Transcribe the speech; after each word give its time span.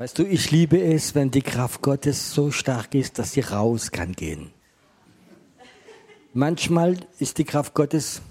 Weißt 0.00 0.18
du, 0.18 0.24
ich 0.24 0.50
liebe 0.50 0.80
es, 0.80 1.14
wenn 1.14 1.30
die 1.30 1.42
Kraft 1.42 1.82
Gottes 1.82 2.32
so 2.32 2.50
stark 2.50 2.94
ist, 2.94 3.18
dass 3.18 3.32
sie 3.32 3.42
raus 3.42 3.90
kann 3.90 4.12
gehen. 4.12 4.50
Manchmal 6.32 6.96
ist 7.18 7.36
die 7.36 7.44
Kraft 7.44 7.74
Gottes 7.74 8.22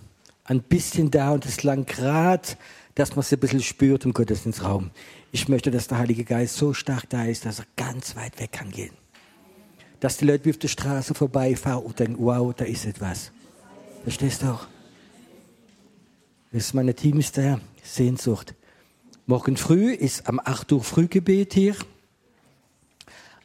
ein 0.46 0.64
bisschen 0.64 1.12
da 1.12 1.30
und 1.30 1.46
es 1.46 1.62
lang 1.62 1.86
gerade, 1.86 2.48
dass 2.96 3.16
man 3.16 3.22
sie 3.22 3.36
ein 3.36 3.40
bisschen 3.40 3.62
spürt 3.62 4.04
im 4.04 4.14
Gottesdienstraum. 4.14 4.90
Ich 5.32 5.48
möchte, 5.48 5.70
dass 5.70 5.88
der 5.88 6.00
Heilige 6.00 6.24
Geist 6.24 6.56
so 6.56 6.74
stark 6.74 7.08
da 7.08 7.26
ist, 7.26 7.46
dass 7.46 7.60
er 7.60 7.66
ganz 7.76 8.16
weit 8.16 8.40
weg 8.40 8.54
kann 8.54 8.72
gehen. 8.72 8.96
Dass 10.00 10.18
die 10.18 10.26
Leute 10.26 10.46
wie 10.46 10.50
auf 10.50 10.58
der 10.58 10.70
Straße 10.70 11.14
vorbeifahren 11.14 11.84
und 11.84 12.00
denken, 12.00 12.16
wow, 12.18 12.52
da 12.52 12.66
ist 12.66 12.88
etwas. 12.88 13.32
Verstehst 14.02 14.42
du 14.42 14.48
auch? 14.48 14.66
Das 16.52 16.64
ist 16.64 16.74
meine 16.74 16.96
tiefste 16.96 17.62
Sehnsucht. 17.84 18.56
Morgen 19.30 19.58
früh 19.58 19.92
ist 19.94 20.28
am 20.28 20.42
8 20.44 20.72
Uhr 20.72 20.84
Frühgebet 20.84 21.54
hier. 21.54 21.76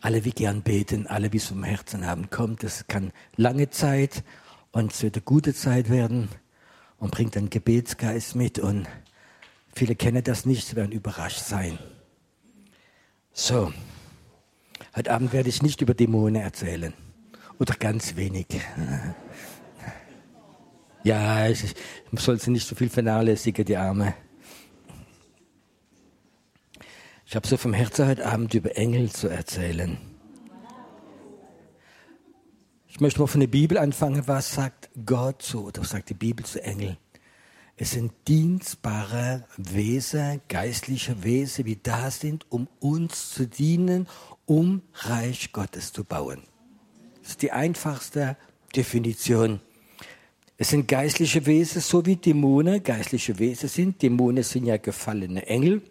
Alle, 0.00 0.24
wie 0.24 0.30
gern 0.30 0.62
beten, 0.62 1.06
alle, 1.06 1.30
wie 1.34 1.36
es 1.36 1.48
vom 1.48 1.62
Herzen 1.62 2.06
haben, 2.06 2.30
kommt. 2.30 2.62
Das 2.62 2.86
kann 2.86 3.12
lange 3.36 3.68
Zeit 3.68 4.24
und 4.72 4.92
es 4.92 5.02
wird 5.02 5.16
eine 5.16 5.24
gute 5.24 5.52
Zeit 5.52 5.90
werden 5.90 6.30
und 6.96 7.10
bringt 7.10 7.36
einen 7.36 7.50
Gebetsgeist 7.50 8.34
mit. 8.34 8.58
Und 8.58 8.86
viele 9.74 9.94
kennen 9.94 10.24
das 10.24 10.46
nicht, 10.46 10.68
sie 10.68 10.74
werden 10.74 10.90
überrascht 10.90 11.44
sein. 11.44 11.78
So, 13.34 13.70
heute 14.96 15.12
Abend 15.12 15.34
werde 15.34 15.50
ich 15.50 15.60
nicht 15.60 15.82
über 15.82 15.92
Dämonen 15.92 16.40
erzählen. 16.40 16.94
Oder 17.58 17.74
ganz 17.74 18.16
wenig. 18.16 18.46
Ja, 21.06 21.46
ich, 21.50 21.62
ich 21.62 22.20
soll 22.20 22.40
sie 22.40 22.50
nicht 22.50 22.66
so 22.66 22.74
viel 22.74 22.88
vernachlässigen, 22.88 23.66
die 23.66 23.76
Arme. 23.76 24.14
Ich 27.34 27.36
habe 27.36 27.48
so 27.48 27.56
vom 27.56 27.72
Herzen 27.72 28.06
heute 28.06 28.26
Abend 28.26 28.54
über 28.54 28.76
Engel 28.76 29.10
zu 29.10 29.26
erzählen. 29.26 29.98
Ich 32.86 33.00
möchte 33.00 33.18
mal 33.18 33.26
von 33.26 33.40
der 33.40 33.48
Bibel 33.48 33.76
anfangen. 33.76 34.22
Was 34.26 34.54
sagt 34.54 34.88
Gott 35.04 35.42
zu, 35.42 35.64
oder 35.64 35.80
was 35.80 35.90
sagt 35.90 36.10
die 36.10 36.14
Bibel 36.14 36.46
zu 36.46 36.62
Engeln? 36.62 36.96
Es 37.76 37.90
sind 37.90 38.12
dienstbare 38.28 39.46
Wesen, 39.56 40.42
geistliche 40.48 41.24
Wesen, 41.24 41.64
die 41.64 41.82
da 41.82 42.12
sind, 42.12 42.46
um 42.52 42.68
uns 42.78 43.30
zu 43.30 43.48
dienen, 43.48 44.06
um 44.46 44.82
Reich 44.94 45.50
Gottes 45.50 45.92
zu 45.92 46.04
bauen. 46.04 46.44
Das 47.20 47.30
ist 47.30 47.42
die 47.42 47.50
einfachste 47.50 48.36
Definition. 48.76 49.58
Es 50.56 50.70
sind 50.70 50.86
geistliche 50.86 51.44
Wesen, 51.46 51.80
so 51.80 52.06
wie 52.06 52.14
Dämonen 52.14 52.80
geistliche 52.80 53.36
Wesen 53.40 53.68
sind. 53.68 54.02
Dämonen 54.02 54.44
sind 54.44 54.66
ja 54.66 54.76
gefallene 54.76 55.44
Engel. 55.46 55.82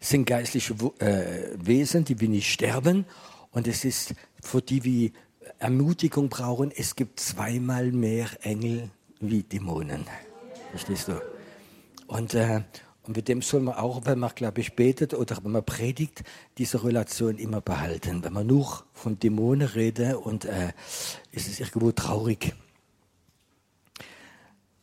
Es 0.00 0.10
sind 0.10 0.26
geistliche 0.26 0.74
äh, 0.98 1.56
Wesen, 1.58 2.04
die 2.04 2.20
wir 2.20 2.28
nicht 2.28 2.52
sterben. 2.52 3.04
Und 3.50 3.66
es 3.66 3.84
ist, 3.84 4.14
für 4.42 4.62
die 4.62 4.84
wir 4.84 5.10
Ermutigung 5.58 6.28
brauchen, 6.28 6.70
es 6.74 6.94
gibt 6.94 7.20
zweimal 7.20 7.90
mehr 7.92 8.28
Engel 8.42 8.90
wie 9.20 9.42
Dämonen. 9.42 10.04
Verstehst 10.70 11.08
du? 11.08 11.20
Und, 12.06 12.34
äh, 12.34 12.62
und 13.04 13.16
mit 13.16 13.28
dem 13.28 13.42
soll 13.42 13.60
man 13.60 13.74
auch, 13.74 14.04
wenn 14.04 14.18
man, 14.18 14.30
glaube 14.34 14.60
ich, 14.60 14.76
betet 14.76 15.14
oder 15.14 15.38
wenn 15.42 15.52
man 15.52 15.64
predigt, 15.64 16.24
diese 16.58 16.84
Relation 16.84 17.38
immer 17.38 17.60
behalten. 17.60 18.22
Wenn 18.22 18.32
man 18.32 18.46
nur 18.46 18.84
von 18.92 19.18
Dämonen 19.18 19.66
redet 19.66 20.14
und 20.16 20.44
äh, 20.44 20.72
ist 21.32 21.48
es 21.48 21.60
irgendwo 21.60 21.92
traurig. 21.92 22.54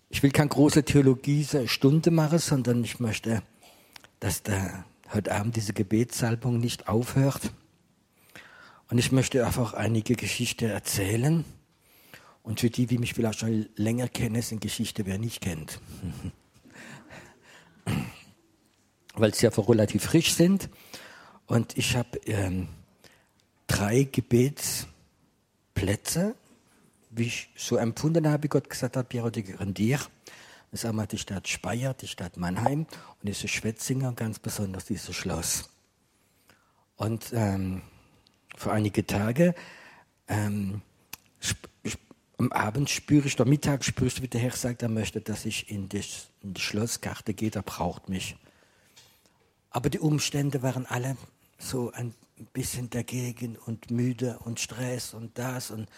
Ich 0.09 0.23
will 0.23 0.31
keine 0.31 0.49
große 0.49 0.83
Theologie-Stunde 0.83 2.09
machen, 2.09 2.39
sondern 2.39 2.83
ich 2.83 2.99
möchte 2.99 3.43
dass 4.19 4.43
da 4.43 4.85
heute 5.13 5.33
Abend 5.33 5.55
diese 5.55 5.73
Gebetssalbung 5.73 6.59
nicht 6.59 6.87
aufhört. 6.87 7.51
Und 8.89 8.97
ich 8.97 9.11
möchte 9.11 9.45
einfach 9.45 9.73
einige 9.73 10.15
Geschichten 10.15 10.69
erzählen. 10.69 11.45
Und 12.43 12.59
für 12.59 12.69
die, 12.69 12.85
die 12.85 12.99
mich 12.99 13.13
vielleicht 13.13 13.39
schon 13.39 13.67
länger 13.75 14.07
kennen, 14.07 14.41
sind 14.41 14.61
Geschichten, 14.61 15.05
wer 15.05 15.17
nicht 15.17 15.41
kennt. 15.41 15.79
Weil 19.15 19.33
sie 19.33 19.47
einfach 19.47 19.67
relativ 19.67 20.03
frisch 20.03 20.33
sind. 20.33 20.69
Und 21.47 21.77
ich 21.77 21.95
habe 21.95 22.19
ähm, 22.25 22.67
drei 23.67 24.03
Gebetsplätze, 24.03 26.35
wie 27.09 27.23
ich 27.23 27.49
so 27.55 27.77
empfunden 27.77 28.27
habe, 28.27 28.49
Gott 28.49 28.69
gesagt 28.69 28.97
hat, 28.97 29.11
die 29.11 29.43
gehören 29.43 29.73
dir. 29.73 29.99
Ist 30.75 30.85
einmal 30.85 31.07
die 31.07 31.17
Stadt 31.17 31.47
Speyer, 31.47 31.93
die 31.93 32.07
Stadt 32.07 32.37
Mannheim 32.37 32.81
und 32.81 33.23
diese 33.23 33.47
Schwetzinger, 33.47 34.13
ganz 34.13 34.39
besonders 34.39 34.85
dieses 34.85 35.15
Schloss. 35.15 35.69
Und 36.97 37.31
ähm, 37.33 37.81
vor 38.55 38.73
einige 38.73 39.05
Tage 39.05 39.55
ähm, 40.27 40.81
am 42.37 42.51
Abend 42.51 42.89
spüre 42.89 43.27
ich, 43.27 43.39
am 43.39 43.49
Mittag 43.49 43.85
spüre 43.85 44.07
ich, 44.07 44.21
wie 44.21 44.27
der 44.27 44.41
Herr 44.41 44.51
sagt, 44.51 44.81
er 44.81 44.89
möchte, 44.89 45.21
dass 45.21 45.45
ich 45.45 45.69
in 45.69 45.87
die, 45.87 46.03
in 46.41 46.53
die 46.53 46.61
Schlosskarte 46.61 47.33
gehe, 47.33 47.51
er 47.53 47.61
braucht 47.61 48.09
mich. 48.09 48.35
Aber 49.69 49.89
die 49.89 49.99
Umstände 49.99 50.61
waren 50.61 50.85
alle 50.85 51.17
so 51.57 51.91
ein 51.91 52.13
bisschen 52.53 52.89
dagegen 52.89 53.55
und 53.57 53.91
müde 53.91 54.39
und 54.39 54.59
Stress 54.59 55.13
und 55.13 55.37
das 55.37 55.71
und, 55.71 55.89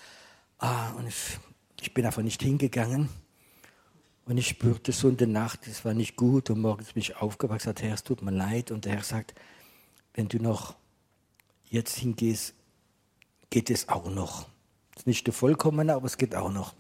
ah, 0.59 0.91
und 0.91 1.07
ich, 1.07 1.39
ich 1.81 1.93
bin 1.93 2.05
einfach 2.05 2.21
nicht 2.21 2.41
hingegangen. 2.41 3.09
Und 4.27 4.37
ich 4.37 4.49
spürte 4.49 4.91
so 4.91 5.07
in 5.07 5.15
der 5.15 5.27
Nacht, 5.27 5.67
es 5.67 5.85
war 5.85 5.93
nicht 5.93 6.17
gut. 6.17 6.49
Und 6.49 6.59
morgens 6.59 6.93
bin 6.93 7.01
ich 7.01 7.15
aufgewacht 7.15 7.59
gesagt, 7.59 7.81
Herr, 7.81 7.93
es 7.93 8.03
tut 8.03 8.21
mir 8.21 8.31
leid. 8.31 8.71
Und 8.71 8.83
der 8.83 8.93
Herr 8.93 9.03
sagt, 9.03 9.33
wenn 10.13 10.27
du 10.27 10.37
noch 10.37 10.75
jetzt 11.69 11.97
hingehst, 11.97 12.53
geht 13.49 13.69
es 13.69 13.87
auch 13.87 14.09
noch. 14.09 14.47
Es 14.91 15.03
ist 15.03 15.07
nicht 15.07 15.27
der 15.27 15.33
vollkommene, 15.33 15.93
aber 15.93 16.05
es 16.07 16.17
geht 16.17 16.35
auch 16.35 16.51
noch. 16.51 16.73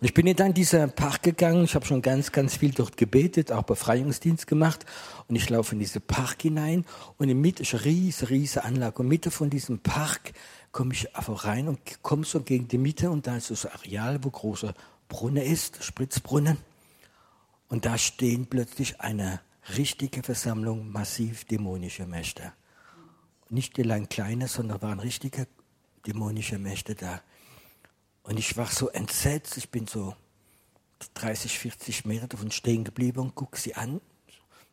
Und 0.00 0.08
ich 0.08 0.14
bin 0.14 0.34
dann 0.34 0.48
in 0.48 0.54
diesen 0.54 0.90
Park 0.90 1.22
gegangen. 1.22 1.64
Ich 1.64 1.76
habe 1.76 1.86
schon 1.86 2.02
ganz, 2.02 2.32
ganz 2.32 2.56
viel 2.56 2.72
dort 2.72 2.96
gebetet, 2.96 3.52
auch 3.52 3.62
Befreiungsdienst 3.62 4.48
gemacht. 4.48 4.84
Und 5.28 5.36
ich 5.36 5.48
laufe 5.48 5.74
in 5.74 5.78
diesen 5.78 6.02
Park 6.02 6.42
hinein. 6.42 6.84
Und 7.18 7.28
in 7.28 7.40
Mitte 7.40 7.62
ist 7.62 7.72
eine 7.72 7.84
riesige, 7.84 8.30
riesige 8.30 8.64
Anlage. 8.64 8.98
Und 9.00 9.08
Mitte 9.08 9.30
von 9.30 9.48
diesem 9.48 9.78
Park 9.78 10.32
komme 10.72 10.92
ich 10.92 11.14
einfach 11.14 11.44
rein 11.44 11.68
und 11.68 12.02
komme 12.02 12.24
so 12.24 12.40
gegen 12.40 12.66
die 12.66 12.78
Mitte. 12.78 13.10
Und 13.10 13.28
da 13.28 13.36
ist 13.36 13.46
so 13.46 13.68
ein 13.68 13.74
Areal, 13.74 14.24
wo 14.24 14.30
große 14.30 14.74
Brunnen 15.14 15.44
ist, 15.44 15.84
Spritzbrunnen. 15.84 16.58
Und 17.68 17.86
da 17.86 17.96
stehen 17.98 18.48
plötzlich 18.48 19.00
eine 19.00 19.40
richtige 19.76 20.24
Versammlung 20.24 20.90
massiv 20.90 21.44
dämonischer 21.44 22.08
Mächte. 22.08 22.52
Nicht 23.48 23.78
allein 23.78 24.08
kleine, 24.08 24.48
sondern 24.48 24.82
waren 24.82 24.98
richtige 24.98 25.46
dämonische 26.04 26.58
Mächte 26.58 26.96
da. 26.96 27.22
Und 28.24 28.40
ich 28.40 28.56
war 28.56 28.66
so 28.66 28.88
entsetzt, 28.88 29.56
ich 29.56 29.70
bin 29.70 29.86
so 29.86 30.16
30, 31.14 31.60
40 31.60 32.06
Meter 32.06 32.26
davon 32.26 32.50
stehen 32.50 32.82
geblieben 32.82 33.20
und 33.20 33.36
gucke 33.36 33.56
sie 33.56 33.76
an. 33.76 34.00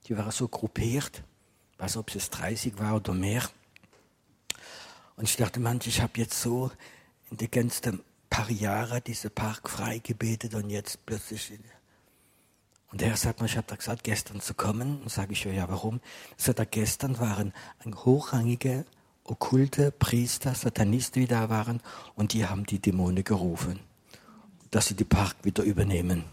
Die 0.08 0.18
waren 0.18 0.32
so 0.32 0.48
gruppiert, 0.48 1.24
nicht, 1.78 1.98
ob 1.98 2.16
es 2.16 2.32
30 2.32 2.80
war 2.80 2.96
oder 2.96 3.14
mehr. 3.14 3.48
Und 5.18 5.26
ich 5.26 5.36
dachte, 5.36 5.60
manch, 5.60 5.86
ich 5.86 6.02
habe 6.02 6.14
jetzt 6.16 6.42
so 6.42 6.72
in 7.30 7.38
der 7.38 7.48
ganzen 7.48 8.02
paar 8.32 8.50
Jahre 8.50 9.02
diese 9.02 9.30
Park 9.30 9.70
frei 9.70 10.00
gebetet 10.00 10.56
und 10.56 10.72
jetzt 10.72 11.06
plötzlich. 11.06 11.52
Und 12.92 13.02
der 13.02 13.10
Herr 13.10 13.18
sagt 13.18 13.40
mir, 13.40 13.46
ich 13.46 13.58
habe 13.58 13.68
da 13.68 13.76
gesagt, 13.76 14.04
gestern 14.04 14.42
zu 14.42 14.56
kommen. 14.56 15.02
Und 15.02 15.12
sage 15.12 15.34
ich, 15.34 15.44
ja, 15.44 15.70
warum? 15.70 16.02
Sagt 16.38 16.58
er, 16.58 16.66
gestern 16.66 17.20
waren 17.20 17.54
hochrangige, 17.86 18.86
okkulte 19.24 19.92
Priester, 19.92 20.56
Satanisten, 20.56 21.22
die 21.22 21.28
da 21.28 21.50
waren, 21.50 21.82
und 22.16 22.34
die 22.34 22.48
haben 22.48 22.66
die 22.66 22.80
Dämonen 22.80 23.24
gerufen, 23.24 23.80
dass 24.72 24.88
sie 24.88 24.96
die 24.96 25.04
Park 25.04 25.36
wieder 25.44 25.64
übernehmen. 25.64 26.24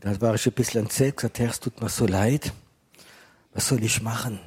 Da 0.00 0.20
war 0.20 0.34
ich 0.34 0.46
ein 0.46 0.52
bisschen 0.52 0.82
entsetzt, 0.82 1.16
gesagt, 1.16 1.38
Herr, 1.40 1.50
es 1.50 1.60
tut 1.60 1.80
mir 1.80 1.88
so 1.88 2.06
leid. 2.06 2.52
Was 3.52 3.68
soll 3.68 3.82
ich 3.82 4.00
machen? 4.00 4.38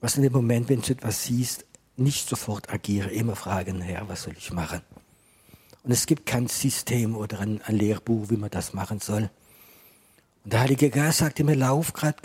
Was 0.00 0.16
in 0.16 0.22
dem 0.22 0.32
Moment, 0.32 0.68
wenn 0.68 0.82
du 0.82 0.92
etwas 0.92 1.24
siehst, 1.24 1.66
nicht 1.96 2.28
sofort 2.28 2.70
agiere, 2.70 3.10
immer 3.10 3.36
fragen, 3.36 3.80
Herr, 3.80 4.08
was 4.08 4.22
soll 4.24 4.34
ich 4.36 4.52
machen? 4.52 4.80
Und 5.82 5.92
es 5.92 6.06
gibt 6.06 6.26
kein 6.26 6.48
System 6.48 7.16
oder 7.16 7.40
ein, 7.40 7.62
ein 7.62 7.76
Lehrbuch, 7.76 8.30
wie 8.30 8.36
man 8.36 8.50
das 8.50 8.74
machen 8.74 9.00
soll. 9.00 9.30
Und 10.44 10.52
der 10.52 10.60
Heilige 10.60 10.90
Geist 10.90 11.18
sagte 11.18 11.44
mir, 11.44 11.54
lauf 11.54 11.92
gerade 11.92 12.18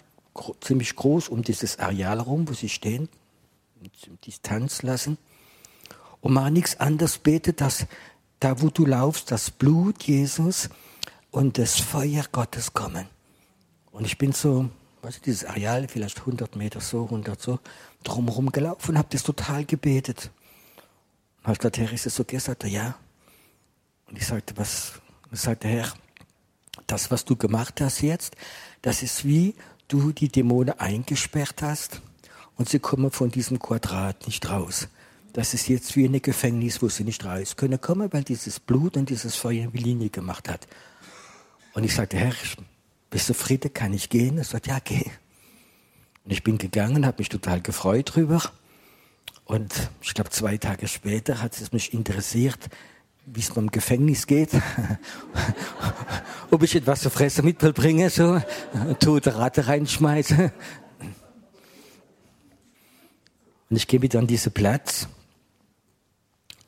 ziemlich 0.62 0.96
groß 0.96 1.30
um 1.30 1.44
dieses 1.44 1.80
Areal 1.80 2.18
herum, 2.18 2.48
wo 2.48 2.54
sie 2.54 2.70
stehen, 2.70 3.10
Distanz 4.26 4.82
lassen 4.82 5.18
und 6.22 6.34
mach 6.34 6.50
nichts 6.50 6.80
anderes, 6.80 7.18
bete, 7.18 7.54
dass 7.54 7.88
da, 8.40 8.62
wo 8.62 8.70
du 8.70 8.86
laufst, 8.86 9.32
das 9.32 9.52
Blut 9.52 10.04
Jesus 10.04 10.70
und 11.32 11.58
das 11.58 11.80
Feuer 11.80 12.26
Gottes 12.32 12.74
kommen. 12.74 13.08
Und 13.92 14.06
ich 14.06 14.18
bin 14.18 14.32
so 14.32 14.70
du, 15.04 15.22
dieses 15.26 15.46
Areal, 15.46 15.88
vielleicht 15.88 16.20
100 16.20 16.56
Meter 16.56 16.80
so, 16.80 17.06
100 17.06 17.42
so, 17.42 17.60
drumherum 18.04 18.52
gelaufen 18.52 18.98
habe 18.98 19.08
das 19.12 19.24
total 19.24 19.66
gebetet. 19.66 20.32
Und 21.40 21.48
habe 21.48 21.58
gesagt, 21.58 21.78
Herr, 21.78 21.92
ist 21.92 22.06
das 22.06 22.20
okay? 22.20 22.38
Sagte 22.38 22.68
ja. 22.68 22.96
Und 24.08 24.18
ich 24.18 24.28
sagte, 24.28 24.56
was? 24.58 24.94
Und 25.30 25.40
sagte, 25.40 25.68
Herr, 25.68 25.92
das, 26.88 27.10
was 27.10 27.26
du 27.26 27.36
gemacht 27.36 27.82
hast 27.82 28.02
jetzt, 28.02 28.36
das 28.82 29.02
ist 29.02 29.26
wie, 29.26 29.56
du 29.88 30.12
die 30.12 30.30
Dämonen 30.30 30.80
eingesperrt 30.80 31.62
hast 31.62 32.02
und 32.56 32.70
sie 32.70 32.80
kommen 32.80 33.12
von 33.12 33.32
diesem 33.32 33.60
Quadrat 33.60 34.28
nicht 34.28 34.50
raus. 34.50 34.88
Das 35.34 35.54
ist 35.54 35.68
jetzt 35.68 35.96
wie 35.96 36.06
ein 36.06 36.22
Gefängnis, 36.22 36.82
wo 36.82 36.90
sie 36.90 37.04
nicht 37.04 37.24
raus 37.26 37.56
können 37.56 37.80
kommen, 37.80 38.12
weil 38.12 38.24
dieses 38.24 38.60
Blut 38.60 38.98
und 38.98 39.10
dieses 39.10 39.36
Feuer 39.36 39.68
die 39.68 39.78
Linie 39.78 40.10
gemacht 40.10 40.50
hat. 40.50 40.68
Und 41.74 41.86
ich 41.86 41.96
sagte, 41.96 42.18
Herr, 42.18 42.34
bist 43.12 43.30
du 43.30 43.34
Friede, 43.36 43.70
kann 43.70 43.94
ich 43.94 44.10
gehen? 44.10 44.40
Er 44.40 44.46
sagt, 44.46 44.68
ja, 44.68 44.80
geh. 44.80 45.04
Und 46.24 46.32
ich 46.32 46.44
bin 46.44 46.58
gegangen, 46.58 47.06
habe 47.06 47.18
mich 47.20 47.30
total 47.30 47.62
gefreut 47.62 48.16
drüber. 48.16 48.42
Und 49.46 49.90
ich 50.02 50.14
glaube, 50.14 50.30
zwei 50.30 50.58
Tage 50.58 50.88
später 50.88 51.42
hat 51.42 51.60
es 51.60 51.74
mich 51.74 51.94
interessiert, 51.94 52.70
wie 53.26 53.42
es 53.42 53.54
mir 53.54 53.64
im 53.64 53.72
Gefängnis 53.72 54.28
geht. 54.28 54.52
Ob 56.52 56.64
ich 56.64 56.74
etwas 56.74 57.02
zu 57.02 57.10
fressen 57.10 57.44
mitbringe, 57.44 58.10
so, 58.10 58.42
tote 59.00 59.36
Ratte 59.36 59.68
reinschmeiße. 59.68 60.52
Und 63.70 63.76
ich 63.76 63.88
gehe 63.88 64.02
wieder 64.02 64.20
an 64.20 64.28
diesen 64.28 64.54
Platz 64.54 65.08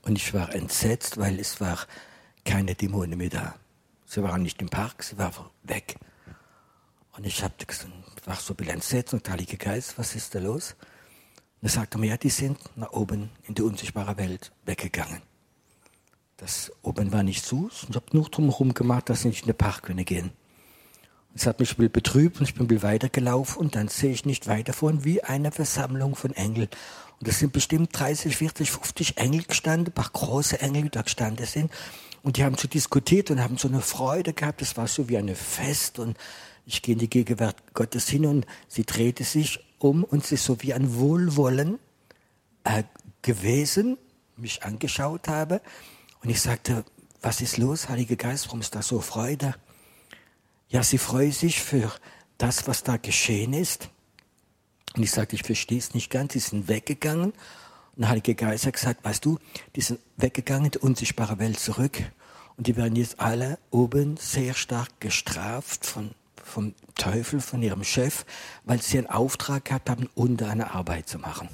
und 0.02 0.18
ich 0.18 0.34
war 0.34 0.54
entsetzt, 0.54 1.18
weil 1.18 1.40
es 1.40 1.62
war 1.62 1.80
keine 2.44 2.76
Dämonen 2.76 3.18
mehr 3.18 3.30
da. 3.30 3.56
Sie 4.06 4.22
waren 4.22 4.42
nicht 4.42 4.62
im 4.62 4.70
Park, 4.70 5.04
sie 5.04 5.18
waren 5.18 5.46
weg. 5.64 5.96
Und 7.16 7.26
ich 7.26 7.44
hab, 7.44 7.54
war 8.26 8.36
so 8.36 8.54
bisschen 8.56 8.76
entsetzt 8.76 9.14
und 9.14 9.30
Heilige 9.30 9.58
Geist, 9.58 9.98
was 9.98 10.16
ist 10.16 10.34
da 10.34 10.40
los? 10.40 10.76
Und 11.62 11.68
er 11.68 11.70
sagte 11.70 11.98
mir, 11.98 12.08
ja, 12.08 12.18
die 12.18 12.30
sind 12.30 12.58
nach 12.76 12.92
oben 12.92 13.30
in 13.44 13.56
die 13.56 13.62
unsichtbare 13.62 14.18
Welt 14.18 14.52
weggegangen. 14.66 15.22
Das 16.38 16.72
oben 16.82 17.12
war 17.14 17.24
nicht 17.24 17.46
zu, 17.46 17.70
ich 17.72 17.96
habe 17.96 18.06
nur 18.12 18.30
drumherum 18.30 18.74
gemacht, 18.74 19.10
dass 19.10 19.22
sie 19.22 19.30
nicht 19.30 19.42
in 19.42 19.48
den 19.48 19.58
Park 19.58 19.84
können 19.84 20.04
gehen. 20.04 20.32
Es 21.36 21.48
hat 21.48 21.60
mich 21.60 21.72
ein 21.72 21.78
bisschen 21.78 21.92
betrübt 21.92 22.40
und 22.40 22.48
ich 22.48 22.54
bin 22.54 22.66
ein 22.66 22.68
bisschen 22.68 22.84
weitergelaufen 22.84 23.60
und 23.60 23.76
dann 23.76 23.88
sehe 23.88 24.12
ich 24.12 24.26
nicht 24.26 24.48
weiter 24.48 24.74
von 24.74 25.04
wie 25.04 25.24
eine 25.24 25.52
Versammlung 25.52 26.16
von 26.16 26.32
Engeln. 26.34 26.70
Und 27.20 27.28
das 27.28 27.40
sind 27.40 27.54
bestimmt 27.54 27.98
30, 27.98 28.36
40, 28.36 28.72
50 28.72 29.18
Engel 29.18 29.44
gestanden, 29.44 29.88
ein 29.88 29.94
paar 29.94 30.10
große 30.12 30.60
Engel, 30.60 30.84
die 30.84 30.90
da 30.90 31.02
gestanden 31.02 31.46
sind. 31.46 31.72
Und 32.22 32.38
die 32.38 32.44
haben 32.44 32.58
so 32.58 32.68
diskutiert 32.68 33.32
und 33.32 33.42
haben 33.42 33.58
so 33.58 33.68
eine 33.68 33.82
Freude 33.82 34.34
gehabt. 34.34 34.62
Das 34.62 34.78
war 34.78 34.88
so 34.88 35.10
wie 35.10 35.18
ein 35.18 35.34
Fest. 35.36 36.00
Und 36.00 36.18
ich 36.66 36.82
gehe 36.82 36.94
in 36.94 37.00
die 37.00 37.10
Gegenwart 37.10 37.74
Gottes 37.74 38.08
hin 38.10 38.26
und 38.26 38.46
sie 38.68 38.86
drehte 38.86 39.24
sich 39.24 39.60
um 39.80 40.04
und 40.04 40.26
sie 40.26 40.36
ist 40.36 40.46
so 40.46 40.62
wie 40.62 40.74
ein 40.74 40.96
Wohlwollen 40.96 41.80
äh, 42.64 42.84
gewesen, 43.22 43.98
mich 44.38 44.64
angeschaut 44.64 45.28
habe. 45.28 45.62
Und 46.22 46.30
ich 46.30 46.42
sagte, 46.42 46.86
was 47.22 47.42
ist 47.42 47.58
los, 47.58 47.90
Heiliger 47.90 48.16
Geist, 48.16 48.48
warum 48.48 48.62
ist 48.62 48.76
da 48.76 48.82
so 48.82 49.02
Freude? 49.02 49.56
Ja, 50.70 50.84
sie 50.84 50.98
freut 50.98 51.34
sich 51.34 51.62
für 51.62 51.92
das, 52.38 52.68
was 52.68 52.84
da 52.84 52.98
geschehen 52.98 53.54
ist. 53.54 53.90
Und 54.96 55.04
ich 55.04 55.12
sagte, 55.12 55.36
ich 55.36 55.44
verstehe 55.44 55.78
es 55.78 55.94
nicht 55.94 56.10
ganz. 56.10 56.34
Sie 56.34 56.40
sind 56.40 56.68
weggegangen. 56.68 57.32
Und 57.32 58.02
der 58.02 58.10
Heilige 58.10 58.36
Geist 58.36 58.66
hat 58.66 58.74
gesagt, 58.74 59.04
weißt 59.04 59.24
du, 59.24 59.38
die 59.76 59.82
sind 59.82 60.00
weggegangen 60.18 60.66
in 60.66 60.72
die 60.72 60.80
unsichtbare 60.80 61.40
Welt 61.40 61.60
zurück. 61.60 62.02
Und 62.58 62.68
die 62.68 62.76
werden 62.76 62.96
jetzt 62.96 63.20
alle 63.20 63.60
oben 63.72 64.18
sehr 64.18 64.54
stark 64.54 65.00
gestraft 65.00 65.86
von, 65.86 66.12
vom 66.44 66.74
Teufel, 66.96 67.42
von 67.42 67.62
ihrem 67.62 67.84
Chef, 67.84 68.26
weil 68.64 68.82
sie 68.82 68.98
einen 68.98 69.08
Auftrag 69.08 69.66
gehabt 69.66 69.90
haben, 69.90 70.10
unter 70.16 70.50
eine 70.50 70.72
Arbeit 70.72 71.10
zu 71.10 71.20
machen. 71.20 71.50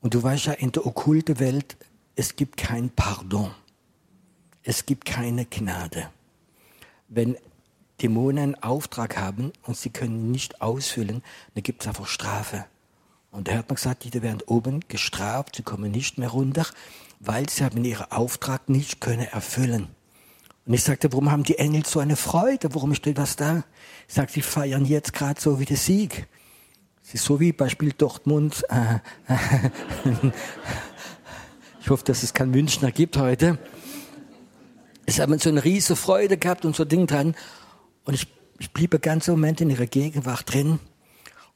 Und 0.00 0.14
du 0.14 0.22
weißt 0.22 0.46
ja, 0.46 0.52
in 0.54 0.72
der 0.72 0.86
okkulte 0.86 1.38
Welt, 1.38 1.76
es 2.16 2.36
gibt 2.36 2.56
kein 2.56 2.90
Pardon. 2.90 3.50
Es 4.62 4.86
gibt 4.86 5.04
keine 5.04 5.46
Gnade. 5.46 6.10
Wenn 7.08 7.36
Dämonen 8.00 8.54
einen 8.54 8.62
Auftrag 8.62 9.16
haben 9.16 9.52
und 9.62 9.76
sie 9.76 9.90
können 9.90 10.30
nicht 10.30 10.60
ausfüllen, 10.62 11.22
dann 11.54 11.62
gibt 11.62 11.82
es 11.82 11.88
einfach 11.88 12.06
Strafe. 12.06 12.64
Und 13.30 13.48
da 13.48 13.52
hat 13.56 13.68
man 13.68 13.76
gesagt, 13.76 14.04
die 14.04 14.22
werden 14.22 14.42
oben 14.46 14.80
gestraft, 14.88 15.56
sie 15.56 15.62
kommen 15.62 15.90
nicht 15.90 16.18
mehr 16.18 16.30
runter, 16.30 16.66
weil 17.20 17.48
sie 17.48 17.64
haben 17.64 17.84
ihren 17.84 18.10
Auftrag 18.10 18.68
nicht 18.68 19.00
können 19.00 19.26
erfüllen. 19.26 19.88
Und 20.66 20.74
ich 20.74 20.82
sagte, 20.82 21.12
warum 21.12 21.30
haben 21.30 21.42
die 21.42 21.58
Engel 21.58 21.84
so 21.84 22.00
eine 22.00 22.16
Freude? 22.16 22.74
Warum 22.74 22.94
steht 22.94 23.16
was 23.16 23.36
da? 23.36 23.64
Ich 24.08 24.14
sagte, 24.14 24.34
sie 24.34 24.42
feiern 24.42 24.84
jetzt 24.84 25.12
gerade 25.12 25.40
so 25.40 25.58
wie 25.58 25.64
der 25.64 25.76
Sieg. 25.76 26.26
Es 27.04 27.14
ist 27.14 27.24
so 27.24 27.40
wie 27.40 27.52
Beispiel 27.52 27.92
Dortmund. 27.92 28.62
Äh, 28.68 29.00
ich 31.80 31.90
hoffe, 31.90 32.04
dass 32.04 32.22
es 32.22 32.34
kein 32.34 32.50
Münchner 32.50 32.92
gibt 32.92 33.16
heute. 33.16 33.58
Es 35.06 35.18
haben 35.18 35.36
so 35.38 35.48
eine 35.48 35.64
riesige 35.64 35.96
Freude 35.96 36.36
gehabt 36.36 36.64
und 36.64 36.76
so 36.76 36.84
Ding 36.84 37.06
dran. 37.06 37.34
Und 38.04 38.14
ich, 38.14 38.28
ich 38.58 38.72
blieb 38.72 38.92
einen 38.94 39.00
ganzen 39.00 39.32
Moment 39.32 39.60
in 39.60 39.70
ihrer 39.70 39.86
Gegenwart 39.86 40.52
drin. 40.52 40.78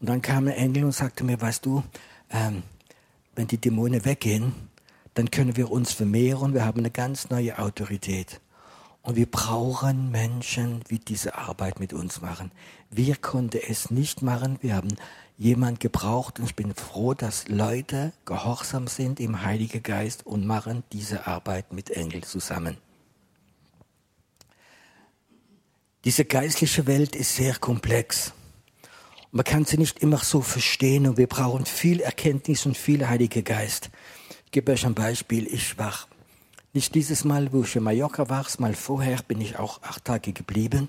Und 0.01 0.09
dann 0.09 0.23
kam 0.23 0.49
ein 0.49 0.55
Engel 0.55 0.85
und 0.85 0.93
sagte 0.93 1.23
mir, 1.23 1.41
weißt 1.41 1.65
du, 1.65 1.85
ähm, 2.31 2.63
wenn 3.37 3.47
die 3.47 3.59
Dämonen 3.59 4.05
weggehen, 4.05 4.55
dann 5.15 5.31
können 5.31 5.57
wir 5.57 5.71
uns 5.71 5.93
vermehren. 5.93 6.53
Wir 6.53 6.65
haben 6.65 6.81
eine 6.81 6.91
ganz 6.91 7.31
neue 7.31 7.59
Autorität. 7.59 8.41
Und 9.05 9.17
wir 9.17 9.27
brauchen 9.27 10.11
Menschen, 10.11 10.83
die 10.89 10.99
diese 10.99 11.35
Arbeit 11.37 11.79
mit 11.79 11.93
uns 11.93 12.23
machen. 12.23 12.51
Wir 12.91 13.17
konnten 13.17 13.61
es 13.69 13.91
nicht 13.91 14.23
machen. 14.23 14.57
Wir 14.63 14.77
haben 14.77 14.97
jemand 15.37 15.79
gebraucht 15.79 16.39
und 16.39 16.47
ich 16.47 16.57
bin 16.57 16.75
froh, 16.75 17.13
dass 17.13 17.49
Leute 17.49 18.15
gehorsam 18.25 18.87
sind 18.87 19.21
im 19.21 19.43
Heiligen 19.43 19.83
Geist 19.83 20.25
und 20.25 20.47
machen 20.47 20.85
diese 20.91 21.27
Arbeit 21.27 21.71
mit 21.71 21.91
Engeln 21.91 22.23
zusammen. 22.23 22.79
Diese 26.07 26.25
geistliche 26.25 26.87
Welt 26.87 27.15
ist 27.15 27.37
sehr 27.37 27.57
komplex. 27.57 28.33
Man 29.33 29.45
kann 29.45 29.67
sie 29.67 29.77
nicht 29.77 29.99
immer 29.99 30.19
so 30.19 30.41
verstehen 30.41 31.07
und 31.07 31.19
wir 31.19 31.27
brauchen 31.27 31.67
viel 31.67 32.01
Erkenntnis 32.01 32.65
und 32.65 32.79
viel 32.79 33.07
Heiliger 33.07 33.43
Geist. 33.43 33.91
Ich 34.47 34.51
gebe 34.51 34.73
euch 34.73 34.87
ein 34.87 34.95
Beispiel. 34.95 35.47
Ich 35.47 35.77
war 35.77 35.93
nicht 36.75 36.95
dieses 36.95 37.25
Mal, 37.25 37.53
wo 37.53 37.63
ich 37.63 37.77
in 37.77 37.83
Mallorca 37.83 38.29
war, 38.29 38.47
mal 38.59 38.75
vorher 38.75 39.21
bin 39.27 39.41
ich 39.41 39.59
auch 39.59 39.83
acht 39.83 40.05
Tage 40.05 40.33
geblieben. 40.33 40.89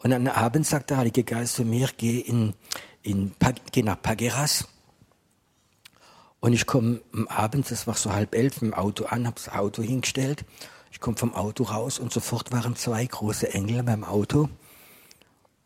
Und 0.00 0.12
am 0.12 0.26
Abend 0.26 0.66
sagt 0.66 0.90
der 0.90 0.98
Heilige 0.98 1.24
Geist 1.24 1.54
zu 1.54 1.64
mir, 1.64 1.88
geh, 1.96 2.18
in, 2.18 2.54
in, 3.02 3.32
geh 3.72 3.82
nach 3.82 4.00
Pageras. 4.00 4.68
Und 6.40 6.52
ich 6.52 6.66
komme 6.66 7.00
am 7.12 7.26
Abend, 7.28 7.70
das 7.70 7.86
war 7.86 7.94
so 7.94 8.12
halb 8.12 8.34
elf, 8.34 8.62
im 8.62 8.74
Auto 8.74 9.06
an, 9.06 9.26
habe 9.26 9.36
das 9.36 9.48
Auto 9.48 9.82
hingestellt 9.82 10.44
ich 10.90 11.00
komme 11.00 11.16
vom 11.16 11.34
Auto 11.34 11.64
raus 11.64 11.98
und 11.98 12.12
sofort 12.12 12.50
waren 12.52 12.76
zwei 12.76 13.04
große 13.04 13.52
Engel 13.52 13.82
beim 13.82 14.04
Auto. 14.04 14.48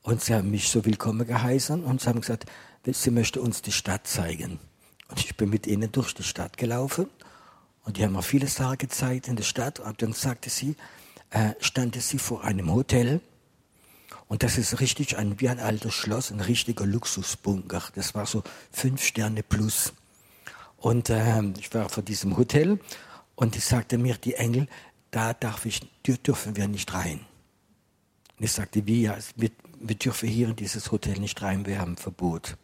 Und 0.02 0.20
sie 0.22 0.34
haben 0.34 0.50
mich 0.50 0.68
so 0.68 0.84
willkommen 0.84 1.26
geheißen 1.26 1.84
und 1.84 2.00
sie 2.00 2.08
haben 2.08 2.20
gesagt, 2.20 2.46
sie 2.84 3.10
möchte 3.10 3.40
uns 3.40 3.62
die 3.62 3.72
Stadt 3.72 4.06
zeigen. 4.06 4.58
Und 5.08 5.20
ich 5.20 5.36
bin 5.36 5.50
mit 5.50 5.66
ihnen 5.66 5.92
durch 5.92 6.14
die 6.14 6.24
Stadt 6.24 6.56
gelaufen 6.56 7.08
und 7.84 7.96
die 7.96 8.04
haben 8.04 8.12
mir 8.12 8.22
viele 8.22 8.46
Sachen 8.46 8.78
gezeigt 8.78 9.28
in 9.28 9.36
der 9.36 9.44
Stadt. 9.44 9.80
Und 9.80 10.02
dann 10.02 10.12
sagte 10.12 10.50
sie, 10.50 10.76
äh, 11.30 11.50
stand 11.60 12.00
sie 12.00 12.18
vor 12.18 12.44
einem 12.44 12.72
Hotel 12.72 13.20
und 14.32 14.42
das 14.42 14.56
ist 14.56 14.80
richtig 14.80 15.18
ein, 15.18 15.40
wie 15.40 15.50
ein 15.50 15.60
altes 15.60 15.92
Schloss, 15.92 16.30
ein 16.30 16.40
richtiger 16.40 16.86
Luxusbunker. 16.86 17.82
Das 17.94 18.14
war 18.14 18.24
so 18.24 18.42
fünf 18.70 19.04
Sterne 19.04 19.42
plus. 19.42 19.92
Und 20.78 21.10
äh, 21.10 21.42
ich 21.58 21.74
war 21.74 21.90
vor 21.90 22.02
diesem 22.02 22.38
Hotel 22.38 22.80
und 23.34 23.56
ich 23.56 23.64
sagte 23.66 23.98
mir, 23.98 24.14
die 24.14 24.32
Engel, 24.32 24.68
da 25.10 25.34
darf 25.34 25.66
ich, 25.66 25.80
dürfen 26.02 26.56
wir 26.56 26.66
nicht 26.66 26.94
rein. 26.94 27.20
Und 28.38 28.44
ich 28.44 28.52
sagte, 28.52 28.86
wie, 28.86 29.02
ja, 29.02 29.18
wir, 29.36 29.50
wir 29.78 29.96
dürfen 29.96 30.30
hier 30.30 30.48
in 30.48 30.56
dieses 30.56 30.90
Hotel 30.90 31.18
nicht 31.18 31.42
rein, 31.42 31.66
wir 31.66 31.78
haben 31.78 31.98
Verbot. 31.98 32.56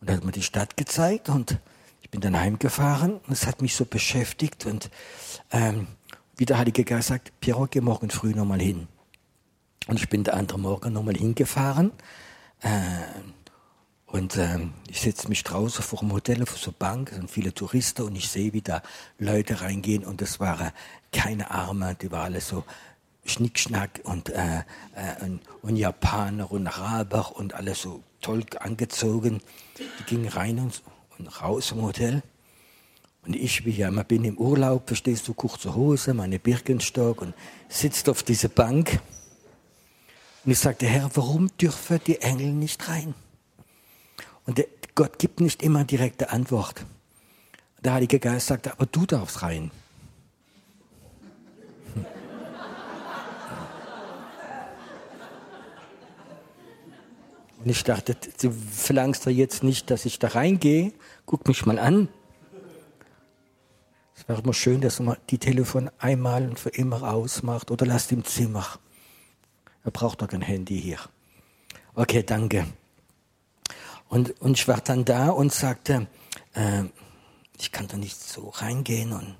Und 0.00 0.08
da 0.08 0.14
hat 0.14 0.24
mir 0.24 0.30
die 0.30 0.42
Stadt 0.44 0.76
gezeigt 0.76 1.28
und 1.28 1.58
bin 2.14 2.20
dann 2.20 2.38
heimgefahren 2.38 3.16
und 3.26 3.32
es 3.32 3.44
hat 3.44 3.60
mich 3.60 3.74
so 3.74 3.84
beschäftigt 3.84 4.66
und 4.66 4.88
ähm, 5.50 5.88
wie 6.36 6.44
der 6.44 6.58
Heilige 6.58 6.84
Geist 6.84 7.08
sagt, 7.08 7.32
Piero, 7.40 7.66
geh 7.68 7.80
morgen 7.80 8.08
früh 8.08 8.32
nochmal 8.32 8.60
hin. 8.60 8.86
Und 9.88 9.98
ich 9.98 10.08
bin 10.08 10.22
der 10.22 10.34
andere 10.34 10.60
Morgen 10.60 10.92
nochmal 10.92 11.16
hingefahren. 11.16 11.90
Äh, 12.60 12.70
und 14.06 14.36
ähm, 14.36 14.74
ich 14.88 15.00
setze 15.00 15.28
mich 15.28 15.42
draußen 15.42 15.82
vor 15.82 15.98
dem 15.98 16.12
Hotel, 16.12 16.46
vor 16.46 16.56
so 16.56 16.70
Bank, 16.70 17.10
es 17.10 17.16
sind 17.16 17.32
viele 17.32 17.52
Touristen 17.52 18.02
und 18.02 18.14
ich 18.14 18.28
sehe, 18.28 18.52
wie 18.52 18.62
da 18.62 18.80
Leute 19.18 19.60
reingehen 19.60 20.04
und 20.04 20.20
das 20.20 20.38
waren 20.38 20.70
keine 21.10 21.50
Arme, 21.50 21.96
die 22.00 22.12
waren 22.12 22.26
alle 22.26 22.40
so 22.40 22.62
Schnickschnack 23.24 24.02
und, 24.04 24.28
äh, 24.28 24.58
äh, 24.94 25.24
und, 25.24 25.40
und, 25.62 25.74
Japaner 25.74 26.48
und 26.52 26.68
Araber 26.68 27.34
und 27.34 27.54
alles 27.54 27.82
so 27.82 28.04
toll 28.20 28.44
angezogen. 28.60 29.40
Die 29.78 30.04
gingen 30.04 30.28
rein 30.28 30.60
und, 30.60 30.80
und 31.18 31.42
raus 31.42 31.72
im 31.72 31.82
Hotel. 31.82 32.22
Und 33.26 33.34
ich, 33.36 33.64
wie 33.64 33.70
ja 33.70 33.88
immer 33.88 34.04
bin 34.04 34.24
im 34.24 34.36
Urlaub, 34.36 34.86
verstehst 34.86 35.26
du, 35.28 35.34
kurze 35.34 35.74
Hose, 35.74 36.12
meine 36.12 36.38
Birkenstock 36.38 37.22
und 37.22 37.34
sitzt 37.68 38.08
auf 38.08 38.22
dieser 38.22 38.48
Bank. 38.48 39.00
Und 40.44 40.52
ich 40.52 40.58
sagte, 40.58 40.86
Herr, 40.86 41.10
warum 41.14 41.48
dürfen 41.56 42.00
die 42.06 42.20
Engel 42.20 42.52
nicht 42.52 42.86
rein? 42.88 43.14
Und 44.46 44.58
der, 44.58 44.66
Gott 44.94 45.18
gibt 45.18 45.40
nicht 45.40 45.62
immer 45.62 45.84
direkte 45.84 46.30
Antwort. 46.30 46.84
Der 47.82 47.94
Heilige 47.94 48.18
Geist 48.18 48.46
sagt, 48.46 48.70
aber 48.70 48.86
du 48.86 49.06
darfst 49.06 49.42
rein. 49.42 49.70
Und 57.64 57.70
ich 57.70 57.82
dachte, 57.82 58.14
du 58.42 58.50
verlangst 58.50 59.26
doch 59.26 59.30
jetzt 59.30 59.62
nicht, 59.62 59.90
dass 59.90 60.04
ich 60.04 60.18
da 60.18 60.28
reingehe. 60.28 60.92
Guck 61.24 61.48
mich 61.48 61.64
mal 61.64 61.78
an. 61.78 62.08
Es 64.14 64.28
wäre 64.28 64.42
immer 64.42 64.52
schön, 64.52 64.82
dass 64.82 65.00
man 65.00 65.16
die 65.30 65.38
Telefon 65.38 65.90
einmal 65.98 66.46
und 66.46 66.60
für 66.60 66.68
immer 66.68 67.10
ausmacht 67.10 67.70
oder 67.70 67.86
lasst 67.86 68.12
im 68.12 68.22
Zimmer. 68.22 68.66
Er 69.82 69.90
braucht 69.90 70.20
doch 70.20 70.28
kein 70.28 70.42
Handy 70.42 70.78
hier. 70.78 70.98
Okay, 71.94 72.22
danke. 72.22 72.66
Und, 74.10 74.38
und 74.42 74.58
ich 74.58 74.68
war 74.68 74.82
dann 74.82 75.06
da 75.06 75.30
und 75.30 75.50
sagte, 75.50 76.06
äh, 76.52 76.84
ich 77.58 77.72
kann 77.72 77.88
da 77.88 77.96
nicht 77.96 78.20
so 78.20 78.50
reingehen 78.50 79.12
und 79.12 79.36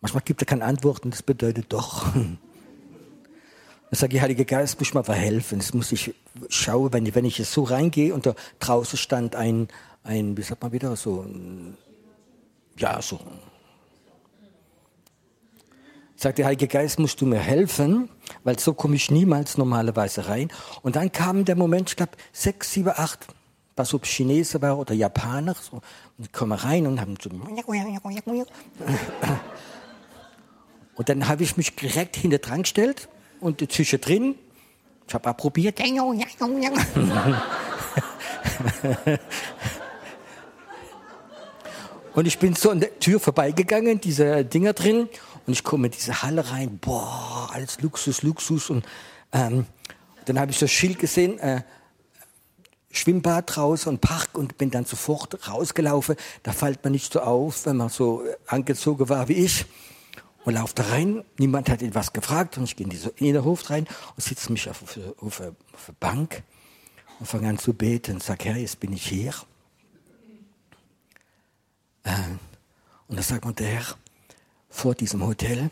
manchmal 0.00 0.24
gibt 0.24 0.42
er 0.42 0.46
keine 0.46 0.64
Antworten, 0.64 1.10
das 1.10 1.22
bedeutet 1.22 1.72
doch. 1.72 2.06
Dann 3.90 3.98
sage 3.98 4.16
ich, 4.16 4.22
Heiliger 4.22 4.44
Geist, 4.44 4.80
muss 4.80 4.94
mir 4.94 5.04
verhelfen. 5.04 5.58
Das 5.58 5.72
muss 5.72 5.92
ich 5.92 6.12
schauen, 6.48 6.92
wenn 6.92 7.06
ich, 7.06 7.14
wenn 7.14 7.24
ich 7.24 7.38
jetzt 7.38 7.52
so 7.52 7.62
reingehe 7.62 8.12
und 8.12 8.26
da 8.26 8.34
draußen 8.58 8.98
stand 8.98 9.36
ein, 9.36 9.68
ein, 10.02 10.36
wie 10.36 10.42
sagt 10.42 10.62
man 10.62 10.72
wieder, 10.72 10.96
so, 10.96 11.24
ja, 12.76 13.00
so. 13.00 13.20
Sagt 16.16 16.38
der 16.38 16.46
Heilige 16.46 16.66
Geist, 16.66 16.98
musst 16.98 17.20
du 17.20 17.26
mir 17.26 17.38
helfen, 17.38 18.08
weil 18.42 18.58
so 18.58 18.74
komme 18.74 18.96
ich 18.96 19.10
niemals 19.10 19.58
normalerweise 19.58 20.28
rein. 20.28 20.50
Und 20.82 20.96
dann 20.96 21.12
kam 21.12 21.44
der 21.44 21.56
Moment, 21.56 21.90
ich 21.90 21.96
glaube, 21.96 22.12
sechs, 22.32 22.72
sieben, 22.72 22.92
acht, 22.94 23.26
was 23.76 23.92
ob 23.92 24.06
Chinesen 24.06 24.62
war 24.62 24.78
oder 24.78 24.94
Japaner, 24.94 25.54
so, 25.54 25.82
und 26.16 26.32
kommen 26.32 26.52
rein 26.52 26.86
und 26.86 26.98
haben 27.00 27.16
so, 27.20 27.28
und 30.96 31.08
dann 31.08 31.28
habe 31.28 31.42
ich 31.42 31.56
mich 31.58 31.76
direkt 31.76 32.16
hinter 32.16 32.38
dran 32.38 32.62
gestellt 32.62 33.08
und 33.40 33.72
zwischendrin, 33.72 34.34
ich 35.06 35.14
habe 35.14 35.30
auch 35.30 35.36
probiert. 35.36 35.78
und 42.14 42.26
ich 42.26 42.38
bin 42.38 42.54
so 42.54 42.70
an 42.70 42.80
der 42.80 42.98
Tür 42.98 43.20
vorbeigegangen, 43.20 44.00
diese 44.00 44.44
Dinger 44.44 44.72
drin, 44.72 45.08
und 45.46 45.52
ich 45.52 45.62
komme 45.62 45.86
in 45.86 45.92
diese 45.92 46.22
Halle 46.22 46.50
rein, 46.50 46.78
boah, 46.78 47.48
alles 47.52 47.80
Luxus, 47.80 48.22
Luxus. 48.22 48.68
Und 48.68 48.84
ähm, 49.32 49.66
dann 50.24 50.40
habe 50.40 50.50
ich 50.50 50.58
das 50.58 50.72
Schild 50.72 50.98
gesehen, 50.98 51.38
äh, 51.38 51.62
Schwimmbad 52.90 53.54
draußen 53.54 53.92
und 53.92 54.00
Park 54.00 54.30
und 54.34 54.58
bin 54.58 54.70
dann 54.70 54.86
sofort 54.86 55.48
rausgelaufen. 55.48 56.16
Da 56.42 56.52
fällt 56.52 56.82
man 56.82 56.92
nicht 56.92 57.12
so 57.12 57.20
auf, 57.20 57.66
wenn 57.66 57.76
man 57.76 57.90
so 57.90 58.24
angezogen 58.46 59.08
war 59.08 59.28
wie 59.28 59.34
ich 59.34 59.66
und 60.46 60.54
laufe 60.54 60.74
da 60.76 60.84
rein. 60.84 61.24
Niemand 61.38 61.68
hat 61.68 61.82
etwas 61.82 62.12
gefragt 62.12 62.56
und 62.56 62.64
ich 62.64 62.76
gehe 62.76 62.84
in 62.84 62.90
diesen 62.90 63.10
Innenhof 63.16 63.68
rein 63.68 63.86
und 64.14 64.22
sitze 64.22 64.50
mich 64.52 64.70
auf, 64.70 64.80
auf, 64.82 64.96
auf, 65.18 65.40
auf 65.40 65.40
eine 65.40 65.96
Bank 65.98 66.42
und 67.18 67.26
fange 67.26 67.48
an 67.48 67.58
zu 67.58 67.74
beten 67.74 68.14
und 68.14 68.22
sage, 68.22 68.44
Herr, 68.44 68.56
jetzt 68.56 68.78
bin 68.78 68.92
ich 68.92 69.06
hier. 69.06 69.34
Äh, 72.04 72.12
und 73.08 73.16
da 73.16 73.22
sagt 73.22 73.44
mir 73.44 73.54
der 73.54 73.66
Herr, 73.66 73.96
vor 74.70 74.94
diesem 74.94 75.26
Hotel 75.26 75.70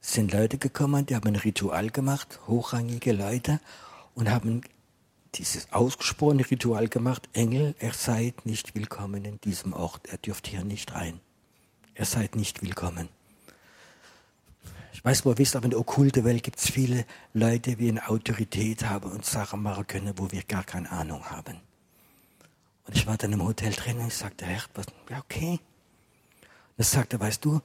sind 0.00 0.32
Leute 0.32 0.56
gekommen, 0.56 1.04
die 1.04 1.14
haben 1.14 1.28
ein 1.28 1.36
Ritual 1.36 1.90
gemacht, 1.90 2.40
hochrangige 2.46 3.12
Leute, 3.12 3.60
und 4.14 4.30
haben 4.30 4.62
dieses 5.34 5.70
ausgesprochene 5.70 6.50
Ritual 6.50 6.88
gemacht, 6.88 7.28
Engel, 7.34 7.74
er 7.78 7.92
seid 7.92 8.46
nicht 8.46 8.74
willkommen 8.74 9.26
in 9.26 9.38
diesem 9.42 9.74
Ort, 9.74 10.08
er 10.08 10.16
dürft 10.16 10.46
hier 10.46 10.64
nicht 10.64 10.94
rein. 10.94 11.20
Er 11.94 12.06
seid 12.06 12.36
nicht 12.36 12.62
willkommen. 12.62 13.10
Ich 15.00 15.04
weiß, 15.06 15.24
wo 15.24 15.30
ihr 15.30 15.38
wisst, 15.38 15.56
aber 15.56 15.64
in 15.64 15.70
der 15.70 15.80
okkulten 15.80 16.24
Welt 16.24 16.42
gibt 16.42 16.58
es 16.58 16.68
viele 16.68 17.06
Leute, 17.32 17.74
die 17.74 17.88
eine 17.88 18.06
Autorität 18.06 18.84
haben 18.84 19.10
und 19.10 19.24
Sachen 19.24 19.62
machen 19.62 19.86
können, 19.86 20.12
wo 20.16 20.30
wir 20.30 20.42
gar 20.42 20.62
keine 20.62 20.90
Ahnung 20.90 21.24
haben. 21.24 21.56
Und 22.86 22.94
ich 22.94 23.06
war 23.06 23.16
dann 23.16 23.32
im 23.32 23.42
Hotel 23.42 23.72
drin 23.72 23.96
und 23.96 24.08
ich 24.08 24.14
sagte, 24.14 24.44
Herr, 24.44 24.62
was, 24.74 24.84
ja, 25.08 25.20
okay. 25.20 25.52
Und 25.52 25.60
er 26.76 26.84
sagte, 26.84 27.18
weißt 27.18 27.42
du, 27.42 27.62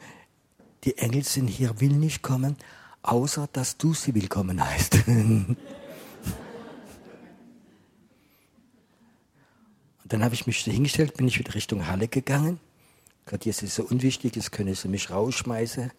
die 0.86 0.98
Engel 0.98 1.26
sind 1.26 1.48
hier, 1.48 1.82
will 1.82 1.92
nicht 1.92 2.22
kommen, 2.22 2.56
außer 3.02 3.50
dass 3.52 3.76
du 3.76 3.94
sie 3.94 4.16
willkommen 4.16 4.66
heißt. 4.66 5.06
und 5.06 5.58
dann 10.06 10.24
habe 10.24 10.36
ich 10.36 10.48
mich 10.48 10.60
hingestellt, 10.60 11.18
bin 11.18 11.28
ich 11.28 11.38
wieder 11.38 11.54
Richtung 11.54 11.86
Halle 11.86 12.08
gegangen. 12.08 12.62
Gott, 13.26 13.44
jetzt 13.44 13.62
ist 13.62 13.76
so 13.76 13.84
unwichtig, 13.84 14.38
jetzt 14.38 14.54
können 14.54 14.74
sie 14.74 14.88
mich 14.88 15.10
rausschmeißen 15.10 15.92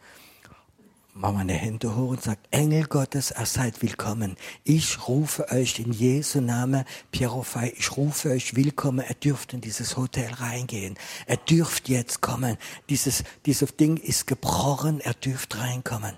mach 1.18 1.32
meine 1.32 1.54
Hände 1.54 1.96
hoch 1.96 2.10
und 2.10 2.22
sagt, 2.22 2.46
Engel 2.50 2.84
Gottes, 2.86 3.30
er 3.30 3.46
seid 3.46 3.80
willkommen. 3.80 4.36
Ich 4.64 5.08
rufe 5.08 5.50
euch 5.50 5.78
in 5.78 5.92
Jesu 5.92 6.40
Namen, 6.40 6.84
Pierofei, 7.10 7.72
ich 7.76 7.96
rufe 7.96 8.30
euch 8.30 8.54
willkommen. 8.54 9.00
Er 9.00 9.14
dürft 9.14 9.54
in 9.54 9.60
dieses 9.60 9.96
Hotel 9.96 10.30
reingehen. 10.32 10.96
Er 11.26 11.38
dürft 11.38 11.88
jetzt 11.88 12.20
kommen. 12.20 12.58
Dieses, 12.90 13.24
dieses 13.46 13.76
Ding 13.76 13.96
ist 13.96 14.26
gebrochen. 14.26 15.00
Er 15.00 15.14
dürft 15.14 15.58
reinkommen. 15.58 16.16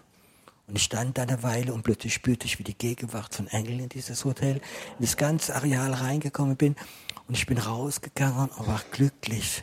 Und 0.67 0.76
ich 0.76 0.83
stand 0.83 1.17
da 1.17 1.23
eine 1.23 1.43
Weile 1.43 1.73
und 1.73 1.83
plötzlich 1.83 2.12
spürte 2.12 2.47
ich, 2.47 2.59
wie 2.59 2.64
die 2.64 2.76
Gegenwart 2.76 3.35
von 3.35 3.47
Engeln 3.47 3.81
in 3.81 3.88
dieses 3.88 4.25
Hotel, 4.25 4.57
in 4.57 5.05
das 5.05 5.17
ganze 5.17 5.55
Areal 5.55 5.95
reingekommen 5.95 6.57
bin. 6.57 6.75
Und 7.28 7.37
ich 7.37 7.47
bin 7.47 7.59
rausgegangen 7.59 8.49
und 8.49 8.67
war 8.67 8.83
glücklich. 8.90 9.62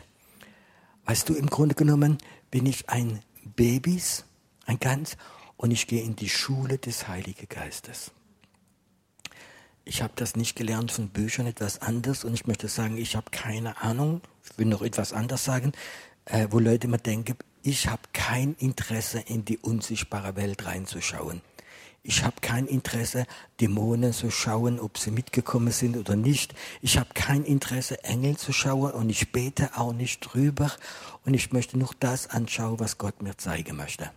Weißt 1.04 1.28
du, 1.28 1.34
im 1.34 1.46
Grunde 1.46 1.74
genommen 1.74 2.18
bin 2.50 2.66
ich 2.66 2.88
ein 2.88 3.20
Babys, 3.44 4.24
ein 4.66 4.78
ganz, 4.78 5.16
und 5.56 5.70
ich 5.70 5.86
gehe 5.86 6.02
in 6.02 6.16
die 6.16 6.28
Schule 6.28 6.78
des 6.78 7.08
Heiligen 7.08 7.48
Geistes. 7.48 8.12
Ich 9.84 10.02
habe 10.02 10.12
das 10.16 10.34
nicht 10.34 10.56
gelernt 10.56 10.90
von 10.90 11.08
Büchern, 11.08 11.46
etwas 11.46 11.80
anderes. 11.80 12.24
Und 12.24 12.34
ich 12.34 12.46
möchte 12.46 12.68
sagen, 12.68 12.96
ich 12.96 13.14
habe 13.14 13.30
keine 13.30 13.80
Ahnung, 13.80 14.20
ich 14.44 14.58
will 14.58 14.66
noch 14.66 14.82
etwas 14.82 15.12
anderes 15.12 15.44
sagen, 15.44 15.72
äh, 16.24 16.48
wo 16.50 16.58
Leute 16.58 16.88
immer 16.88 16.98
denken, 16.98 17.36
ich 17.62 17.88
habe 17.88 18.02
kein 18.12 18.54
Interesse, 18.58 19.20
in 19.20 19.44
die 19.44 19.58
unsichtbare 19.58 20.36
Welt 20.36 20.66
reinzuschauen. 20.66 21.40
Ich 22.02 22.22
habe 22.22 22.36
kein 22.40 22.66
Interesse, 22.66 23.26
Dämonen 23.60 24.12
zu 24.12 24.30
schauen, 24.30 24.78
ob 24.78 24.98
sie 24.98 25.10
mitgekommen 25.10 25.72
sind 25.72 25.96
oder 25.96 26.14
nicht. 26.14 26.54
Ich 26.80 26.98
habe 26.98 27.08
kein 27.14 27.44
Interesse, 27.44 28.02
Engel 28.04 28.36
zu 28.36 28.52
schauen 28.52 28.92
und 28.92 29.10
ich 29.10 29.32
bete 29.32 29.76
auch 29.76 29.92
nicht 29.92 30.20
drüber. 30.20 30.70
Und 31.24 31.34
ich 31.34 31.52
möchte 31.52 31.78
nur 31.78 31.90
das 31.98 32.28
anschauen, 32.30 32.78
was 32.78 32.98
Gott 32.98 33.22
mir 33.22 33.36
zeigen 33.36 33.76
möchte. 33.76 34.10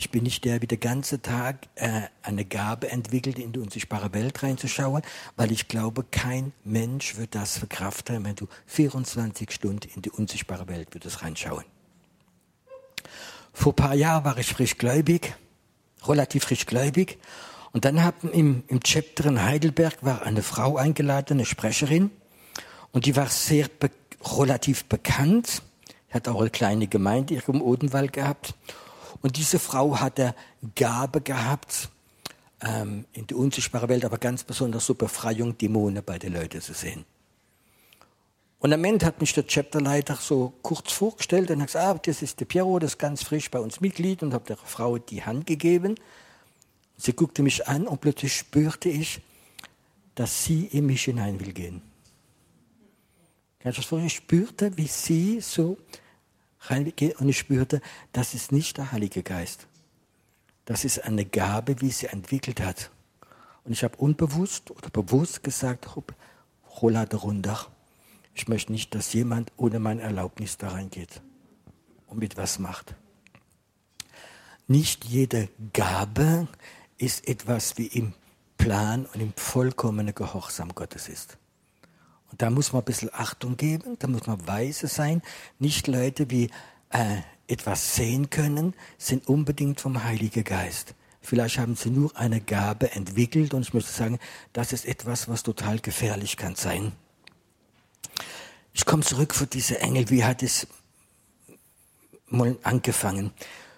Ich 0.00 0.12
bin 0.12 0.22
nicht 0.22 0.44
der, 0.44 0.60
der 0.60 0.68
den 0.68 0.78
ganzen 0.78 1.22
Tag 1.22 1.66
äh, 1.74 2.02
eine 2.22 2.44
Gabe 2.44 2.88
entwickelt, 2.88 3.36
in 3.36 3.50
die 3.50 3.58
unsichtbare 3.58 4.14
Welt 4.14 4.40
reinzuschauen, 4.44 5.02
weil 5.34 5.50
ich 5.50 5.66
glaube, 5.66 6.04
kein 6.08 6.52
Mensch 6.62 7.16
wird 7.16 7.34
das 7.34 7.58
verkraften, 7.58 8.24
wenn 8.24 8.36
du 8.36 8.46
24 8.66 9.50
Stunden 9.50 9.88
in 9.96 10.02
die 10.02 10.10
unsichtbare 10.10 10.68
Welt 10.68 10.94
würdest 10.94 11.24
reinschauen. 11.24 11.64
Vor 13.52 13.72
ein 13.72 13.76
paar 13.76 13.94
Jahren 13.96 14.24
war 14.24 14.38
ich 14.38 14.46
frischgläubig, 14.46 15.34
relativ 16.06 16.44
frischgläubig. 16.44 17.18
Und 17.72 17.84
dann 17.84 18.00
haben 18.00 18.30
im, 18.30 18.62
im 18.68 18.78
Chapter 18.78 19.24
in 19.26 19.42
Heidelberg 19.42 19.96
war 20.02 20.22
eine 20.22 20.44
Frau 20.44 20.76
eingeladen, 20.76 21.38
eine 21.38 21.44
Sprecherin. 21.44 22.12
Und 22.92 23.06
die 23.06 23.16
war 23.16 23.26
sehr 23.26 23.66
be 23.66 23.90
relativ 24.22 24.84
bekannt. 24.84 25.60
Hat 26.10 26.28
auch 26.28 26.40
eine 26.40 26.50
kleine 26.50 26.86
Gemeinde 26.86 27.34
hier 27.34 27.48
im 27.48 27.62
Odenwald 27.62 28.12
gehabt. 28.12 28.54
Und 29.22 29.36
diese 29.36 29.58
Frau 29.58 29.98
hatte 29.98 30.34
Gabe 30.74 31.20
gehabt, 31.20 31.88
ähm, 32.60 33.04
in 33.12 33.26
die 33.26 33.34
unsichtbare 33.34 33.88
Welt, 33.88 34.04
aber 34.04 34.18
ganz 34.18 34.44
besonders 34.44 34.86
so 34.86 34.94
Befreiung, 34.94 35.56
Dämonen 35.58 36.02
bei 36.04 36.18
den 36.18 36.32
Leuten 36.32 36.60
zu 36.60 36.72
sehen. 36.72 37.04
Und 38.60 38.72
am 38.72 38.84
Ende 38.84 39.06
hat 39.06 39.20
mich 39.20 39.32
der 39.34 39.46
Chapterleiter 39.46 40.16
so 40.16 40.52
kurz 40.62 40.90
vorgestellt 40.92 41.50
und 41.50 41.60
hat 41.60 41.68
gesagt, 41.68 41.84
ah, 41.84 42.00
das 42.04 42.22
ist 42.22 42.40
der 42.40 42.44
Piero, 42.44 42.78
das 42.80 42.92
ist 42.92 42.98
ganz 42.98 43.22
frisch 43.22 43.50
bei 43.50 43.60
uns 43.60 43.80
Mitglied 43.80 44.22
und 44.22 44.34
habe 44.34 44.44
der 44.46 44.56
Frau 44.56 44.98
die 44.98 45.22
Hand 45.22 45.46
gegeben. 45.46 45.94
Sie 46.96 47.12
guckte 47.12 47.42
mich 47.42 47.68
an 47.68 47.86
und 47.86 48.00
plötzlich 48.00 48.34
spürte 48.34 48.88
ich, 48.88 49.20
dass 50.16 50.44
sie 50.44 50.64
in 50.66 50.86
mich 50.86 51.04
hinein 51.04 51.38
will 51.38 51.52
gehen. 51.52 51.82
Ich 53.64 54.14
spürte, 54.14 54.76
wie 54.76 54.86
sie 54.86 55.40
so 55.40 55.76
und 57.18 57.28
ich 57.28 57.38
spürte, 57.38 57.80
das 58.12 58.34
ist 58.34 58.52
nicht 58.52 58.76
der 58.76 58.92
Heilige 58.92 59.22
Geist. 59.22 59.66
Das 60.64 60.84
ist 60.84 61.04
eine 61.04 61.24
Gabe, 61.24 61.80
wie 61.80 61.90
sie 61.90 62.06
entwickelt 62.06 62.60
hat. 62.60 62.90
Und 63.64 63.72
ich 63.72 63.84
habe 63.84 63.96
unbewusst 63.96 64.70
oder 64.70 64.90
bewusst 64.90 65.42
gesagt, 65.42 65.88
Rolla 66.80 67.04
runter. 67.04 67.66
Ich 68.34 68.48
möchte 68.48 68.72
nicht, 68.72 68.94
dass 68.94 69.12
jemand 69.12 69.52
ohne 69.56 69.78
meine 69.78 70.02
Erlaubnis 70.02 70.58
da 70.58 70.68
reingeht 70.68 71.22
und 72.06 72.18
mit 72.18 72.36
was 72.36 72.58
macht. 72.58 72.94
Nicht 74.66 75.06
jede 75.06 75.48
Gabe 75.72 76.48
ist 76.98 77.26
etwas, 77.26 77.78
wie 77.78 77.86
im 77.86 78.12
Plan 78.58 79.06
und 79.06 79.20
im 79.20 79.32
vollkommenen 79.36 80.14
Gehorsam 80.14 80.74
Gottes 80.74 81.08
ist. 81.08 81.38
Und 82.30 82.42
da 82.42 82.50
muss 82.50 82.72
man 82.72 82.82
ein 82.82 82.84
bisschen 82.84 83.10
Achtung 83.12 83.56
geben, 83.56 83.96
da 83.98 84.06
muss 84.06 84.26
man 84.26 84.46
weise 84.46 84.86
sein. 84.86 85.22
Nicht 85.58 85.86
Leute, 85.86 86.26
die 86.26 86.50
äh, 86.90 87.16
etwas 87.46 87.96
sehen 87.96 88.30
können, 88.30 88.74
sind 88.98 89.28
unbedingt 89.28 89.80
vom 89.80 90.04
Heiligen 90.04 90.44
Geist. 90.44 90.94
Vielleicht 91.20 91.58
haben 91.58 91.76
sie 91.76 91.90
nur 91.90 92.16
eine 92.16 92.40
Gabe 92.40 92.92
entwickelt 92.92 93.52
und 93.54 93.62
ich 93.62 93.74
möchte 93.74 93.90
sagen, 93.90 94.18
das 94.52 94.72
ist 94.72 94.86
etwas, 94.86 95.28
was 95.28 95.42
total 95.42 95.78
gefährlich 95.78 96.36
kann 96.36 96.54
sein. 96.54 96.92
Ich 98.72 98.84
komme 98.84 99.02
zurück 99.02 99.34
für 99.34 99.46
diese 99.46 99.80
Engel. 99.80 100.08
Wie 100.10 100.24
hat 100.24 100.42
es 100.42 100.66
mal 102.28 102.56
angefangen? 102.62 103.32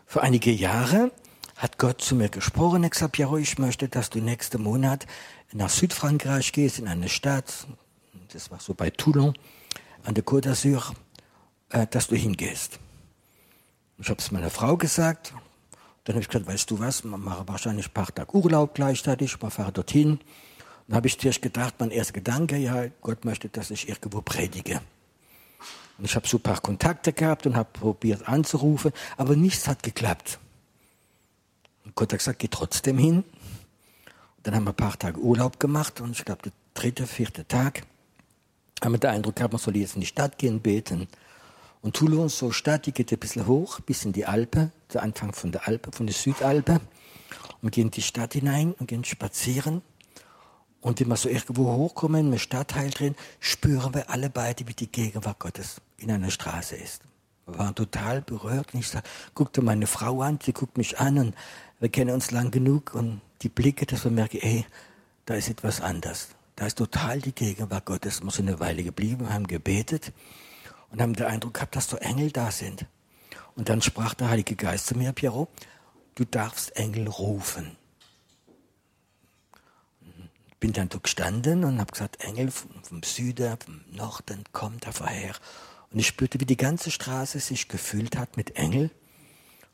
Vor 0.07 0.23
einige 0.23 0.50
Jahre 0.50 1.11
hat 1.57 1.78
Gott 1.78 2.02
zu 2.02 2.14
mir 2.14 2.28
gesprochen. 2.28 2.85
Ich 2.85 3.19
ja, 3.19 3.35
ich 3.37 3.59
möchte, 3.59 3.88
dass 3.88 4.11
du 4.11 4.21
nächsten 4.21 4.62
Monat 4.62 5.07
nach 5.52 5.71
Südfrankreich 5.71 6.52
gehst, 6.52 6.78
in 6.78 6.88
eine 6.88 7.09
Stadt. 7.09 7.66
Das 8.32 8.50
war 8.50 8.60
so 8.60 8.75
bei 8.75 8.90
Toulon, 8.90 9.34
an 10.04 10.14
der 10.14 10.25
Côte 10.25 10.49
d'Azur, 10.50 10.94
äh, 11.70 11.87
dass 11.87 12.06
du 12.06 12.16
hingehst. 12.16 12.78
Ich 13.99 14.08
habe 14.08 14.20
es 14.20 14.30
meiner 14.30 14.50
Frau 14.50 14.76
gesagt. 14.76 15.34
Dann 16.04 16.14
habe 16.14 16.22
ich 16.22 16.28
gesagt, 16.28 16.46
weißt 16.46 16.70
du 16.70 16.78
was, 16.78 17.04
man 17.04 17.20
mache 17.20 17.46
wahrscheinlich 17.46 17.88
ein 17.88 17.92
paar 17.92 18.14
Tage 18.14 18.34
Urlaub 18.34 18.75
gleichzeitig, 18.75 19.40
man 19.40 19.50
fahre 19.50 19.72
dorthin. 19.72 20.20
Dann 20.87 20.96
habe 20.96 21.08
ich 21.08 21.18
zuerst 21.18 21.42
gedacht, 21.42 21.75
mein 21.78 21.90
erster 21.90 22.14
Gedanke, 22.14 22.56
ja, 22.56 22.87
Gott 23.00 23.25
möchte, 23.25 23.49
dass 23.49 23.70
ich 23.70 23.88
irgendwo 23.88 24.22
predige. 24.22 24.80
Und 25.99 26.04
ich 26.04 26.16
habe 26.16 26.26
so 26.26 26.38
ein 26.38 26.42
paar 26.42 26.60
Kontakte 26.60 27.12
gehabt 27.12 27.46
und 27.46 27.56
habe 27.56 27.68
probiert 27.72 28.26
anzurufen, 28.26 28.92
aber 29.16 29.37
nichts 29.37 29.68
hat 29.68 29.82
geklappt. 29.82 30.38
Und 31.84 31.94
Gott 31.94 32.12
hat 32.12 32.20
gesagt, 32.20 32.38
geh 32.38 32.49
trotzdem 32.49 32.96
hin. 32.96 33.25
Dann 34.42 34.54
haben 34.54 34.64
wir 34.64 34.70
ein 34.70 34.76
paar 34.76 34.99
Tage 34.99 35.20
Urlaub 35.20 35.60
gemacht 35.60 36.00
und 36.00 36.12
ich 36.12 36.25
glaube, 36.25 36.42
der 36.42 36.52
dritte, 36.75 37.06
vierte 37.06 37.46
Tag 37.46 37.82
haben 38.82 38.92
wir 38.92 38.99
den 38.99 39.10
Eindruck 39.10 39.37
gehabt, 39.37 39.52
man 39.52 39.60
soll 39.60 39.76
jetzt 39.76 39.94
in 39.94 40.00
die 40.00 40.06
Stadt 40.06 40.38
gehen, 40.38 40.60
beten. 40.60 41.08
Und 41.82 41.96
Toulon, 41.96 42.28
so 42.28 42.52
Stadt, 42.52 42.87
die 42.87 42.92
geht 42.92 43.12
ein 43.12 43.18
bisschen 43.18 43.46
hoch, 43.46 43.80
bis 43.80 44.04
in 44.04 44.12
die 44.12 44.26
Alpe, 44.26 44.70
der 44.92 45.02
Anfang 45.02 45.32
von 45.32 45.52
der 45.52 45.66
Alpe, 45.66 45.92
von 45.92 46.06
der 46.06 46.14
Südalpe. 46.14 46.72
Und 46.72 47.62
wir 47.62 47.70
gehen 47.70 47.87
in 47.87 47.90
die 47.90 48.02
Stadt 48.02 48.34
hinein 48.34 48.75
und 48.78 48.87
gehen 48.87 49.04
spazieren. 49.04 49.82
Und 50.80 51.00
wenn 51.00 51.08
wir 51.08 51.16
so 51.16 51.28
irgendwo 51.28 51.72
hochkommen, 51.72 52.32
im 52.32 52.38
Stadtteil 52.38 52.90
drin, 52.90 53.14
spüren 53.38 53.94
wir 53.94 54.10
alle 54.10 54.30
beide, 54.30 54.66
wie 54.66 54.75
die 54.75 54.90
Gegenwart 54.90 55.38
Gottes 55.38 55.76
in 55.99 56.10
einer 56.10 56.30
Straße 56.30 56.76
ist. 56.76 57.02
Wir 57.46 57.58
waren 57.58 57.75
total 57.75 58.22
berührt. 58.22 58.72
Und 58.72 58.80
ich 58.80 58.88
sag, 58.88 59.04
guckte 59.34 59.62
meine 59.62 59.87
Frau 59.87 60.22
an, 60.22 60.38
sie 60.42 60.52
guckt 60.52 60.78
mich 60.78 60.99
an 60.99 61.18
und 61.18 61.34
wir 61.80 61.88
kennen 61.88 62.14
uns 62.14 62.30
lang 62.30 62.50
genug 62.50 62.94
und 62.94 63.20
die 63.42 63.49
Blicke, 63.49 63.87
dass 63.87 64.04
wir 64.04 64.10
merken, 64.10 64.38
ey, 64.42 64.66
da 65.25 65.34
ist 65.34 65.49
etwas 65.49 65.80
anders. 65.80 66.28
Da 66.61 66.67
ist 66.67 66.76
total 66.76 67.23
die 67.23 67.35
Gegenwart 67.35 67.87
Gottes. 67.87 68.23
Wir 68.23 68.31
sind 68.31 68.47
eine 68.47 68.61
Weile 68.61 68.85
geblieben, 68.85 69.33
haben 69.33 69.47
gebetet 69.47 70.12
und 70.90 71.00
haben 71.00 71.14
den 71.14 71.25
Eindruck 71.25 71.55
gehabt, 71.55 71.75
dass 71.75 71.88
da 71.88 71.97
Engel 71.97 72.33
da 72.33 72.50
sind. 72.50 72.85
Und 73.57 73.71
dann 73.71 73.81
sprach 73.81 74.12
der 74.12 74.29
Heilige 74.29 74.57
Geist 74.57 74.88
zu 74.88 74.95
mir, 74.95 75.14
Piero, 75.14 75.49
du 76.17 76.26
darfst 76.26 76.76
Engel 76.76 77.09
rufen. 77.09 77.79
Bin 80.59 80.75
dann 80.75 80.90
da 80.90 80.99
gestanden 80.99 81.64
und 81.64 81.81
habe 81.81 81.93
gesagt, 81.93 82.23
Engel 82.23 82.50
vom, 82.50 82.85
vom 82.85 83.02
Süden, 83.05 83.57
vom 83.57 83.81
Norden, 83.90 84.45
kommt 84.52 84.87
da 84.87 84.93
vorher. 84.93 85.35
Und 85.90 85.99
ich 85.99 86.09
spürte, 86.09 86.40
wie 86.40 86.45
die 86.45 86.59
ganze 86.59 86.90
Straße 86.90 87.40
sich 87.40 87.69
gefüllt 87.69 88.19
hat 88.19 88.37
mit 88.37 88.57
Engel. 88.57 88.90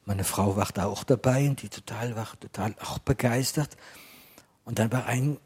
Meine 0.05 0.23
Frau 0.23 0.55
war 0.55 0.69
da 0.73 0.87
auch 0.87 1.03
dabei 1.03 1.49
und 1.49 1.63
die 1.63 1.69
total 1.69 2.15
war 2.15 2.39
total 2.39 2.77
auch 2.81 3.01
begeistert. 3.01 3.77
Und 4.65 4.79
dann 4.79 4.93
war 4.93 5.07
ein 5.07 5.39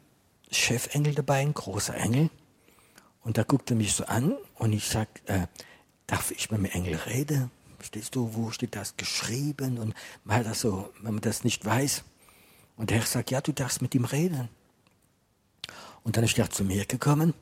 Chefengel 0.51 1.15
dabei, 1.15 1.39
ein 1.39 1.53
großer 1.53 1.95
Engel. 1.95 2.29
Und 3.23 3.37
da 3.37 3.43
guckt 3.43 3.69
er 3.69 3.77
mich 3.77 3.93
so 3.93 4.05
an 4.05 4.35
und 4.55 4.73
ich 4.73 4.87
sag, 4.87 5.07
äh, 5.25 5.47
darf 6.07 6.31
ich 6.31 6.51
mit 6.51 6.59
dem 6.59 6.65
Engel 6.65 6.95
reden? 6.95 7.51
Verstehst 7.77 8.15
du, 8.15 8.33
wo 8.33 8.51
steht 8.51 8.75
das 8.75 8.97
geschrieben? 8.97 9.77
Und 9.77 9.93
mal 10.23 10.43
das 10.43 10.61
so, 10.61 10.91
wenn 11.01 11.15
man 11.15 11.21
das 11.21 11.43
nicht 11.43 11.65
weiß. 11.65 12.03
Und 12.77 12.89
der 12.89 12.97
Herr 12.97 13.05
sagt, 13.05 13.31
ja, 13.31 13.41
du 13.41 13.51
darfst 13.51 13.81
mit 13.81 13.95
ihm 13.95 14.05
reden. 14.05 14.49
Und 16.03 16.17
dann 16.17 16.23
ist 16.23 16.37
er 16.37 16.49
zu 16.49 16.63
mir 16.63 16.85
gekommen 16.85 17.33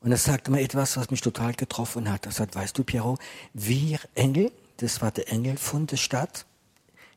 und 0.00 0.10
er 0.12 0.16
sagte 0.16 0.50
mir 0.50 0.62
etwas, 0.62 0.96
was 0.96 1.10
mich 1.10 1.20
total 1.20 1.52
getroffen 1.52 2.10
hat. 2.10 2.26
Er 2.26 2.32
sagt, 2.32 2.54
weißt 2.54 2.76
du, 2.76 2.84
Piero, 2.84 3.18
wir 3.52 4.00
Engel, 4.14 4.50
das 4.78 5.02
war 5.02 5.10
der 5.10 5.30
Engel 5.30 5.58
von 5.58 5.86
der 5.86 5.98
Stadt. 5.98 6.46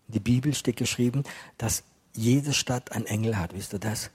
In 0.07 0.15
der 0.15 0.19
Bibel 0.19 0.53
steht 0.53 0.75
geschrieben, 0.75 1.23
dass 1.57 1.83
jede 2.13 2.53
Stadt 2.53 2.91
einen 2.91 3.05
Engel 3.05 3.37
hat. 3.37 3.53
Wisst 3.53 3.73
ihr 3.73 3.79
das? 3.79 4.11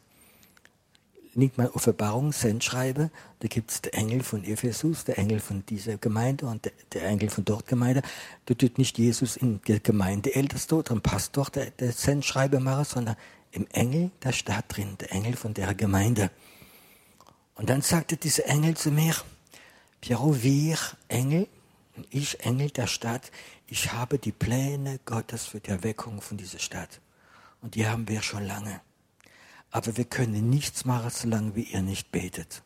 Nicht 1.38 1.57
mal 1.57 1.68
Offenbarung, 1.68 2.33
Sendschreibe, 2.33 3.11
da 3.40 3.48
gibt 3.48 3.70
es 3.70 3.81
den 3.81 3.92
Engel 3.92 4.22
von 4.22 4.44
Ephesus, 4.44 5.05
der 5.05 5.18
Engel 5.18 5.40
von 5.40 5.64
dieser 5.66 5.96
Gemeinde 5.96 6.46
und 6.46 6.70
der, 6.92 7.05
Engel 7.05 7.31
von 7.31 7.44
dort 7.44 7.66
Gemeinde. 7.66 8.03
Da 8.46 8.55
tut 8.55 8.77
nicht 8.77 8.98
Jesus 8.98 9.37
in 9.37 9.61
der 9.68 9.81
Gemeinde 9.81 10.35
älteste 10.35 10.74
oder 10.74 10.92
ein 10.92 11.01
Pastor 11.01 11.46
der, 11.51 11.70
der 11.70 11.92
Sendschreibe 11.92 12.61
machen, 12.61 12.85
sondern 12.85 13.16
im 13.53 13.66
Engel 13.72 14.11
der 14.22 14.33
Stadt 14.33 14.64
drin, 14.68 14.96
der 15.01 15.12
Engel 15.12 15.37
von 15.37 15.55
der 15.55 15.74
Gemeinde. 15.74 16.31
Und 17.55 17.70
dann 17.70 17.83
sagte 17.83 18.16
dieser 18.16 18.46
Engel 18.46 18.77
zu 18.77 18.90
mir, 18.90 19.14
Piero, 20.01 20.42
wir 20.42 20.79
Engel, 21.09 21.48
ich 22.11 22.40
Engel 22.40 22.70
der 22.70 22.87
Stadt, 22.87 23.31
ich 23.66 23.92
habe 23.92 24.18
die 24.18 24.33
Pläne 24.33 25.01
Gottes 25.05 25.46
für 25.46 25.61
die 25.61 25.70
Erweckung 25.70 26.20
von 26.20 26.37
dieser 26.37 26.59
Stadt. 26.59 27.01
Und 27.61 27.74
die 27.74 27.87
haben 27.87 28.07
wir 28.09 28.22
schon 28.22 28.44
lange 28.44 28.81
aber 29.71 29.97
wir 29.97 30.05
können 30.05 30.49
nichts 30.51 30.85
machen, 30.85 31.11
solange 31.11 31.55
wie 31.55 31.65
ihr 31.65 31.83
nicht 31.83 32.11
betet. 32.11 32.63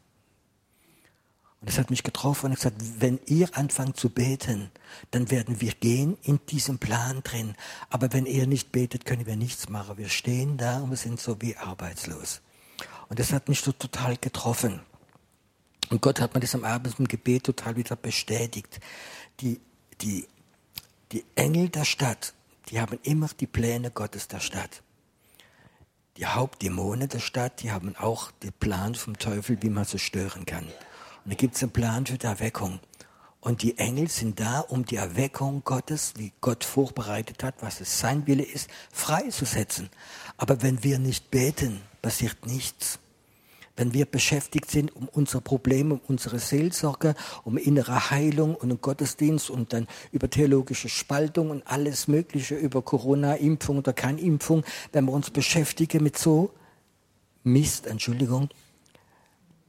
Und 1.61 1.69
das 1.69 1.79
hat 1.79 1.91
mich 1.91 2.03
getroffen 2.03 2.47
und 2.47 2.57
gesagt, 2.57 2.77
wenn 2.99 3.21
ihr 3.27 3.57
anfangt 3.57 3.97
zu 3.97 4.11
beten, 4.11 4.73
dann 5.12 5.31
werden 5.31 5.61
wir 5.61 5.73
gehen 5.73 6.19
in 6.23 6.41
diesem 6.49 6.79
Plan 6.79 7.23
drin. 7.23 7.55
Aber 7.88 8.12
wenn 8.12 8.27
ihr 8.27 8.49
nicht 8.49 8.73
betet, 8.73 9.05
können 9.05 9.27
wir 9.27 9.37
nichts 9.37 9.69
machen. 9.69 9.97
Wir 9.97 10.09
stehen 10.09 10.57
da 10.57 10.81
und 10.81 10.91
wir 10.91 10.97
sind 10.97 11.21
so 11.21 11.41
wie 11.41 11.57
arbeitslos. 11.57 12.41
Und 13.09 13.21
das 13.21 13.33
hat 13.33 13.49
mich 13.49 13.61
so 13.61 13.71
total 13.71 14.17
getroffen. 14.17 14.81
Und 15.88 16.03
Gott 16.03 16.21
hat 16.21 16.35
mir 16.35 16.41
das 16.41 16.55
am 16.57 16.65
Abend 16.65 16.99
im 16.99 17.07
Gebet 17.07 17.45
total 17.45 17.77
wieder 17.77 17.95
bestätigt. 17.95 18.81
Die, 19.38 19.61
die, 20.01 20.27
die 21.12 21.25
Engel 21.37 21.69
der 21.69 21.85
Stadt, 21.85 22.35
die 22.71 22.81
haben 22.81 22.99
immer 23.05 23.29
die 23.38 23.47
Pläne 23.47 23.93
Gottes 23.93 24.27
der 24.27 24.41
Stadt. 24.41 24.83
Die 26.18 26.27
Hauptdämonen 26.27 27.09
der 27.09 27.20
Stadt, 27.20 27.62
die 27.62 27.72
haben 27.72 27.96
auch 27.96 28.31
den 28.42 28.53
Plan 28.53 28.94
vom 28.94 29.18
Teufel, 29.18 29.62
wie 29.62 29.70
man 29.70 29.87
sie 29.87 29.98
stören 29.98 30.44
kann. 30.44 30.64
Und 31.25 31.33
da 31.33 31.35
gibt 31.35 31.57
es 31.57 31.62
einen 31.62 31.72
Plan 31.72 32.05
für 32.05 32.18
die 32.18 32.27
Erweckung. 32.27 32.81
Und 33.40 33.62
die 33.62 33.79
Engel 33.79 34.09
sind 34.09 34.38
da, 34.38 34.61
um 34.61 34.85
die 34.85 34.96
Erweckung 34.96 35.64
Gottes, 35.64 36.12
wie 36.16 36.33
Gott 36.42 36.64
vorbereitet 36.64 37.42
hat, 37.42 37.55
was 37.61 37.81
es 37.81 37.98
sein 37.98 38.27
Wille 38.27 38.44
ist, 38.44 38.68
freizusetzen. 38.92 39.88
Aber 40.37 40.61
wenn 40.61 40.85
wir 40.85 40.98
nicht 40.98 41.31
beten, 41.31 41.81
passiert 42.03 42.44
nichts 42.46 42.98
wenn 43.76 43.94
wir 43.94 44.06
beschäftigt 44.06 44.70
sind 44.70 44.94
um 44.94 45.08
unsere 45.08 45.40
Probleme, 45.40 45.94
um 45.94 46.00
unsere 46.08 46.38
Seelsorge, 46.38 47.14
um 47.44 47.56
innere 47.56 48.11
Heilung 48.11 48.54
und 48.54 48.70
um 48.70 48.80
Gottesdienst 48.80 49.50
und 49.50 49.72
dann 49.72 49.87
über 50.12 50.28
theologische 50.28 50.88
Spaltung 50.88 51.50
und 51.50 51.66
alles 51.66 52.08
Mögliche, 52.08 52.54
über 52.54 52.82
Corona-Impfung 52.82 53.78
oder 53.78 53.92
keine 53.92 54.20
Impfung, 54.20 54.64
wenn 54.92 55.06
wir 55.06 55.12
uns 55.12 55.30
beschäftigen 55.30 56.02
mit 56.02 56.18
so 56.18 56.52
Mist, 57.44 57.87
Entschuldigung, 57.87 58.50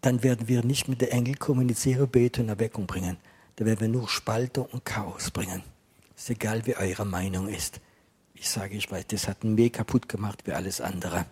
dann 0.02 0.22
werden 0.22 0.48
wir 0.48 0.64
nicht 0.64 0.90
mit 0.90 1.02
der 1.02 1.14
Engel 1.14 1.36
kommunizieren, 1.36 2.08
beten 2.10 2.44
und 2.44 2.50
Erweckung 2.50 2.86
bringen. 2.86 3.18
Da 3.56 3.66
werden 3.66 3.80
wir 3.80 3.88
nur 3.88 4.10
Spaltung 4.10 4.66
und 4.72 4.84
Chaos 4.84 5.32
bringen. 5.32 5.64
Ist 6.16 6.30
egal, 6.30 6.66
wie 6.66 6.76
eure 6.76 7.06
Meinung 7.06 7.48
ist. 7.48 7.80
Ich 8.34 8.50
sage, 8.50 8.76
ich 8.76 8.92
weiß, 8.92 9.08
das 9.08 9.28
hat 9.28 9.44
mehr 9.44 9.70
kaputt 9.70 10.10
gemacht 10.10 10.42
wie 10.46 10.52
alles 10.52 10.82
andere. 10.82 11.26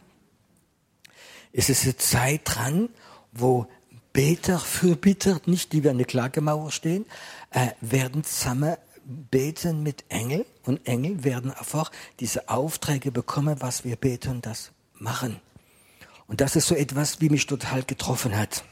Es 1.54 1.70
ist 1.70 1.84
eine 1.84 1.98
Zeit 1.98 2.42
dran, 2.46 2.90
wo 3.32 3.68
Beter, 4.14 4.60
Fürbitter, 4.60 5.40
nicht 5.46 5.72
die 5.74 5.84
wie 5.84 5.90
an 5.90 5.98
der 5.98 6.08
Klagemauer 6.08 6.72
stehen, 6.72 7.06
äh, 7.52 7.70
werden 7.82 8.24
zusammen 8.24 8.76
beten 9.04 9.84
mit 9.84 10.04
Engel 10.10 10.46
und 10.64 10.86
Engel 10.88 11.24
werden 11.24 11.52
einfach 11.52 11.92
diese 12.20 12.50
Aufträge 12.50 13.12
bekommen, 13.12 13.58
was 13.60 13.84
wir 13.84 13.96
beten 13.96 14.42
das 14.42 14.72
machen. 14.96 15.40
Und 16.28 16.40
das 16.40 16.56
ist 16.56 16.68
so 16.68 16.76
etwas, 16.76 17.20
wie 17.20 17.30
mich 17.30 17.46
total 17.48 17.84
getroffen 17.84 18.38
hat. 18.38 18.64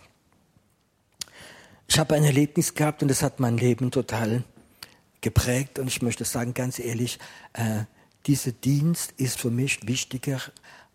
Ich 1.87 1.97
habe 1.97 2.15
ein 2.15 2.23
Erlebnis 2.23 2.75
gehabt 2.75 3.01
und 3.01 3.07
das 3.07 3.23
hat 3.23 3.39
mein 3.39 3.57
Leben 3.57 3.91
total 3.91 4.43
geprägt 5.21 5.79
und 5.79 5.87
ich 5.87 6.01
möchte 6.01 6.23
sagen, 6.23 6.53
ganz 6.53 6.79
ehrlich, 6.79 7.19
äh, 7.53 7.83
dieser 8.27 8.51
Dienst 8.51 9.13
ist 9.17 9.39
für 9.39 9.49
mich 9.49 9.87
wichtiger 9.87 10.39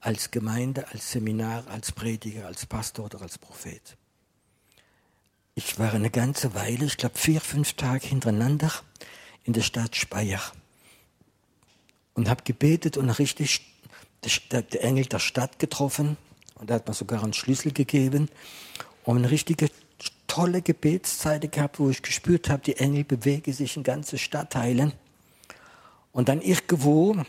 als 0.04 0.30
Gemeinde, 0.30 0.86
als 0.92 1.12
Seminar, 1.12 1.66
als 1.68 1.90
Prediger, 1.90 2.46
als 2.46 2.66
Pastor 2.66 3.06
oder 3.06 3.22
als 3.22 3.38
Prophet. 3.38 3.96
Ich 5.54 5.78
war 5.78 5.94
eine 5.94 6.10
ganze 6.10 6.54
Weile, 6.54 6.84
ich 6.84 6.98
glaube 6.98 7.18
vier, 7.18 7.40
fünf 7.40 7.72
Tage 7.72 8.06
hintereinander 8.06 8.70
in 9.44 9.54
der 9.54 9.62
Stadt 9.62 9.96
Speyer 9.96 10.42
und 12.12 12.28
habe 12.28 12.44
gebetet 12.44 12.98
und 12.98 13.08
richtig 13.08 13.62
der, 14.52 14.84
Engel 14.84 15.06
der 15.06 15.20
Stadt 15.20 15.58
getroffen 15.58 16.18
und 16.56 16.68
da 16.68 16.74
hat 16.74 16.86
mir 16.86 16.94
sogar 16.94 17.22
einen 17.22 17.32
Schlüssel 17.32 17.72
gegeben 17.72 18.28
und 19.04 19.16
eine 19.16 19.30
richtige 19.30 19.70
tolle 20.26 20.60
Gebetszeit 20.60 21.50
gehabt, 21.50 21.78
wo 21.78 21.88
ich 21.88 22.02
gespürt 22.02 22.50
habe, 22.50 22.62
die 22.62 22.76
Engel 22.76 23.04
bewegen 23.04 23.52
sich 23.52 23.76
in 23.76 23.84
ganze 23.84 24.18
Stadtteilen. 24.18 24.92
Und 26.12 26.28
dann 26.28 26.40
irgendwo 26.40 27.24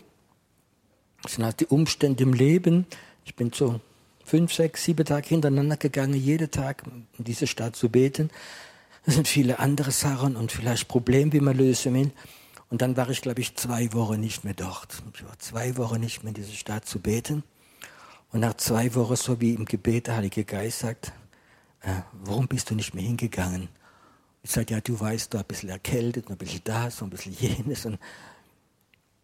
Das 1.22 1.32
sind 1.32 1.44
halt 1.44 1.60
die 1.60 1.66
Umstände 1.66 2.22
im 2.22 2.32
Leben. 2.32 2.86
Ich 3.24 3.34
bin 3.34 3.52
so 3.52 3.80
fünf, 4.24 4.52
sechs, 4.52 4.84
sieben 4.84 5.04
Tage 5.04 5.28
hintereinander 5.28 5.76
gegangen, 5.76 6.14
jeden 6.14 6.50
Tag 6.50 6.82
in 7.18 7.24
diese 7.24 7.46
Stadt 7.46 7.76
zu 7.76 7.88
beten. 7.88 8.30
Es 9.04 9.14
sind 9.14 9.28
viele 9.28 9.60
andere 9.60 9.92
Sachen 9.92 10.36
und 10.36 10.50
vielleicht 10.50 10.88
Probleme, 10.88 11.32
wie 11.32 11.40
man 11.40 11.56
lösen 11.56 11.94
will. 11.94 12.12
Und 12.68 12.82
dann 12.82 12.96
war 12.96 13.08
ich, 13.08 13.22
glaube 13.22 13.40
ich, 13.40 13.54
zwei 13.54 13.92
Wochen 13.92 14.18
nicht 14.20 14.44
mehr 14.44 14.54
dort. 14.54 15.02
Ich 15.14 15.24
war 15.24 15.38
zwei 15.38 15.76
Wochen 15.76 16.00
nicht 16.00 16.24
mehr 16.24 16.30
in 16.30 16.34
dieser 16.34 16.54
Stadt 16.54 16.86
zu 16.86 16.98
beten. 16.98 17.44
Und 18.32 18.40
nach 18.40 18.54
zwei 18.54 18.94
Wochen, 18.96 19.14
so 19.14 19.40
wie 19.40 19.54
im 19.54 19.64
Gebet, 19.64 20.08
der 20.08 20.16
Heilige 20.16 20.44
Geist 20.44 20.80
sagt, 20.80 21.12
äh, 21.82 22.00
warum 22.12 22.48
bist 22.48 22.70
du 22.70 22.74
nicht 22.74 22.94
mehr 22.94 23.04
hingegangen? 23.04 23.68
Ich 24.42 24.50
sage, 24.50 24.74
ja, 24.74 24.80
du 24.80 24.98
weißt, 24.98 25.32
du 25.32 25.38
ein 25.38 25.44
bisschen 25.44 25.68
erkältet, 25.68 26.28
ein 26.28 26.36
bisschen 26.36 26.60
das, 26.64 27.00
ein 27.00 27.10
bisschen 27.10 27.32
jenes. 27.38 27.86
Und, 27.86 27.98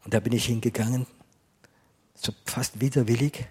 und 0.04 0.14
da 0.14 0.20
bin 0.20 0.32
ich 0.32 0.46
hingegangen, 0.46 1.06
so 2.24 2.32
fast 2.46 2.80
widerwillig. 2.80 3.48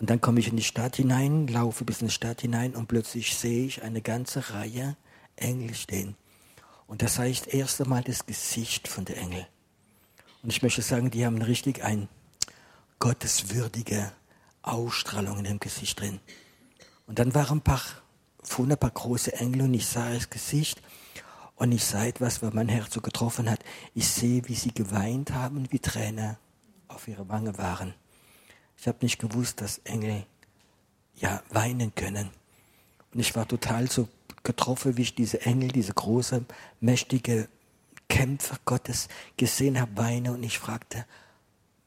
Und 0.00 0.10
dann 0.10 0.20
komme 0.20 0.40
ich 0.40 0.48
in 0.48 0.56
die 0.56 0.62
Stadt 0.62 0.96
hinein, 0.96 1.46
laufe 1.46 1.84
bis 1.84 2.00
in 2.00 2.08
die 2.08 2.12
Stadt 2.12 2.40
hinein 2.40 2.74
und 2.74 2.88
plötzlich 2.88 3.36
sehe 3.36 3.66
ich 3.66 3.82
eine 3.82 4.02
ganze 4.02 4.50
Reihe 4.50 4.96
Engel 5.36 5.74
stehen. 5.74 6.16
Und 6.86 7.02
das 7.02 7.18
heißt 7.18 7.52
erst 7.54 7.80
einmal 7.80 8.02
das 8.02 8.26
Gesicht 8.26 8.88
von 8.88 9.04
der 9.04 9.16
Engel. 9.18 9.46
Und 10.42 10.50
ich 10.50 10.62
möchte 10.62 10.82
sagen, 10.82 11.10
die 11.10 11.24
haben 11.24 11.40
richtig 11.40 11.82
ein 11.82 12.08
gotteswürdige 12.98 14.12
Ausstrahlung 14.62 15.38
in 15.38 15.44
dem 15.44 15.60
Gesicht 15.60 16.00
drin. 16.00 16.20
Und 17.06 17.18
dann 17.18 17.34
waren 17.34 17.58
ein 17.58 17.62
paar, 17.62 17.82
fuhren 18.42 18.72
ein 18.72 18.78
paar 18.78 18.90
große 18.90 19.32
Engel 19.34 19.62
und 19.62 19.74
ich 19.74 19.86
sah 19.86 20.12
das 20.12 20.28
Gesicht 20.28 20.82
und 21.56 21.72
ich 21.72 21.84
sah 21.84 22.04
etwas, 22.04 22.42
was 22.42 22.52
mein 22.52 22.68
Herz 22.68 22.92
so 22.92 23.00
getroffen 23.00 23.50
hat. 23.50 23.60
Ich 23.94 24.08
sehe, 24.08 24.46
wie 24.48 24.54
sie 24.54 24.72
geweint 24.72 25.32
haben, 25.32 25.70
wie 25.70 25.78
Tränen 25.78 26.36
auf 26.94 27.08
ihre 27.08 27.28
Wange 27.28 27.58
waren. 27.58 27.94
Ich 28.76 28.86
habe 28.88 28.98
nicht 29.02 29.18
gewusst, 29.18 29.60
dass 29.60 29.78
Engel 29.78 30.26
ja 31.14 31.42
weinen 31.50 31.94
können. 31.94 32.30
Und 33.12 33.20
ich 33.20 33.34
war 33.36 33.46
total 33.46 33.90
so 33.90 34.08
getroffen, 34.42 34.96
wie 34.96 35.02
ich 35.02 35.14
diese 35.14 35.42
Engel, 35.42 35.68
diese 35.68 35.94
große, 35.94 36.44
mächtige 36.80 37.48
Kämpfer 38.08 38.58
Gottes 38.64 39.08
gesehen 39.36 39.80
habe, 39.80 39.96
weine. 39.96 40.32
Und 40.32 40.42
ich 40.42 40.58
fragte, 40.58 41.06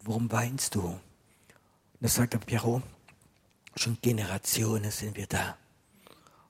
warum 0.01 0.31
weinst 0.31 0.75
du? 0.75 0.81
Und 0.81 1.01
da 1.99 2.07
sagte 2.07 2.39
Piero, 2.39 2.81
schon 3.75 3.97
Generationen 4.01 4.91
sind 4.91 5.17
wir 5.17 5.27
da. 5.27 5.57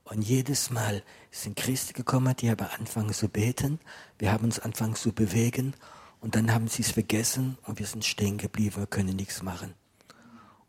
Und 0.06 0.22
jedes 0.22 0.70
Mal 0.70 1.04
sind 1.32 1.58
Christen 1.58 1.94
gekommen, 1.94 2.34
die 2.38 2.50
haben 2.50 2.66
angefangen 2.66 3.14
zu 3.14 3.28
beten, 3.28 3.80
wir 4.20 4.32
haben 4.32 4.46
uns 4.46 4.60
angefangen 4.60 4.96
zu 4.96 5.12
bewegen 5.12 5.74
und 6.20 6.36
dann 6.36 6.54
haben 6.54 6.68
sie 6.68 6.82
es 6.82 6.92
vergessen 6.92 7.58
und 7.66 7.80
wir 7.80 7.86
sind 7.86 8.06
stehen 8.06 8.38
geblieben, 8.38 8.78
wir 8.78 8.88
können 8.88 9.16
nichts 9.16 9.44
machen. 9.44 9.74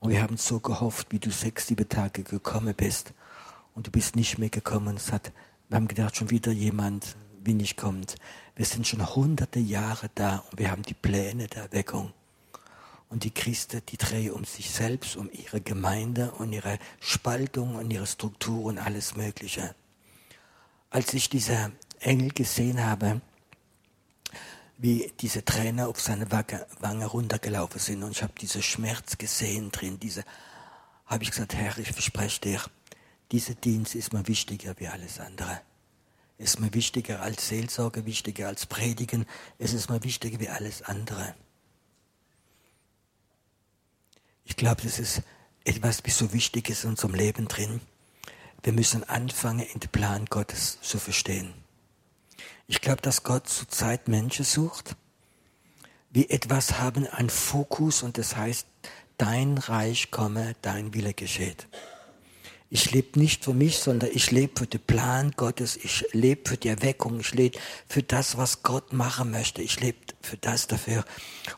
Und 0.00 0.10
wir 0.10 0.22
haben 0.22 0.36
so 0.36 0.60
gehofft, 0.60 1.08
wie 1.10 1.18
du 1.18 1.30
sechs, 1.30 1.66
sieben 1.66 1.88
Tage 1.88 2.22
gekommen 2.22 2.74
bist 2.76 3.12
und 3.74 3.86
du 3.86 3.90
bist 3.90 4.14
nicht 4.14 4.38
mehr 4.38 4.50
gekommen. 4.50 4.96
Es 4.96 5.12
hat, 5.12 5.32
wir 5.68 5.76
haben 5.76 5.88
gedacht, 5.88 6.16
schon 6.16 6.30
wieder 6.30 6.52
jemand, 6.52 7.16
wie 7.42 7.54
nicht 7.54 7.76
kommt. 7.76 8.16
Wir 8.54 8.64
sind 8.64 8.86
schon 8.86 9.14
hunderte 9.14 9.58
Jahre 9.58 10.10
da 10.14 10.44
und 10.50 10.58
wir 10.58 10.70
haben 10.70 10.82
die 10.82 10.94
Pläne 10.94 11.46
der 11.48 11.64
Erweckung. 11.64 12.12
Und 13.08 13.24
die 13.24 13.30
Christen, 13.30 13.80
die 13.88 13.96
drehen 13.96 14.32
um 14.32 14.44
sich 14.44 14.70
selbst, 14.70 15.16
um 15.16 15.30
ihre 15.32 15.60
Gemeinde 15.60 16.32
und 16.32 16.52
ihre 16.52 16.78
Spaltung 17.00 17.76
und 17.76 17.90
ihre 17.90 18.06
Struktur 18.06 18.64
und 18.64 18.78
alles 18.78 19.16
Mögliche. 19.16 19.74
Als 20.90 21.14
ich 21.14 21.30
diese 21.30 21.72
Engel 22.00 22.30
gesehen 22.30 22.84
habe, 22.84 23.20
wie 24.78 25.12
diese 25.20 25.44
Tränen 25.44 25.86
auf 25.86 26.00
seine 26.00 26.30
Wange 26.30 27.06
runtergelaufen 27.06 27.80
sind 27.80 28.02
und 28.04 28.12
ich 28.12 28.22
habe 28.22 28.32
diesen 28.40 28.62
Schmerz 28.62 29.18
gesehen 29.18 29.72
drin, 29.72 29.98
diese, 29.98 30.24
habe 31.04 31.24
ich 31.24 31.32
gesagt, 31.32 31.54
Herr, 31.54 31.76
ich 31.78 31.90
verspreche 31.90 32.40
dir, 32.40 32.60
dieser 33.32 33.54
Dienst 33.54 33.96
ist 33.96 34.12
mir 34.12 34.26
wichtiger 34.28 34.74
wie 34.78 34.86
alles 34.86 35.18
andere. 35.18 35.60
Ist 36.38 36.60
mir 36.60 36.72
wichtiger 36.72 37.20
als 37.22 37.48
Seelsorge, 37.48 38.06
wichtiger 38.06 38.46
als 38.46 38.66
Predigen, 38.66 39.26
es 39.58 39.72
ist 39.72 39.90
mir 39.90 40.04
wichtiger 40.04 40.38
wie 40.38 40.48
alles 40.48 40.82
andere. 40.82 41.34
Ich 44.44 44.56
glaube, 44.56 44.82
das 44.82 45.00
ist 45.00 45.22
etwas, 45.64 46.02
was 46.06 46.18
so 46.18 46.32
wichtig 46.32 46.70
ist 46.70 46.84
in 46.84 46.90
unserem 46.90 47.14
Leben 47.14 47.48
drin. 47.48 47.80
Wir 48.62 48.72
müssen 48.72 49.02
anfangen, 49.04 49.66
den 49.74 49.90
Plan 49.90 50.24
Gottes 50.26 50.78
zu 50.80 50.98
verstehen. 50.98 51.52
Ich 52.66 52.80
glaube, 52.80 53.02
dass 53.02 53.22
Gott 53.22 53.48
zurzeit 53.48 54.08
Menschen 54.08 54.44
sucht, 54.44 54.96
wie 56.10 56.28
etwas 56.28 56.78
haben, 56.78 57.06
ein 57.06 57.30
Fokus 57.30 58.02
und 58.02 58.18
das 58.18 58.36
heißt, 58.36 58.66
dein 59.18 59.58
Reich 59.58 60.10
komme, 60.10 60.54
dein 60.62 60.94
Wille 60.94 61.14
geschieht. 61.14 61.66
Ich 62.70 62.90
lebe 62.90 63.18
nicht 63.18 63.44
für 63.44 63.54
mich, 63.54 63.78
sondern 63.78 64.10
ich 64.12 64.30
lebe 64.30 64.58
für 64.58 64.66
den 64.66 64.80
Plan 64.80 65.32
Gottes. 65.36 65.76
Ich 65.76 66.04
lebe 66.12 66.50
für 66.50 66.58
die 66.58 66.68
Erweckung. 66.68 67.18
Ich 67.18 67.32
lebe 67.32 67.58
für 67.88 68.02
das, 68.02 68.36
was 68.36 68.62
Gott 68.62 68.92
machen 68.92 69.30
möchte. 69.30 69.62
Ich 69.62 69.80
lebe 69.80 69.96
für 70.20 70.36
das 70.36 70.66
dafür. 70.66 71.04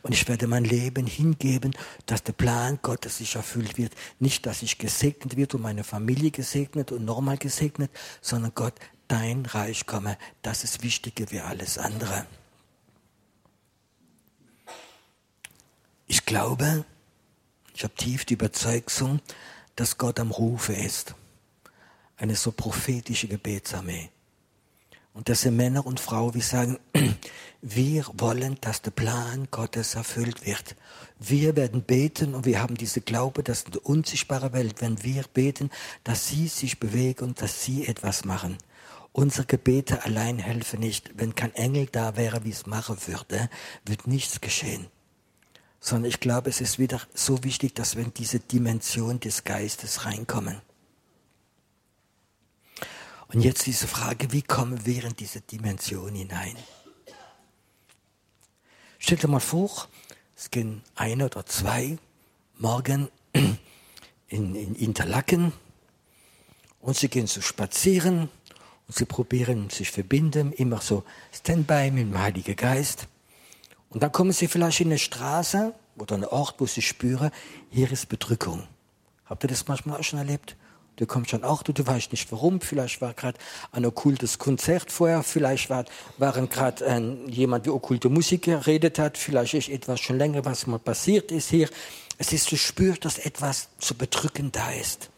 Und 0.03 0.13
ich 0.13 0.29
werde 0.29 0.47
mein 0.47 0.63
Leben 0.65 1.09
hingeben, 1.09 1.73
dass 2.07 2.23
der 2.23 2.33
Plan 2.33 2.79
Gottes 2.81 3.19
sich 3.19 3.35
erfüllt 3.35 3.77
wird. 3.77 3.93
Nicht, 4.21 4.47
dass 4.47 4.63
ich 4.63 4.79
gesegnet 4.79 5.37
wird 5.37 5.53
und 5.55 5.63
meine 5.63 5.83
Familie 5.83 6.31
gesegnet 6.31 6.93
und 6.93 7.05
nochmal 7.05 7.39
gesegnet, 7.39 7.91
sondern 8.21 8.53
Gott, 8.55 8.75
dein 9.11 9.45
Reich 9.45 9.87
komme, 9.87 10.17
das 10.43 10.65
ist 10.65 10.83
wichtiger 10.83 11.31
wie 11.31 11.41
alles 11.41 11.79
andere. 11.79 12.27
Ich 16.07 16.25
glaube, 16.27 16.85
ich 17.75 17.83
habe 17.85 17.95
tief 17.95 18.25
die 18.25 18.35
Überzeugung, 18.35 19.21
dass 19.77 19.99
Gott 19.99 20.21
am 20.21 20.31
Rufe 20.31 20.73
ist. 20.73 21.15
Eine 22.17 22.37
so 22.37 22.53
prophetische 22.53 23.27
Gebetsarmee. 23.27 24.11
Und 25.13 25.29
dass 25.29 25.41
sind 25.41 25.57
Männer 25.57 25.87
und 25.87 25.99
Frauen, 25.99 26.33
die 26.33 26.41
sagen, 26.41 26.79
wir 27.63 28.05
wollen, 28.13 28.59
dass 28.61 28.83
der 28.83 28.93
Plan 28.93 29.49
Gottes 29.51 29.95
erfüllt 29.95 30.47
wird. 30.47 30.77
Wir 31.19 31.57
werden 31.57 31.83
beten 31.83 32.35
und 32.35 32.45
wir 32.45 32.63
haben 32.63 32.77
diese 32.77 33.01
Glaube, 33.01 33.43
dass 33.43 33.63
in 33.63 33.73
der 33.73 33.87
unsichtbaren 33.87 34.53
Welt, 34.53 34.81
wenn 34.81 35.03
wir 35.03 35.25
beten, 35.35 35.71
dass 36.05 36.29
sie 36.29 36.47
sich 36.47 36.79
bewegen 36.79 37.25
und 37.25 37.43
dass 37.43 37.65
sie 37.65 37.87
etwas 37.87 38.25
machen. 38.25 38.57
Unsere 39.13 39.47
Gebete 39.47 40.05
allein 40.05 40.39
helfen 40.39 40.81
nicht. 40.81 41.11
Wenn 41.17 41.35
kein 41.35 41.55
Engel 41.55 41.87
da 41.87 42.17
wäre, 42.17 42.45
wie 42.45 42.51
es 42.51 42.67
machen 42.67 42.97
würde, 43.07 43.51
wird 43.85 44.07
nichts 44.07 44.41
geschehen. 44.41 44.87
Sondern 45.81 46.09
ich 46.09 46.21
glaube, 46.21 46.51
es 46.51 46.61
ist 46.61 46.79
wieder 46.79 47.01
so 47.15 47.43
wichtig, 47.43 47.75
dass 47.75 47.97
wir 47.97 48.05
in 48.05 48.15
diese 48.15 48.39
Dimension 48.39 49.19
des 49.19 49.45
Geistes 49.45 50.05
reinkommen. 50.05 50.61
Und 53.29 53.43
jetzt 53.43 53.67
diese 53.67 53.87
Frage, 53.87 54.33
wie 54.33 54.43
kommen 54.43 54.85
wir 54.87 55.05
in 55.05 55.17
diese 55.17 55.41
Dimension 55.41 56.15
hinein? 56.15 56.57
Stell 58.99 59.19
dir 59.19 59.29
mal 59.29 59.41
vor, 59.41 59.89
es 60.37 60.51
gehen 60.51 60.83
ein 60.95 61.23
oder 61.23 61.47
zwei 61.47 61.97
morgen 62.59 63.09
in, 63.33 63.59
in 64.29 64.75
Interlaken 64.75 65.53
und 66.81 66.97
sie 66.97 67.09
gehen 67.09 67.27
so 67.27 67.41
spazieren 67.41 68.29
sie 68.91 69.05
probieren 69.05 69.71
sich 69.71 69.91
verbinden, 69.91 70.53
immer 70.53 70.81
so 70.81 71.05
Standby 71.33 71.91
mit 71.91 72.05
dem 72.05 72.19
Heiligen 72.19 72.57
Geist. 72.57 73.07
Und 73.91 74.03
dann 74.03 74.13
kommen 74.13 74.33
sie 74.33 74.49
vielleicht 74.49 74.81
in 74.81 74.89
eine 74.89 74.99
Straße 74.99 75.75
oder 75.97 76.15
einen 76.15 76.25
Ort, 76.25 76.57
wo 76.59 76.67
sie 76.67 76.83
spüren, 76.83 77.31
hier 77.71 77.91
ist 77.91 78.09
Bedrückung. 78.09 78.65
Habt 79.27 79.45
ihr 79.45 79.49
das 79.49 79.69
manchmal 79.69 80.01
auch 80.01 80.05
schon 80.05 80.19
erlebt? 80.19 80.57
Du 80.97 81.07
kommst 81.07 81.31
schon 81.31 81.45
auch, 81.45 81.63
du, 81.63 81.73
du 81.73 81.87
weißt 81.87 82.13
nicht 82.13 82.31
warum. 82.31 82.61
Vielleicht 82.61 83.01
war 83.01 83.15
gerade 83.15 83.39
ein 83.73 83.87
okkultes 83.87 84.39
Konzert 84.39 84.93
vorher, 84.93 85.23
vielleicht 85.23 85.71
war, 85.71 85.87
waren 86.19 86.49
gerade 86.49 86.85
äh, 86.85 87.31
jemand, 87.31 87.65
der 87.65 87.75
okkulte 87.75 88.11
Musik 88.11 88.43
geredet 88.43 88.99
hat, 88.99 89.17
vielleicht 89.17 89.55
ist 89.55 89.69
etwas 89.71 90.01
schon 90.01 90.19
länger, 90.19 90.45
was 90.45 90.67
mal 90.67 90.79
passiert 90.79 91.33
ist 91.33 91.49
hier. 91.49 91.71
Es 92.19 92.35
ist, 92.35 92.53
du 92.53 92.57
spürst, 92.57 93.05
dass 93.07 93.19
etwas 93.19 93.69
so 93.79 93.95
bedrückend 93.95 94.57
da 94.57 94.73
ist. 94.73 95.09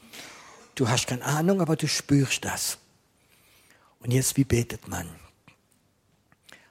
Du 0.76 0.88
hast 0.88 1.08
keine 1.08 1.24
Ahnung, 1.24 1.60
aber 1.60 1.74
du 1.74 1.88
spürst 1.88 2.44
das. 2.44 2.78
Und 4.02 4.10
jetzt, 4.10 4.36
wie 4.36 4.44
betet 4.44 4.88
man? 4.88 5.08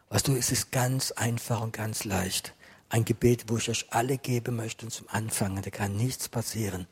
Weißt 0.10 0.28
du, 0.28 0.36
es 0.36 0.52
ist 0.52 0.72
ganz 0.72 1.12
einfach 1.12 1.62
und 1.62 1.72
ganz 1.72 2.04
leicht. 2.04 2.54
Ein 2.90 3.06
Gebet, 3.06 3.46
wo 3.48 3.56
ich 3.58 3.70
euch 3.70 3.86
alle 3.92 4.18
geben 4.18 4.58
möchte 4.58 4.88
zum 4.90 5.08
Anfangen, 5.10 5.62
da 5.62 5.70
kann 5.70 5.96
nichts 5.96 6.28
passieren. 6.28 6.88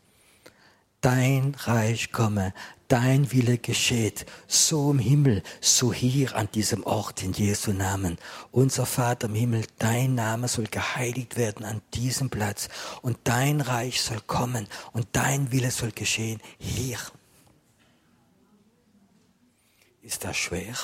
Dein 1.01 1.55
Reich 1.55 2.13
komme, 2.13 2.53
dein 2.87 3.31
Wille 3.31 3.57
geschieht, 3.57 4.25
so 4.47 4.91
im 4.91 4.99
Himmel, 4.99 5.43
so 5.59 5.93
hier 5.93 6.35
an 6.35 6.49
diesem 6.53 6.85
Ort 6.85 7.23
in 7.23 7.33
Jesu 7.33 7.71
Namen. 7.73 8.17
Unser 8.51 8.85
Vater 8.85 9.27
im 9.27 9.35
Himmel, 9.35 9.65
dein 9.77 10.15
Name 10.15 10.47
soll 10.47 10.67
geheiligt 10.67 11.35
werden 11.35 11.65
an 11.65 11.81
diesem 11.93 12.29
Platz 12.29 12.69
und 13.01 13.17
dein 13.25 13.59
Reich 13.59 14.01
soll 14.01 14.21
kommen 14.21 14.67
und 14.93 15.07
dein 15.11 15.51
Wille 15.51 15.71
soll 15.71 15.91
geschehen 15.91 16.41
hier 16.57 16.99
ist 20.09 20.23
das 20.23 20.37
schwer? 20.37 20.75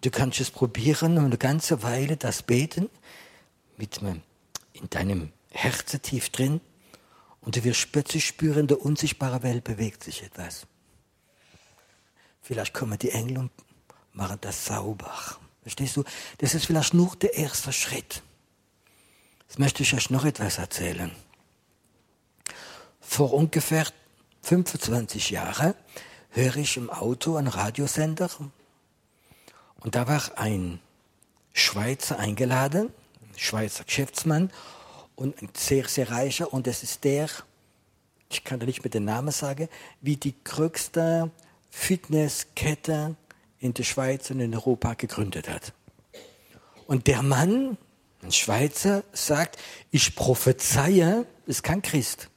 Du 0.00 0.10
kannst 0.10 0.40
es 0.40 0.50
probieren 0.50 1.18
und 1.18 1.26
eine 1.26 1.38
ganze 1.38 1.84
Weile 1.84 2.16
das 2.16 2.42
beten 2.42 2.90
mit 3.76 4.00
in 4.72 4.90
deinem 4.90 5.32
herzetief 5.50 6.30
drin 6.30 6.60
und 7.40 7.56
du 7.56 7.64
wirst 7.64 7.92
plötzlich 7.92 8.26
spüren, 8.26 8.60
in 8.60 8.66
der 8.66 8.84
unsichtbaren 8.84 9.44
Welt 9.44 9.62
bewegt 9.62 10.02
sich 10.02 10.22
etwas. 10.24 10.66
Vielleicht 12.42 12.74
kommen 12.74 12.98
die 12.98 13.10
Engel 13.10 13.38
und 13.38 13.52
machen 14.14 14.38
das 14.40 14.64
sauber. 14.64 15.14
Verstehst 15.62 15.96
du? 15.96 16.04
Das 16.38 16.54
ist 16.54 16.66
vielleicht 16.66 16.92
nur 16.92 17.14
der 17.16 17.34
erste 17.34 17.72
Schritt. 17.72 18.22
Jetzt 19.46 19.58
möchte 19.60 19.84
ich 19.84 19.94
euch 19.94 20.10
noch 20.10 20.24
etwas 20.24 20.58
erzählen. 20.58 21.12
Vor 23.00 23.32
ungefähr 23.32 23.86
25 24.42 25.30
Jahren 25.30 25.74
höre 26.30 26.56
ich 26.56 26.76
im 26.76 26.90
Auto 26.90 27.36
einen 27.36 27.48
Radiosender? 27.48 28.30
Und 29.80 29.94
da 29.94 30.08
war 30.08 30.22
ein 30.36 30.80
Schweizer 31.52 32.18
eingeladen, 32.18 32.90
ein 33.32 33.38
Schweizer 33.38 33.84
Geschäftsmann 33.84 34.50
und 35.16 35.40
ein 35.42 35.50
sehr, 35.54 35.88
sehr 35.88 36.10
reicher. 36.10 36.52
Und 36.52 36.66
das 36.66 36.82
ist 36.82 37.04
der, 37.04 37.28
ich 38.30 38.44
kann 38.44 38.60
da 38.60 38.66
nicht 38.66 38.84
mit 38.84 38.94
dem 38.94 39.04
Namen 39.04 39.32
sagen, 39.32 39.68
wie 40.00 40.16
die 40.16 40.34
größte 40.44 41.30
Fitnesskette 41.70 43.16
in 43.58 43.74
der 43.74 43.84
Schweiz 43.84 44.30
und 44.30 44.40
in 44.40 44.54
Europa 44.54 44.94
gegründet 44.94 45.48
hat. 45.48 45.72
Und 46.86 47.06
der 47.06 47.22
Mann, 47.22 47.76
ein 48.22 48.32
Schweizer, 48.32 49.04
sagt, 49.12 49.58
ich 49.90 50.16
prophezeie, 50.16 51.26
ist 51.46 51.62
kein 51.62 51.82
Christ, 51.82 52.28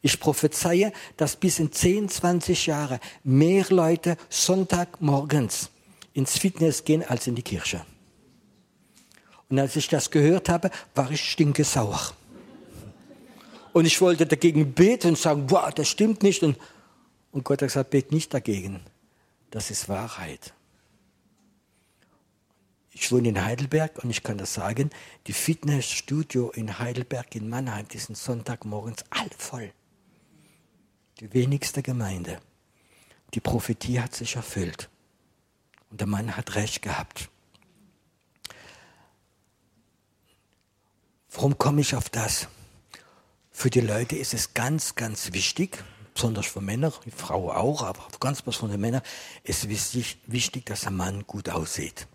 ich 0.00 0.20
prophezeie, 0.20 0.92
dass 1.16 1.36
bis 1.36 1.58
in 1.58 1.72
10, 1.72 2.08
20 2.08 2.66
Jahre 2.66 3.00
mehr 3.24 3.66
Leute 3.68 4.16
Sonntagmorgens 4.28 5.70
ins 6.12 6.38
Fitness 6.38 6.84
gehen 6.84 7.04
als 7.06 7.26
in 7.26 7.34
die 7.34 7.42
Kirche. 7.42 7.84
Und 9.48 9.58
als 9.58 9.76
ich 9.76 9.88
das 9.88 10.10
gehört 10.10 10.48
habe, 10.48 10.70
war 10.94 11.10
ich 11.10 11.30
stinkesauer. 11.30 12.12
Und 13.72 13.86
ich 13.86 14.00
wollte 14.00 14.26
dagegen 14.26 14.72
beten 14.72 15.10
und 15.10 15.18
sagen, 15.18 15.50
wow, 15.50 15.72
das 15.72 15.88
stimmt 15.88 16.22
nicht. 16.22 16.42
Und, 16.42 16.58
und 17.32 17.44
Gott 17.44 17.62
hat 17.62 17.68
gesagt, 17.68 17.90
bet 17.90 18.12
nicht 18.12 18.32
dagegen. 18.34 18.80
Das 19.50 19.70
ist 19.70 19.88
Wahrheit. 19.88 20.52
Ich 22.90 23.12
wohne 23.12 23.28
in 23.28 23.44
Heidelberg 23.44 24.02
und 24.02 24.10
ich 24.10 24.22
kann 24.22 24.38
das 24.38 24.54
sagen, 24.54 24.90
die 25.28 25.32
Fitnessstudio 25.32 26.50
in 26.50 26.80
Heidelberg, 26.80 27.34
in 27.36 27.48
Mannheim, 27.48 27.86
die 27.88 27.98
sind 27.98 28.18
Sonntagmorgens 28.18 29.04
all 29.10 29.30
voll. 29.36 29.72
Die 31.20 31.32
wenigste 31.32 31.82
Gemeinde. 31.82 32.40
Die 33.34 33.40
Prophetie 33.40 34.00
hat 34.00 34.14
sich 34.14 34.36
erfüllt. 34.36 34.88
Und 35.90 36.00
der 36.00 36.06
Mann 36.06 36.36
hat 36.36 36.54
recht 36.54 36.80
gehabt. 36.82 37.28
Warum 41.30 41.58
komme 41.58 41.80
ich 41.80 41.94
auf 41.96 42.08
das? 42.08 42.48
Für 43.50 43.70
die 43.70 43.80
Leute 43.80 44.16
ist 44.16 44.32
es 44.32 44.54
ganz, 44.54 44.94
ganz 44.94 45.32
wichtig, 45.32 45.82
besonders 46.14 46.46
für 46.46 46.60
Männer, 46.60 46.92
die 47.04 47.10
Frau 47.10 47.52
auch, 47.52 47.82
aber 47.82 48.06
ganz 48.20 48.42
besonders 48.42 48.70
für 48.70 48.76
die 48.76 48.80
Männer, 48.80 49.02
ist 49.42 49.68
wichtig, 49.68 50.18
wichtig, 50.26 50.66
dass 50.66 50.86
ein 50.86 50.96
Mann 50.96 51.26
gut 51.26 51.48
aussieht. 51.48 52.06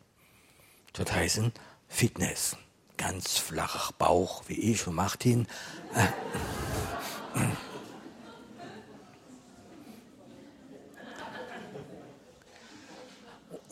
Das 0.93 1.11
heißt 1.11 1.41
Fitness. 1.89 2.55
Ganz 2.95 3.37
flacher 3.37 3.93
Bauch, 3.97 4.43
wie 4.47 4.53
ich 4.53 4.87
und 4.87 4.95
Martin. 4.95 5.47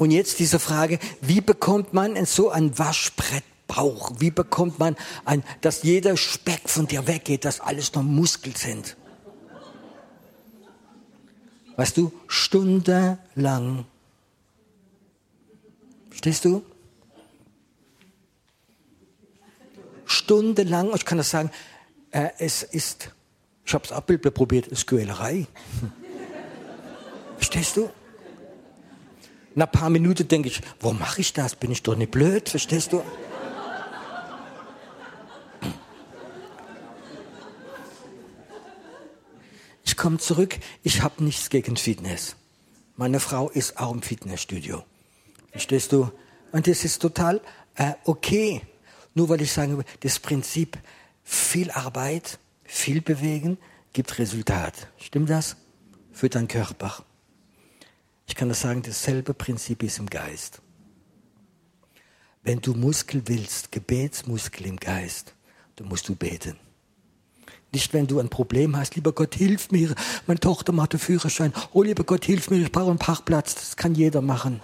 Und 0.02 0.10
jetzt 0.10 0.40
diese 0.40 0.58
Frage, 0.58 0.98
wie 1.22 1.42
bekommt 1.42 1.94
man 1.94 2.26
so 2.26 2.50
ein 2.50 2.76
Waschbrettbauch? 2.80 4.14
Wie 4.18 4.32
bekommt 4.32 4.80
man 4.80 4.96
ein, 5.26 5.44
dass 5.62 5.84
jeder 5.84 6.18
Speck 6.18 6.68
von 6.68 6.88
dir 6.88 7.06
weggeht, 7.06 7.46
dass 7.46 7.60
alles 7.60 7.94
nur 7.94 8.04
Muskeln 8.04 8.56
sind? 8.56 8.98
Weißt 11.76 11.98
du, 11.98 12.12
stundenlang. 12.26 13.86
Stehst 16.10 16.46
du? 16.46 16.66
Stundenlang, 20.08 20.96
ich 20.96 21.06
kann 21.06 21.20
das 21.20 21.30
sagen, 21.30 21.52
äh, 22.10 22.30
es 22.40 22.64
ist, 22.64 23.12
ich 23.64 23.74
habe 23.76 23.86
es 23.86 23.92
Abbild 23.92 24.34
probiert, 24.34 24.66
es 24.66 24.80
ist 24.80 24.88
Quälerei. 24.88 25.46
Verstehst 27.38 27.78
du? 27.78 27.92
Nach 29.54 29.68
ein 29.68 29.72
paar 29.72 29.90
Minuten 29.90 30.28
denke 30.28 30.48
ich, 30.48 30.62
warum 30.80 31.00
mache 31.00 31.22
ich 31.22 31.34
das? 31.34 31.56
Bin 31.56 31.72
ich 31.72 31.84
doch 31.84 31.96
nicht 31.96 32.12
blöd, 32.12 32.48
verstehst 32.48 32.94
du? 32.94 33.04
Ich 39.84 39.98
komme 39.98 40.20
zurück, 40.20 40.58
ich 40.84 41.02
habe 41.02 41.24
nichts 41.24 41.50
gegen 41.50 41.76
Fitness. 41.76 42.36
Meine 42.96 43.20
Frau 43.20 43.50
ist 43.50 43.78
auch 43.78 43.92
im 43.92 44.02
Fitnessstudio. 44.02 44.84
Verstehst 45.52 45.92
du? 45.92 46.12
Und 46.52 46.68
das 46.68 46.86
ist 46.86 47.02
total 47.02 47.42
äh, 47.76 47.94
okay. 48.06 48.62
Nur 49.14 49.28
weil 49.30 49.42
ich 49.42 49.52
sage, 49.52 49.84
das 50.00 50.20
Prinzip 50.20 50.78
viel 51.24 51.72
Arbeit, 51.72 52.40
viel 52.64 53.02
bewegen, 53.02 53.58
gibt 53.92 54.18
Resultat. 54.18 54.88
Stimmt 54.98 55.30
das? 55.30 55.58
Für 56.14 56.30
deinen 56.30 56.48
Körper. 56.48 57.04
Ich 58.32 58.36
kann 58.36 58.48
das 58.48 58.62
sagen, 58.62 58.82
dasselbe 58.82 59.34
Prinzip 59.34 59.84
ist 59.84 60.00
im 60.00 60.10
Geist. 60.10 60.62
Wenn 62.44 62.62
du 62.62 62.74
Muskel 62.74 63.24
willst, 63.26 63.74
Gebetsmuskel 63.74 64.68
im 64.68 64.78
Geist, 64.78 65.36
dann 65.76 65.90
musst 65.90 66.08
du 66.08 66.16
beten. 66.16 66.56
Nicht, 67.74 67.92
wenn 67.92 68.08
du 68.08 68.22
ein 68.22 68.30
Problem 68.30 68.78
hast, 68.78 68.96
lieber 68.96 69.12
Gott, 69.12 69.36
hilf 69.36 69.70
mir, 69.72 69.94
meine 70.28 70.40
Tochter 70.40 70.72
macht 70.72 70.94
den 70.94 71.02
Führerschein, 71.02 71.52
oh 71.74 71.84
lieber 71.84 72.06
Gott, 72.06 72.24
hilf 72.24 72.50
mir, 72.50 72.62
ich 72.62 72.72
brauche 72.72 72.92
einen 72.92 73.00
Parkplatz, 73.00 73.54
das 73.54 73.76
kann 73.76 73.96
jeder 73.96 74.22
machen. 74.22 74.62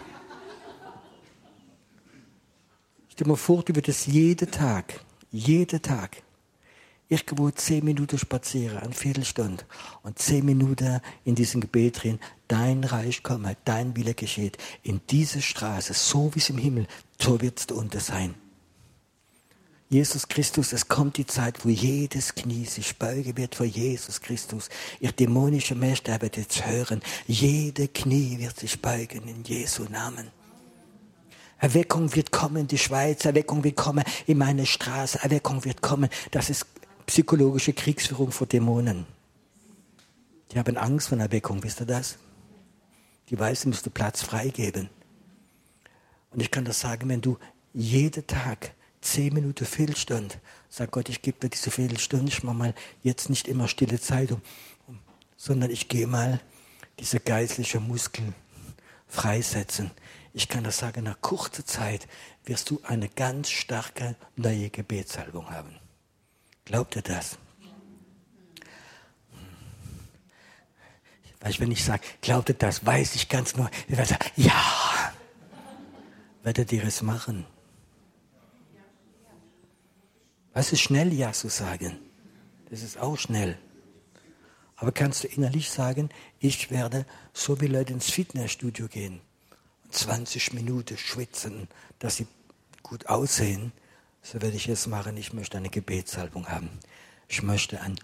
Stell 3.10 3.26
dir 3.26 3.32
mal 3.32 3.36
vor, 3.36 3.64
du 3.64 3.76
würdest 3.76 4.08
jeden 4.08 4.50
Tag, 4.50 5.02
jeden 5.30 5.82
Tag 5.82 6.24
irgendwo 7.10 7.50
zehn 7.52 7.86
Minuten 7.86 8.18
spazieren, 8.18 8.78
eine 8.78 8.94
Viertelstunde 8.94 9.64
und 10.04 10.20
zehn 10.20 10.46
Minuten 10.46 11.00
in 11.24 11.36
diesem 11.36 11.62
Gebet 11.62 12.04
drin, 12.04 12.20
dein 12.48 12.84
Reich 12.84 13.24
komme, 13.24 13.56
dein 13.66 13.96
Wille 13.96 14.14
geschieht, 14.14 14.58
in 14.84 15.02
diese 15.10 15.42
Straße, 15.42 15.94
so 15.94 16.34
wie 16.34 16.40
es 16.40 16.50
im 16.50 16.58
Himmel, 16.58 16.88
so 17.20 17.42
wird 17.42 17.60
es 17.60 17.76
unten 17.76 18.00
sein. 18.00 18.36
Jesus 19.90 20.28
Christus, 20.28 20.74
es 20.74 20.90
kommt 20.90 21.16
die 21.16 21.26
Zeit, 21.26 21.64
wo 21.64 21.70
jedes 21.70 22.36
Knie 22.36 22.66
sich 22.66 22.98
beugen 22.98 23.38
wird 23.38 23.56
vor 23.56 23.66
Jesus 23.66 24.20
Christus. 24.20 24.68
Ihr 25.00 25.14
dämonische 25.14 25.76
Mächte 25.76 26.12
werdet 26.12 26.36
jetzt 26.36 26.66
hören, 26.66 27.02
jede 27.26 27.88
Knie 27.88 28.38
wird 28.38 28.60
sich 28.60 28.82
beugen 28.82 29.30
in 29.30 29.46
Jesu 29.46 29.86
Namen. 29.86 30.30
Erweckung 31.60 32.14
wird 32.16 32.32
kommen 32.32 32.58
in 32.58 32.68
die 32.68 32.78
Schweiz, 32.78 33.24
Erweckung 33.24 33.64
wird 33.64 33.78
kommen 33.78 34.04
in 34.28 34.38
meine 34.38 34.66
Straße, 34.66 35.20
Erweckung 35.24 35.64
wird 35.64 35.82
kommen. 35.82 36.10
Das 36.32 36.50
ist 36.50 36.66
psychologische 37.08 37.74
Kriegsführung 37.74 38.32
vor 38.32 38.46
Dämonen. 38.46 39.08
Die 40.52 40.60
haben 40.60 40.78
Angst 40.78 41.08
vor 41.08 41.18
Erweckung, 41.18 41.64
wisst 41.64 41.82
ihr 41.82 41.86
das? 41.86 42.18
Die 43.30 43.40
weiß, 43.40 43.62
sie 43.62 43.70
müsste 43.70 43.90
Platz 43.90 44.22
freigeben. 44.22 44.90
Und 46.32 46.42
ich 46.42 46.52
kann 46.52 46.66
das 46.66 46.80
sagen, 46.80 47.10
wenn 47.10 47.22
du 47.22 47.38
jeden 47.74 48.28
Tag 48.28 48.74
zehn 49.02 49.34
Minuten 49.34 49.66
Fehlstund, 49.66 50.38
sag 50.70 50.92
Gott, 50.92 51.10
ich 51.10 51.22
gebe 51.22 51.40
dir 51.40 51.50
diese 51.50 51.72
Fehlstunde, 51.72 52.28
ich 52.28 52.44
mache 52.44 52.56
mal 52.56 52.76
jetzt 53.04 53.30
nicht 53.30 53.48
immer 53.48 53.68
stille 53.68 54.00
Zeit, 54.00 54.36
sondern 55.38 55.72
ich 55.72 55.88
gehe 55.88 56.08
mal 56.08 56.42
diese 57.00 57.20
geistliche 57.20 57.80
Muskeln 57.80 58.36
freisetzen. 59.08 59.92
Ich 60.34 60.50
kann 60.50 60.64
das 60.64 60.78
sagen, 60.78 61.06
nach 61.06 61.22
kurzer 61.22 61.66
Zeit 61.66 62.08
wirst 62.46 62.70
du 62.70 62.82
eine 62.84 63.08
ganz 63.10 63.50
starke 63.50 64.16
neue 64.36 64.70
Gebetshaltung 64.70 65.50
haben. 65.50 65.87
Glaubt 66.68 66.98
ihr 66.98 67.02
das? 67.02 67.38
Weißt, 71.40 71.62
wenn 71.62 71.72
ich 71.72 71.82
sage, 71.82 72.02
glaubt 72.22 72.50
ihr 72.50 72.56
das, 72.56 72.86
weiß 72.86 73.16
ich 73.16 73.30
ganz 73.30 73.56
nur, 73.56 73.72
ich 73.88 73.96
werde 73.96 74.10
sagen, 74.10 74.30
ja, 74.36 75.14
werdet 76.44 76.74
ihr 76.74 76.84
es 76.84 77.02
machen. 77.02 77.46
Was 80.52 80.74
ist 80.74 80.82
schnell, 80.82 81.14
ja 81.14 81.32
zu 81.32 81.48
sagen? 81.48 82.00
Das 82.70 82.82
ist 82.82 82.98
auch 82.98 83.18
schnell. 83.18 83.58
Aber 84.76 84.92
kannst 84.92 85.24
du 85.24 85.30
innerlich 85.30 85.70
sagen, 85.70 86.10
ich 86.40 86.70
werde 86.70 87.06
so 87.32 87.62
wie 87.62 87.68
Leute 87.68 87.94
ins 87.94 88.10
Fitnessstudio 88.10 88.90
gehen 88.90 89.22
und 89.86 89.94
20 89.94 90.52
Minuten 90.52 90.98
schwitzen, 90.98 91.70
dass 92.00 92.18
sie 92.18 92.28
gut 92.84 93.06
aussehen, 93.06 93.72
so 94.32 94.42
werde 94.42 94.58
ich 94.58 94.68
es 94.68 94.88
machen. 94.88 95.16
Ich 95.16 95.32
möchte 95.32 95.58
eine 95.58 95.70
Gebetssalbung 95.70 96.50
haben. 96.50 96.70
Ich 97.30 97.44
möchte 97.44 97.80
einen 97.80 97.98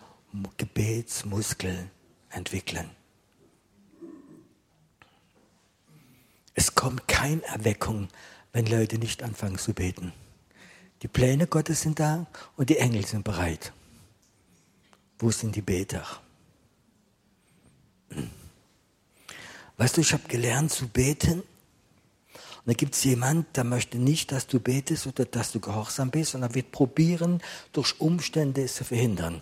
Gebetsmuskel 0.57 1.89
entwickeln. 2.29 2.89
Es 6.53 6.75
kommt 6.75 7.07
keine 7.07 7.43
Erweckung, 7.43 8.07
wenn 8.53 8.65
Leute 8.67 8.97
nicht 8.99 9.21
anfangen 9.21 9.57
zu 9.57 9.73
beten. 9.73 10.13
Die 11.01 11.07
Pläne 11.09 11.47
Gottes 11.47 11.81
sind 11.81 11.99
da 11.99 12.25
und 12.55 12.69
die 12.69 12.77
Engel 12.77 13.05
sind 13.05 13.25
bereit. 13.25 13.73
Wo 15.19 15.29
sind 15.29 15.55
die 15.55 15.61
Beter? 15.61 16.05
Weißt 19.75 19.97
du, 19.97 20.01
ich 20.01 20.13
habe 20.13 20.27
gelernt 20.29 20.71
zu 20.71 20.87
beten. 20.87 21.43
Und 22.65 22.69
da 22.69 22.73
gibt 22.73 22.95
es 22.95 23.03
jemand, 23.03 23.57
der 23.57 23.65
möchte 23.65 23.97
nicht, 23.97 24.31
dass 24.31 24.47
du 24.47 24.59
betest 24.59 25.05
oder 25.05 25.25
dass 25.25 25.51
du 25.51 25.59
gehorsam 25.59 26.11
bist, 26.11 26.33
und 26.33 26.43
er 26.43 26.55
wird 26.55 26.71
probieren, 26.71 27.41
durch 27.73 27.99
Umstände 27.99 28.63
es 28.63 28.75
zu 28.75 28.85
verhindern. 28.85 29.41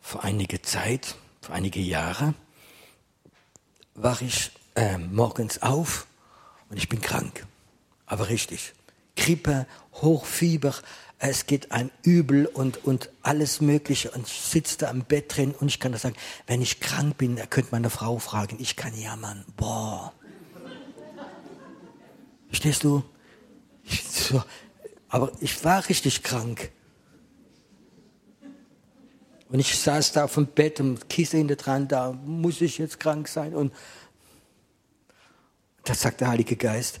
Vor 0.00 0.24
einiger 0.24 0.60
Zeit, 0.62 1.14
vor 1.40 1.54
einige 1.54 1.78
Jahre, 1.78 2.34
war 3.94 4.20
ich 4.22 4.50
äh, 4.74 4.98
morgens 4.98 5.62
auf 5.62 6.06
und 6.68 6.76
ich 6.76 6.88
bin 6.88 7.00
krank. 7.00 7.46
Aber 8.06 8.28
richtig. 8.28 8.72
Grippe, 9.14 9.68
Hochfieber, 9.94 10.74
es 11.22 11.44
geht 11.46 11.70
ein 11.70 11.90
Übel 12.02 12.46
und, 12.46 12.82
und 12.84 13.10
alles 13.22 13.60
Mögliche 13.60 14.10
und 14.10 14.26
ich 14.26 14.40
sitze 14.40 14.78
da 14.78 14.88
am 14.88 15.04
Bett 15.04 15.36
drin 15.36 15.54
und 15.54 15.68
ich 15.68 15.78
kann 15.78 15.92
das 15.92 16.02
sagen, 16.02 16.16
wenn 16.46 16.62
ich 16.62 16.80
krank 16.80 17.18
bin, 17.18 17.36
er 17.36 17.46
könnte 17.46 17.68
meine 17.72 17.90
Frau 17.90 18.18
fragen, 18.18 18.56
ich 18.58 18.74
kann 18.74 18.98
jammern. 18.98 19.44
Boah. 19.56 20.14
Verstehst 22.48 22.84
du? 22.84 23.04
Ich, 23.84 24.02
so, 24.02 24.42
aber 25.10 25.30
ich 25.40 25.62
war 25.62 25.86
richtig 25.88 26.22
krank. 26.22 26.72
Und 29.50 29.58
ich 29.58 29.78
saß 29.78 30.12
da 30.12 30.24
auf 30.24 30.34
dem 30.34 30.46
Bett 30.46 30.80
und 30.80 31.10
Kissen 31.10 31.38
hinter 31.38 31.56
dran, 31.56 31.86
da 31.86 32.12
muss 32.12 32.62
ich 32.62 32.78
jetzt 32.78 32.98
krank 32.98 33.28
sein. 33.28 33.54
Und 33.54 33.74
da 35.84 35.92
sagt 35.92 36.22
der 36.22 36.28
Heilige 36.28 36.56
Geist, 36.56 37.00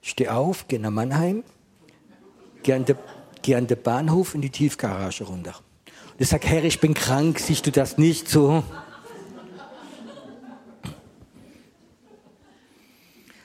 steh 0.00 0.28
auf, 0.28 0.66
geh 0.66 0.78
nach 0.78 0.90
Mannheim, 0.90 1.44
geh 2.62 2.72
an, 2.72 2.84
de, 2.84 2.96
geh 3.42 3.54
an 3.54 3.66
den 3.66 3.82
Bahnhof 3.82 4.34
in 4.34 4.42
die 4.42 4.50
Tiefgarage 4.50 5.24
runter. 5.24 5.54
Und 6.12 6.20
ich 6.20 6.28
sage, 6.28 6.46
Herr, 6.46 6.64
ich 6.64 6.80
bin 6.80 6.94
krank, 6.94 7.38
siehst 7.38 7.66
du 7.66 7.70
das 7.70 7.98
nicht 7.98 8.28
so? 8.28 8.62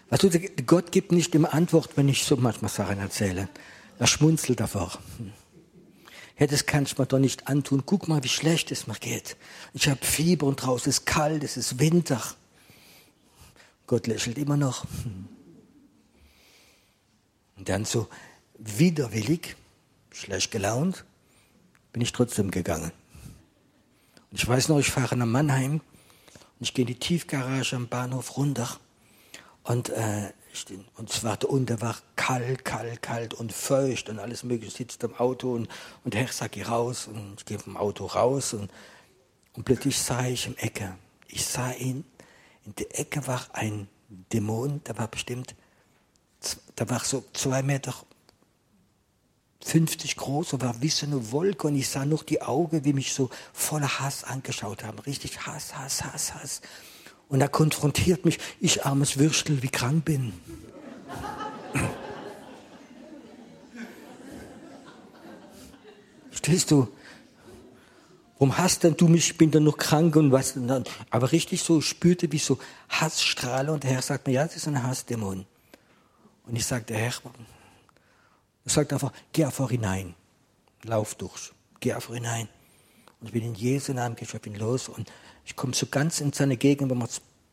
Weißt 0.10 0.24
du, 0.24 0.30
Gott 0.66 0.92
gibt 0.92 1.12
nicht 1.12 1.36
immer 1.36 1.54
Antwort, 1.54 1.98
wenn 1.98 2.08
ich 2.08 2.24
so 2.24 2.38
manchmal 2.38 2.72
Sachen 2.72 3.00
erzähle. 3.00 3.50
Er 4.00 4.08
schmunzelt 4.08 4.60
davor. 4.60 4.98
Ja, 6.40 6.48
das 6.48 6.66
kann 6.66 6.84
ich 6.84 6.98
mir 6.98 7.06
doch 7.06 7.20
nicht 7.20 7.48
antun. 7.48 7.84
Guck 7.86 8.08
mal, 8.08 8.24
wie 8.24 8.30
schlecht 8.30 8.72
es 8.72 8.88
mir 8.88 8.94
geht. 8.96 9.36
Ich 9.74 9.90
habe 9.90 10.06
Fieber 10.06 10.46
und 10.46 10.58
draußen 10.58 10.90
ist 10.90 11.06
kalt, 11.06 11.44
es 11.44 11.58
ist 11.58 11.80
Winter. 11.80 12.22
Gott 13.88 14.08
lächelt 14.08 14.38
immer 14.38 14.56
noch. 14.56 14.86
Und 17.58 17.68
dann 17.68 17.86
so 17.86 18.08
widerwillig, 18.60 19.56
schlecht 20.20 20.52
gelaunt, 20.52 21.06
bin 21.94 22.02
ich 22.02 22.12
trotzdem 22.12 22.52
gegangen. 22.52 22.92
Und 24.32 24.42
ich 24.42 24.48
weiß 24.48 24.70
noch, 24.70 24.80
ich 24.80 24.92
fahre 24.92 25.16
nach 25.16 25.26
Mannheim 25.26 25.74
und 25.74 26.62
ich 26.62 26.74
gehe 26.74 26.84
in 26.84 26.88
die 26.88 27.00
Tiefgarage 27.00 27.76
am 27.76 27.88
Bahnhof 27.88 28.38
runter 28.38 28.80
und, 29.64 29.90
äh, 29.90 30.32
und 30.96 31.10
es 31.10 31.24
war 31.24 31.38
da 31.38 31.48
unten 31.48 31.80
war 31.82 31.96
kalt, 32.16 32.66
kalt, 32.66 33.02
kalt 33.02 33.34
und 33.36 33.54
feucht 33.54 34.10
und 34.10 34.20
alles 34.20 34.44
mögliche. 34.44 34.72
Ich 34.72 34.78
sitze 34.78 35.06
im 35.06 35.16
Auto 35.16 35.54
und, 35.54 35.70
und 36.04 36.14
der 36.14 36.22
Herr 36.22 36.34
sagt, 36.34 36.54
geh 36.54 36.64
raus 36.64 37.08
und 37.08 37.36
ich 37.38 37.46
gehe 37.46 37.60
vom 37.60 37.78
Auto 37.78 38.06
raus 38.06 38.54
und, 38.54 38.72
und 39.54 39.64
plötzlich 39.64 40.00
sah 40.00 40.26
ich 40.26 40.48
im 40.48 40.58
Ecke, 40.58 40.96
ich 41.28 41.46
sah 41.46 41.72
ihn 41.74 42.06
in 42.68 42.76
der 42.76 43.00
Ecke 43.00 43.26
war 43.28 43.48
ein 43.54 43.88
Dämon, 44.10 44.84
der 44.84 44.98
war 44.98 45.08
bestimmt, 45.08 45.56
der 46.78 46.90
war 46.90 47.00
so 47.00 47.24
zwei 47.34 47.64
Meter 47.64 47.94
50 49.64 50.16
groß 50.16 50.54
und 50.54 50.62
war 50.62 50.82
wie 50.82 50.90
so 50.90 51.06
eine 51.06 51.32
Wolke 51.32 51.68
und 51.68 51.76
ich 51.76 51.90
sah 51.90 52.06
noch 52.06 52.24
die 52.24 52.42
Augen, 52.42 52.86
wie 52.86 52.94
mich 52.94 53.14
so 53.14 53.30
voller 53.54 54.00
Hass 54.00 54.24
angeschaut 54.24 54.84
haben. 54.84 55.00
Richtig 55.00 55.46
Hass, 55.46 55.76
Hass, 55.76 56.04
Hass, 56.04 56.34
Hass. 56.36 56.62
Und 57.30 57.42
er 57.42 57.50
konfrontiert 57.50 58.24
mich, 58.26 58.40
ich 58.60 58.86
armes 58.86 59.18
Würstel, 59.18 59.62
wie 59.64 59.70
krank 59.70 60.06
bin. 60.06 60.34
Stehst 66.32 66.72
du? 66.72 66.88
Warum 68.40 68.58
hast 68.58 68.84
denn 68.84 68.96
du 68.96 69.08
mich? 69.08 69.32
Ich 69.32 69.38
bin 69.38 69.50
dann 69.52 69.64
noch 69.64 69.78
krank 69.78 70.16
und 70.16 70.32
was 70.32 70.54
denn 70.54 70.68
dann? 70.68 70.84
Aber 71.10 71.32
richtig 71.32 71.64
so 71.64 71.82
spürte 71.82 72.32
wie 72.32 72.38
so 72.38 72.60
Hassstrahle 72.88 73.74
und 73.74 73.84
der 73.84 73.92
Herr 73.92 74.04
sagt 74.04 74.28
mir, 74.28 74.34
ja, 74.34 74.46
das 74.46 74.56
ist 74.56 74.68
ein 74.68 74.84
Hassdämon. 74.84 75.46
Und 76.46 76.56
ich 76.56 76.66
sagte, 76.66 76.94
Herr, 76.94 77.12
er 78.68 78.72
sagt 78.72 78.94
einfach, 78.94 79.12
geh 79.34 79.46
einfach 79.46 79.70
hinein. 79.70 80.16
Lauf 80.84 81.16
durch. 81.16 81.54
Geh 81.80 81.94
einfach 81.94 82.14
hinein. 82.14 82.48
Und 83.20 83.28
ich 83.28 83.34
bin 83.34 83.44
in 83.44 83.56
Jesu 83.56 83.94
Namen, 83.94 84.16
ich 84.20 84.32
bin 84.42 84.56
los 84.56 84.90
und 84.90 85.12
ich 85.44 85.56
komme 85.56 85.74
so 85.74 85.88
ganz 85.88 86.22
in 86.22 86.34
seine 86.34 86.58
Gegend, 86.58 86.92
wo 86.92 86.96
man 86.96 87.10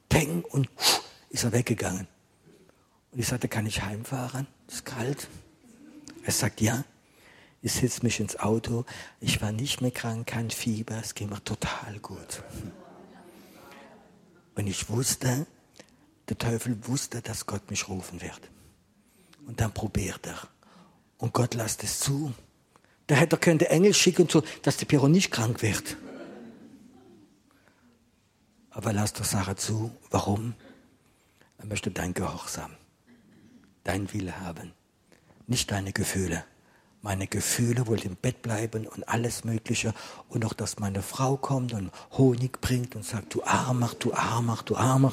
peng 0.09 0.43
und 0.43 0.69
ist 1.31 1.45
er 1.45 1.53
weggegangen. 1.53 2.07
Und 3.13 3.19
ich 3.19 3.27
sagte, 3.27 3.49
kann 3.49 3.65
ich 3.67 3.83
heimfahren? 3.83 4.47
Es 4.69 4.75
ist 4.75 4.85
kalt. 4.85 5.29
Er 6.23 6.33
sagt, 6.33 6.61
ja 6.61 6.85
ich 7.65 7.73
setze 7.73 8.03
mich 8.03 8.21
ins 8.21 8.39
Auto, 8.39 8.85
ich 9.21 9.41
war 9.41 9.51
nicht 9.51 9.81
mehr 9.81 9.91
krank, 9.91 10.27
kein 10.27 10.51
Fieber, 10.51 10.99
es 10.99 11.15
ging 11.15 11.31
mir 11.31 11.43
total 11.43 11.99
gut. 11.99 12.43
Und 14.55 14.67
ich 14.67 14.91
wusste, 14.91 15.47
der 16.29 16.37
Teufel 16.37 16.87
wusste, 16.87 17.23
dass 17.23 17.47
Gott 17.47 17.71
mich 17.71 17.89
rufen 17.89 18.21
wird. 18.21 18.51
Und 19.47 19.63
dann 19.63 19.73
probiert 19.73 20.27
er. 20.27 20.37
Und 21.25 21.33
Gott 21.33 21.55
lässt 21.55 21.83
es 21.83 22.01
zu. 22.01 22.35
Da 23.07 23.15
hätte 23.15 23.37
er 23.37 23.39
können 23.39 23.59
Engel 23.61 23.95
schicken, 23.95 24.29
so, 24.29 24.43
dass 24.61 24.77
der 24.77 24.85
Piero 24.85 25.09
nicht 25.09 25.31
krank 25.31 25.63
wird. 25.63 25.97
Aber 28.69 28.93
lass 28.93 29.15
doch 29.15 29.25
Sache 29.25 29.57
zu. 29.57 29.91
Warum? 30.11 30.53
Er 31.57 31.65
möchte 31.65 31.91
dein 31.91 32.13
Gehorsam, 32.13 32.73
dein 33.85 34.13
Wille 34.13 34.39
haben, 34.39 34.73
nicht 35.47 35.71
deine 35.71 35.95
Gefühle 35.95 36.45
meine 37.01 37.27
Gefühle 37.27 37.87
wohl 37.87 38.01
im 38.01 38.17
Bett 38.17 38.41
bleiben 38.41 38.87
und 38.87 39.07
alles 39.09 39.45
Mögliche. 39.45 39.93
Und 40.31 40.45
auch, 40.47 40.55
dass 40.55 40.79
meine 40.79 41.03
Frau 41.03 41.37
kommt 41.37 41.75
und 41.75 41.91
Honig 42.13 42.63
bringt 42.63 42.97
und 42.97 43.05
sagt, 43.05 43.35
du 43.35 43.43
Armer, 43.45 43.91
du 43.99 44.13
Armer, 44.15 44.59
du 44.65 44.75
Armer. 44.75 45.13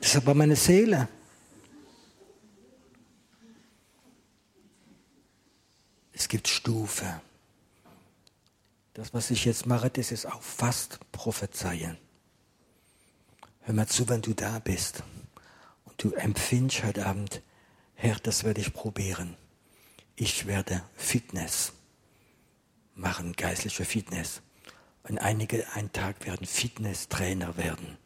Das 0.00 0.10
ist 0.10 0.16
aber 0.16 0.34
meine 0.34 0.54
Seele. 0.54 1.08
Es 6.22 6.28
gibt 6.28 6.46
Stufe. 7.02 7.20
Das, 8.94 9.14
was 9.14 9.30
ich 9.30 9.44
jetzt 9.44 9.66
mache, 9.66 9.90
das 9.90 10.12
ist 10.12 10.26
auch 10.26 10.42
fast 10.42 11.00
prophezeien. 11.12 11.96
Hör 13.62 13.74
mal 13.74 13.86
zu, 13.86 14.08
wenn 14.08 14.22
du 14.22 14.34
da 14.34 14.58
bist 14.58 15.02
und 15.84 16.02
du 16.02 16.12
empfindest 16.12 16.84
heute 16.84 17.06
Abend, 17.06 17.42
Herr, 17.94 18.16
das 18.16 18.44
werde 18.44 18.60
ich 18.60 18.72
probieren 18.72 19.36
ich 20.16 20.46
werde 20.46 20.82
Fitness 20.94 21.72
machen, 22.94 23.32
geistliche 23.32 23.84
Fitness. 23.84 24.42
Und 25.04 25.18
einige 25.18 25.68
einen 25.72 25.90
Tag 25.90 26.24
werden 26.26 26.46
Fitnesstrainer 26.46 27.56
werden, 27.56 27.98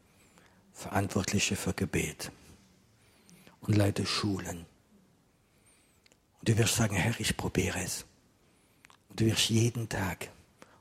Verantwortliche 0.73 1.57
für 1.57 1.75
Gebet 1.75 2.33
und 3.61 3.77
leite 3.77 4.07
Schulen. 4.07 4.65
Und 6.39 6.49
du 6.49 6.57
wirst 6.57 6.77
sagen, 6.77 6.97
Herr, 6.97 7.19
ich 7.19 7.37
probiere 7.37 7.83
es. 7.83 8.07
Und 9.17 9.23
du 9.23 9.33
wirst 9.33 9.49
jeden 9.49 9.89
Tag, 9.89 10.29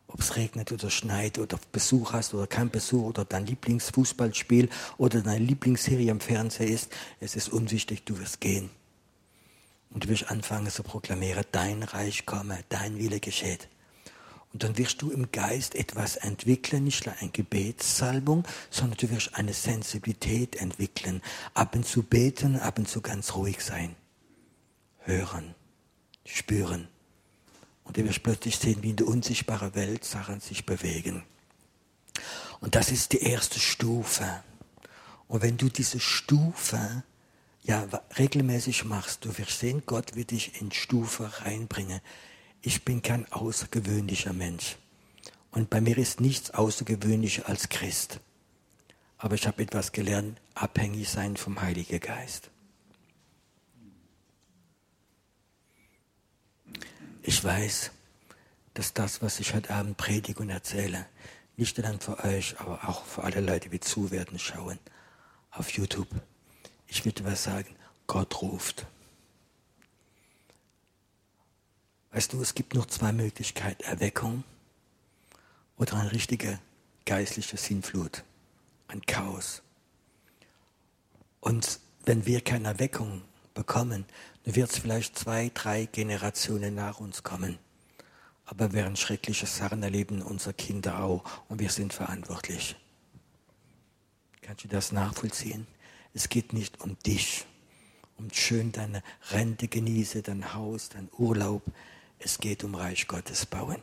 ob 0.07 0.19
es 0.19 0.35
regnet 0.35 0.69
oder 0.73 0.89
schneit 0.89 1.39
oder 1.39 1.57
Besuch 1.71 2.11
hast 2.11 2.33
oder 2.33 2.47
kein 2.47 2.69
Besuch 2.69 3.05
oder 3.05 3.23
dein 3.23 3.45
Lieblingsfußballspiel 3.45 4.67
oder 4.97 5.21
deine 5.21 5.39
Lieblingsserie 5.39 6.11
im 6.11 6.19
Fernsehen 6.19 6.67
ist, 6.67 6.89
es 7.21 7.37
ist 7.37 7.47
unwichtig, 7.47 8.03
du 8.03 8.19
wirst 8.19 8.41
gehen. 8.41 8.69
Und 9.89 10.03
du 10.03 10.09
wirst 10.09 10.29
anfangen 10.29 10.69
zu 10.69 10.83
proklamieren, 10.83 11.45
dein 11.53 11.81
Reich 11.81 12.25
komme, 12.25 12.59
dein 12.67 12.99
Wille 12.99 13.21
geschieht. 13.21 13.69
Und 14.51 14.63
dann 14.63 14.77
wirst 14.77 15.01
du 15.01 15.11
im 15.11 15.31
Geist 15.31 15.73
etwas 15.73 16.17
entwickeln, 16.17 16.83
nicht 16.83 17.05
nur 17.05 17.15
eine 17.21 17.29
Gebetssalbung, 17.29 18.45
sondern 18.69 18.97
du 18.97 19.11
wirst 19.11 19.33
eine 19.35 19.53
Sensibilität 19.53 20.57
entwickeln. 20.57 21.21
Ab 21.53 21.73
und 21.73 21.85
zu 21.85 22.03
beten, 22.03 22.59
ab 22.59 22.79
und 22.79 22.89
zu 22.89 22.99
ganz 22.99 23.33
ruhig 23.33 23.61
sein. 23.61 23.95
Hören, 25.05 25.55
spüren. 26.25 26.89
Und 27.85 27.97
du 27.97 28.03
wirst 28.03 28.23
plötzlich 28.23 28.57
sehen, 28.57 28.83
wie 28.83 28.89
in 28.89 28.95
der 28.97 29.07
unsichtbaren 29.07 29.73
Welt 29.75 30.03
Sachen 30.03 30.41
sich 30.41 30.65
bewegen. 30.65 31.23
Und 32.59 32.75
das 32.75 32.91
ist 32.91 33.13
die 33.13 33.21
erste 33.21 33.59
Stufe. 33.59 34.43
Und 35.27 35.41
wenn 35.41 35.57
du 35.57 35.69
diese 35.69 35.99
Stufe 35.99 37.03
ja, 37.63 37.87
regelmäßig 38.17 38.85
machst, 38.85 39.25
du 39.25 39.37
wirst 39.37 39.59
sehen, 39.59 39.83
Gott 39.85 40.15
wird 40.15 40.31
dich 40.31 40.61
in 40.61 40.71
Stufe 40.71 41.31
reinbringen. 41.41 42.01
Ich 42.61 42.83
bin 42.83 43.01
kein 43.01 43.31
außergewöhnlicher 43.31 44.33
Mensch. 44.33 44.77
Und 45.51 45.69
bei 45.69 45.81
mir 45.81 45.97
ist 45.97 46.19
nichts 46.19 46.51
außergewöhnlicher 46.51 47.47
als 47.47 47.69
Christ. 47.69 48.19
Aber 49.17 49.35
ich 49.35 49.47
habe 49.47 49.63
etwas 49.63 49.91
gelernt, 49.91 50.39
abhängig 50.53 51.09
sein 51.09 51.37
vom 51.37 51.61
Heiligen 51.61 51.99
Geist. 51.99 52.49
Ich 57.27 57.43
weiß, 57.43 57.89
dass 58.75 58.93
das, 58.93 59.23
was 59.23 59.39
ich 59.39 59.55
heute 59.55 59.73
Abend 59.73 59.97
predige 59.97 60.39
und 60.41 60.51
erzähle, 60.51 61.07
nicht 61.57 61.75
nur 61.75 61.87
dann 61.87 61.99
für 61.99 62.23
euch, 62.23 62.59
aber 62.59 62.87
auch 62.87 63.03
für 63.03 63.23
alle 63.23 63.41
Leute, 63.41 63.67
die 63.67 63.79
zu 63.79 64.11
werden 64.11 64.37
schauen 64.37 64.77
auf 65.49 65.71
YouTube. 65.71 66.07
Ich 66.85 67.03
würde 67.03 67.25
was 67.25 67.43
sagen, 67.43 67.75
Gott 68.05 68.43
ruft. 68.43 68.85
Weißt 72.11 72.31
du, 72.31 72.39
es 72.43 72.53
gibt 72.53 72.75
noch 72.75 72.85
zwei 72.85 73.11
Möglichkeiten, 73.11 73.81
Erweckung 73.81 74.43
oder 75.77 75.95
eine 75.95 76.11
richtige 76.11 76.59
geistliche 77.05 77.57
Sinnflut, 77.57 78.23
ein 78.87 79.01
Chaos. 79.01 79.63
Und 81.39 81.79
wenn 82.03 82.27
wir 82.27 82.41
keine 82.41 82.67
Erweckung 82.67 83.23
bekommen, 83.55 84.05
dann 84.45 84.55
wird 84.55 84.69
es 84.69 84.77
vielleicht 84.77 85.17
zwei, 85.17 85.51
drei 85.53 85.85
Generationen 85.85 86.75
nach 86.75 86.99
uns 86.99 87.23
kommen. 87.23 87.57
Aber 88.45 88.73
werden 88.73 88.95
schreckliche 88.95 89.47
Sachen 89.47 89.81
erleben, 89.81 90.21
unsere 90.21 90.53
Kinder 90.53 90.99
auch, 90.99 91.23
und 91.49 91.59
wir 91.59 91.71
sind 91.71 91.93
verantwortlich. 91.93 92.75
Kannst 94.41 94.63
du 94.63 94.67
das 94.67 94.91
nachvollziehen? 94.91 95.65
Es 96.13 96.29
geht 96.29 96.53
nicht 96.53 96.79
um 96.81 96.95
dich, 96.99 97.45
um 98.17 98.31
schön 98.31 98.71
deine 98.71 99.01
Rente 99.31 99.67
genieße, 99.67 100.21
dein 100.21 100.53
Haus, 100.53 100.89
dein 100.89 101.09
Urlaub. 101.17 101.63
Es 102.19 102.37
geht 102.37 102.63
um 102.63 102.75
Reich 102.75 103.07
Gottes 103.07 103.47
bauen. 103.47 103.81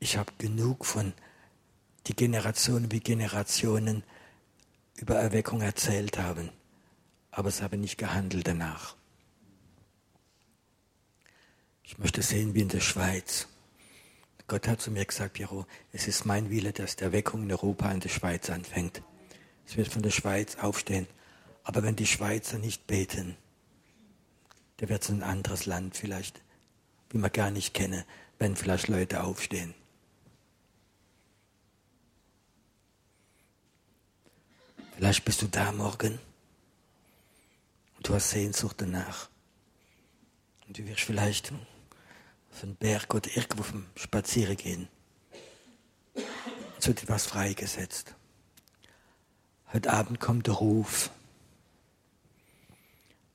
Ich 0.00 0.18
habe 0.18 0.32
genug 0.36 0.84
von 0.84 1.14
die 2.06 2.14
Generationen 2.14 2.92
wie 2.92 3.00
Generationen 3.00 4.02
über 4.96 5.14
Erweckung 5.14 5.62
erzählt 5.62 6.18
haben, 6.18 6.50
aber 7.32 7.48
es 7.48 7.62
habe 7.62 7.76
nicht 7.76 7.98
gehandelt 7.98 8.46
danach. 8.46 8.94
Ich 11.82 11.98
möchte 11.98 12.22
sehen 12.22 12.54
wie 12.54 12.60
in 12.60 12.68
der 12.68 12.80
Schweiz. 12.80 13.48
Gott 14.46 14.68
hat 14.68 14.80
zu 14.80 14.90
mir 14.90 15.04
gesagt, 15.04 15.34
Piero, 15.34 15.66
es 15.92 16.06
ist 16.06 16.26
mein 16.26 16.50
Wille, 16.50 16.72
dass 16.72 16.96
die 16.96 17.04
Erweckung 17.04 17.42
in 17.42 17.50
Europa 17.50 17.90
in 17.90 18.00
der 18.00 18.10
Schweiz 18.10 18.50
anfängt. 18.50 19.02
Es 19.66 19.76
wird 19.76 19.88
von 19.88 20.02
der 20.02 20.10
Schweiz 20.10 20.56
aufstehen. 20.56 21.06
Aber 21.64 21.82
wenn 21.82 21.96
die 21.96 22.06
Schweizer 22.06 22.58
nicht 22.58 22.86
beten, 22.86 23.36
dann 24.76 24.88
wird 24.88 25.02
es 25.02 25.08
ein 25.08 25.22
anderes 25.22 25.64
Land 25.64 25.96
vielleicht, 25.96 26.42
wie 27.10 27.18
man 27.18 27.32
gar 27.32 27.50
nicht 27.50 27.72
kenne, 27.72 28.04
wenn 28.38 28.56
vielleicht 28.56 28.88
Leute 28.88 29.22
aufstehen. 29.22 29.74
Vielleicht 34.96 35.24
bist 35.24 35.40
du 35.40 35.46
da 35.46 35.72
morgen 35.72 36.18
du 38.02 38.14
hast 38.14 38.30
Sehnsucht 38.30 38.76
danach. 38.78 39.28
Und 40.66 40.78
du 40.78 40.86
wirst 40.86 41.00
vielleicht 41.00 41.52
auf 42.50 42.60
den 42.60 42.76
Berg 42.76 43.14
oder 43.14 43.30
irgendwo 43.34 43.62
vom 43.62 43.86
Spazieren 43.96 44.56
gehen. 44.56 44.88
Es 46.78 46.86
wird 46.86 47.02
etwas 47.02 47.26
freigesetzt. 47.26 48.14
Heute 49.72 49.92
Abend 49.92 50.20
kommt 50.20 50.46
der 50.46 50.54
Ruf. 50.54 51.10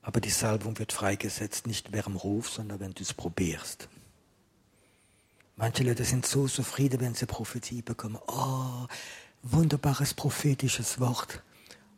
Aber 0.02 0.20
die 0.20 0.30
Salbung 0.30 0.78
wird 0.78 0.92
freigesetzt, 0.92 1.66
nicht 1.66 1.92
während 1.92 2.14
dem 2.14 2.16
Ruf, 2.16 2.48
sondern 2.48 2.80
wenn 2.80 2.94
du 2.94 3.02
es 3.02 3.12
probierst. 3.12 3.88
Manche 5.56 5.82
Leute 5.82 6.04
sind 6.04 6.24
so 6.24 6.46
zufrieden, 6.46 7.00
wenn 7.00 7.14
sie 7.14 7.26
Prophetie 7.26 7.82
bekommen. 7.82 8.18
Oh, 8.28 8.86
wunderbares 9.42 10.14
prophetisches 10.14 11.00
Wort. 11.00 11.42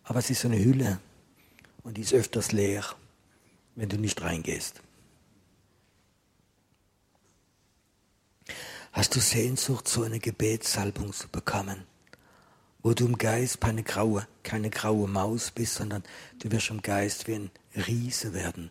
Aber 0.04 0.18
es 0.18 0.30
ist 0.30 0.44
eine 0.44 0.58
Hülle 0.58 0.98
und 1.90 1.96
die 1.96 2.02
ist 2.02 2.14
öfters 2.14 2.52
leer, 2.52 2.84
wenn 3.74 3.88
du 3.88 3.96
nicht 3.96 4.22
reingehst. 4.22 4.80
Hast 8.92 9.16
du 9.16 9.18
Sehnsucht, 9.18 9.88
so 9.88 10.04
eine 10.04 10.20
Gebetssalbung 10.20 11.12
zu 11.12 11.26
bekommen, 11.26 11.82
wo 12.84 12.94
du 12.94 13.06
im 13.06 13.18
Geist 13.18 13.60
keine 13.60 13.82
graue, 13.82 14.24
keine 14.44 14.70
graue 14.70 15.08
Maus 15.08 15.50
bist, 15.50 15.74
sondern 15.74 16.04
du 16.38 16.52
wirst 16.52 16.70
im 16.70 16.80
Geist 16.80 17.26
wie 17.26 17.34
ein 17.34 17.50
Riese 17.74 18.34
werden, 18.34 18.70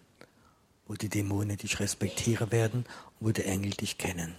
wo 0.87 0.93
die 0.93 1.09
Dämonen 1.09 1.57
dich 1.57 1.81
respektieren 1.81 2.53
werden 2.53 2.85
und 3.19 3.27
wo 3.27 3.31
die 3.33 3.43
Engel 3.43 3.71
dich 3.71 3.97
kennen. 3.97 4.33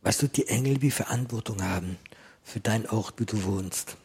Weißt 0.00 0.22
du, 0.22 0.28
die 0.28 0.48
Engel 0.48 0.80
wie 0.80 0.90
Verantwortung 0.90 1.62
haben 1.62 1.98
für 2.42 2.60
deinen 2.60 2.86
Ort, 2.86 3.20
wo 3.20 3.24
du 3.24 3.44
wohnst 3.44 3.98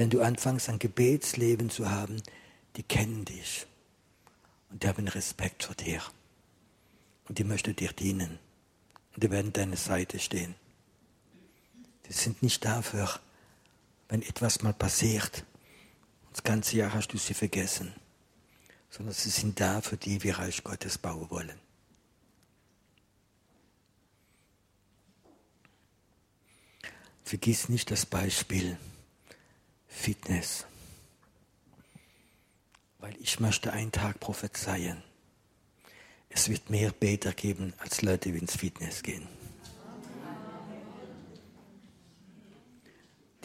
wenn 0.00 0.08
du 0.08 0.22
anfängst, 0.22 0.70
ein 0.70 0.78
Gebetsleben 0.78 1.68
zu 1.68 1.90
haben, 1.90 2.22
die 2.76 2.82
kennen 2.82 3.26
dich. 3.26 3.66
Und 4.70 4.82
die 4.82 4.88
haben 4.88 5.06
Respekt 5.06 5.64
vor 5.64 5.74
dir. 5.74 6.00
Und 7.28 7.36
die 7.36 7.44
möchten 7.44 7.76
dir 7.76 7.92
dienen. 7.92 8.38
Und 9.14 9.22
die 9.22 9.30
werden 9.30 9.52
deine 9.52 9.76
Seite 9.76 10.18
stehen. 10.18 10.54
Die 12.08 12.14
sind 12.14 12.42
nicht 12.42 12.64
dafür, 12.64 13.20
wenn 14.08 14.22
etwas 14.22 14.62
mal 14.62 14.72
passiert, 14.72 15.44
das 16.30 16.44
ganze 16.44 16.78
Jahr 16.78 16.94
hast 16.94 17.08
du 17.08 17.18
sie 17.18 17.34
vergessen, 17.34 17.92
sondern 18.88 19.12
sie 19.12 19.28
sind 19.28 19.60
da 19.60 19.82
für 19.82 19.98
die, 19.98 20.22
wir 20.22 20.38
Reich 20.38 20.64
Gottes 20.64 20.96
bauen 20.96 21.28
wollen. 21.28 21.60
Vergiss 27.22 27.68
nicht 27.68 27.90
das 27.90 28.06
Beispiel 28.06 28.78
Fitness. 29.90 30.64
Weil 33.00 33.14
ich 33.20 33.38
möchte 33.38 33.72
einen 33.72 33.92
Tag 33.92 34.18
prophezeien. 34.20 35.02
Es 36.30 36.48
wird 36.48 36.70
mehr 36.70 36.92
Beter 36.92 37.32
geben 37.32 37.74
als 37.78 38.00
Leute, 38.00 38.32
die 38.32 38.38
ins 38.38 38.56
Fitness 38.56 39.02
gehen. 39.02 39.28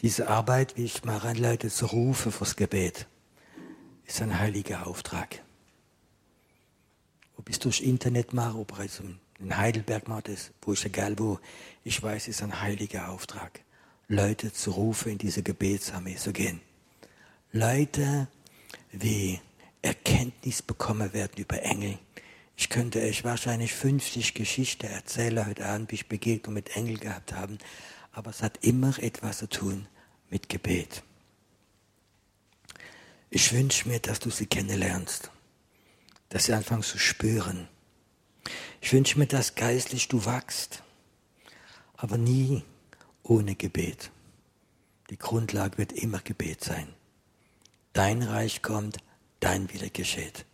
Diese 0.00 0.28
Arbeit, 0.28 0.76
wie 0.76 0.84
ich 0.84 1.04
mache, 1.04 1.32
Leute 1.32 1.68
zu 1.68 1.86
rufen 1.86 2.30
fürs 2.30 2.54
Gebet, 2.56 3.06
ist 4.06 4.22
ein 4.22 4.38
heiliger 4.38 4.86
Auftrag. 4.86 5.42
Ob 7.36 7.48
ich 7.48 7.56
es 7.56 7.60
durch 7.60 7.80
Internet 7.80 8.32
mache, 8.32 8.56
ob 8.56 8.78
ich 8.78 8.86
es 8.86 9.02
in 9.40 9.56
Heidelberg 9.56 10.06
mache, 10.06 10.36
wo 10.62 10.72
ich 10.72 10.84
egal 10.84 11.18
wo, 11.18 11.40
ich 11.82 12.02
weiß, 12.02 12.22
es 12.22 12.36
ist 12.36 12.42
ein 12.42 12.60
heiliger 12.60 13.10
Auftrag. 13.10 13.60
Leute 14.08 14.52
zu 14.52 14.70
rufen, 14.70 15.12
in 15.12 15.18
diese 15.18 15.42
Gebetsarmee 15.42 16.14
zu 16.14 16.32
gehen. 16.32 16.60
Leute, 17.50 18.28
wie 18.92 19.40
Erkenntnis 19.82 20.62
bekommen 20.62 21.12
werden 21.12 21.38
über 21.38 21.62
Engel. 21.62 21.98
Ich 22.56 22.68
könnte 22.68 23.00
euch 23.02 23.24
wahrscheinlich 23.24 23.72
50 23.72 24.34
Geschichten 24.34 24.86
erzählen 24.86 25.46
heute 25.46 25.66
Abend, 25.66 25.90
wie 25.90 25.96
ich 25.96 26.08
Begegnung 26.08 26.54
mit 26.54 26.76
Engeln 26.76 27.00
gehabt 27.00 27.32
habe, 27.32 27.58
aber 28.12 28.30
es 28.30 28.42
hat 28.42 28.64
immer 28.64 28.96
etwas 29.02 29.38
zu 29.38 29.48
tun 29.48 29.88
mit 30.30 30.48
Gebet. 30.48 31.02
Ich 33.28 33.52
wünsche 33.52 33.88
mir, 33.88 33.98
dass 33.98 34.20
du 34.20 34.30
sie 34.30 34.46
kennenlernst, 34.46 35.30
dass 36.28 36.44
sie 36.44 36.52
anfangen 36.52 36.82
zu 36.82 36.98
spüren. 36.98 37.68
Ich 38.80 38.92
wünsche 38.92 39.18
mir, 39.18 39.26
dass 39.26 39.56
geistlich 39.56 40.06
du 40.06 40.24
wachst, 40.24 40.82
aber 41.96 42.16
nie 42.18 42.62
ohne 43.28 43.54
Gebet. 43.54 44.10
Die 45.10 45.18
Grundlage 45.18 45.78
wird 45.78 45.92
immer 45.92 46.20
Gebet 46.20 46.62
sein. 46.62 46.88
Dein 47.92 48.22
Reich 48.22 48.62
kommt, 48.62 48.98
dein 49.40 49.72
Wille 49.72 49.90
geschieht. 49.90 50.44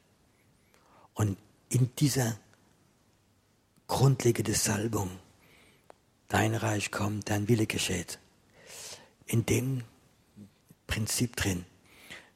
Und 1.14 1.38
in 1.68 1.90
dieser 1.96 2.38
grundlegenden 3.86 4.54
Salbung, 4.54 5.10
dein 6.28 6.54
Reich 6.54 6.90
kommt, 6.90 7.30
dein 7.30 7.48
Wille 7.48 7.66
geschieht, 7.66 8.18
in 9.26 9.44
dem 9.46 9.84
Prinzip 10.86 11.36
drin 11.36 11.64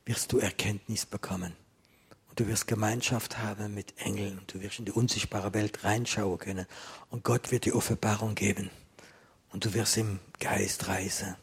wirst 0.04 0.32
du 0.32 0.38
Erkenntnis 0.38 1.06
bekommen. 1.06 1.52
Und 2.28 2.40
du 2.40 2.46
wirst 2.46 2.66
Gemeinschaft 2.66 3.38
haben 3.38 3.74
mit 3.74 3.94
Engeln 3.98 4.38
und 4.38 4.52
du 4.52 4.60
wirst 4.60 4.78
in 4.78 4.84
die 4.84 4.92
unsichtbare 4.92 5.52
Welt 5.54 5.84
reinschauen 5.84 6.38
können. 6.38 6.66
Und 7.10 7.24
Gott 7.24 7.50
wird 7.50 7.64
die 7.64 7.72
Offenbarung 7.72 8.34
geben 8.34 8.70
und 9.56 9.64
du 9.64 9.72
wirst 9.72 9.96
im 9.96 10.20
Geist 10.38 10.86
reisen. 10.86 11.34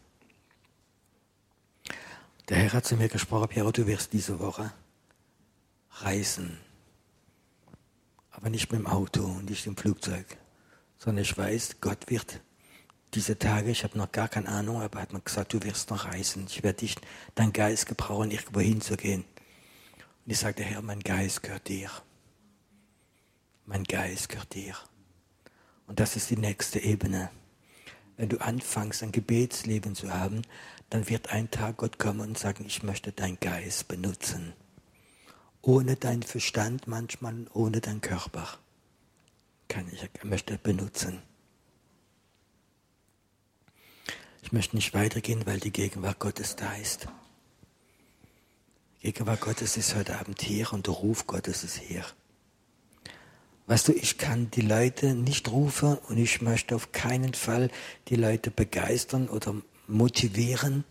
Der 2.47 2.57
Herr 2.57 2.73
hat 2.73 2.85
zu 2.85 2.95
mir 2.95 3.09
gesprochen, 3.09 3.47
Piero, 3.47 3.71
du 3.71 3.87
wirst 3.87 4.13
diese 4.13 4.39
Woche 4.39 4.71
reisen. 5.93 6.59
Aber 8.29 8.51
nicht 8.51 8.71
mit 8.71 8.81
dem 8.81 8.85
Auto 8.85 9.23
und 9.23 9.49
nicht 9.49 9.65
im 9.65 9.75
Flugzeug, 9.75 10.37
sondern 10.99 11.23
ich 11.23 11.35
weiß, 11.35 11.77
Gott 11.81 12.07
wird 12.11 12.39
diese 13.15 13.39
Tage, 13.39 13.71
ich 13.71 13.83
habe 13.83 13.97
noch 13.97 14.11
gar 14.11 14.27
keine 14.27 14.49
Ahnung, 14.49 14.83
aber 14.83 14.99
er 14.99 15.01
hat 15.01 15.13
mir 15.13 15.21
gesagt, 15.21 15.51
du 15.51 15.63
wirst 15.63 15.89
noch 15.89 16.05
reisen. 16.05 16.45
Ich 16.47 16.61
werde 16.61 16.81
dich, 16.81 16.95
dein 17.33 17.51
Geist 17.51 17.87
gebrauchen, 17.87 18.29
irgendwo 18.29 18.59
hinzugehen. 18.59 19.25
Und 20.23 20.31
ich 20.31 20.37
sagte, 20.37 20.61
Herr, 20.61 20.83
mein 20.83 20.99
Geist 20.99 21.41
gehört 21.41 21.67
dir. 21.67 21.89
Mein 23.65 23.83
Geist 23.85 24.29
gehört 24.29 24.53
dir. 24.53 24.75
Und 25.87 25.99
das 25.99 26.15
ist 26.15 26.29
die 26.29 26.37
nächste 26.37 26.77
Ebene 26.77 27.31
wenn 28.17 28.29
du 28.29 28.39
anfängst, 28.39 29.03
ein 29.03 29.11
Gebetsleben 29.11 29.95
zu 29.95 30.13
haben, 30.13 30.43
dann 30.89 31.09
wird 31.09 31.29
ein 31.29 31.49
Tag 31.49 31.77
Gott 31.77 31.97
kommen 31.97 32.21
und 32.21 32.37
sagen, 32.37 32.65
ich 32.67 32.83
möchte 32.83 33.11
deinen 33.11 33.39
Geist 33.39 33.87
benutzen, 33.87 34.53
ohne 35.61 35.95
deinen 35.95 36.23
Verstand, 36.23 36.87
manchmal 36.87 37.47
ohne 37.53 37.81
deinen 37.81 38.01
Körper. 38.01 38.47
Kann 39.67 39.87
ich, 39.91 40.23
möchte 40.23 40.57
benutzen. 40.57 41.21
Ich 44.43 44.51
möchte 44.51 44.75
nicht 44.75 44.93
weitergehen, 44.93 45.45
weil 45.45 45.59
die 45.59 45.71
Gegenwart 45.71 46.19
Gottes 46.19 46.55
da 46.55 46.73
ist. 46.75 47.07
Die 48.97 49.07
Gegenwart 49.07 49.41
Gottes 49.41 49.77
ist 49.77 49.95
heute 49.95 50.19
Abend 50.19 50.41
hier 50.41 50.71
und 50.73 50.85
der 50.85 50.93
Ruf 50.93 51.25
Gottes 51.25 51.63
ist 51.63 51.77
hier. 51.77 52.05
Weißt 53.73 53.87
du, 53.87 53.91
ich 53.91 54.19
kann 54.19 54.51
die 54.51 54.61
Leute 54.61 55.15
nicht 55.15 55.49
rufen 55.49 55.97
und 56.07 56.19
ich 56.19 56.43
möchte 56.43 56.75
auf 56.75 56.91
keinen 56.91 57.33
Fall 57.33 57.71
die 58.07 58.15
Leute 58.15 58.51
begeistern 58.51 59.27
oder 59.27 59.55
motivieren, 59.87 60.83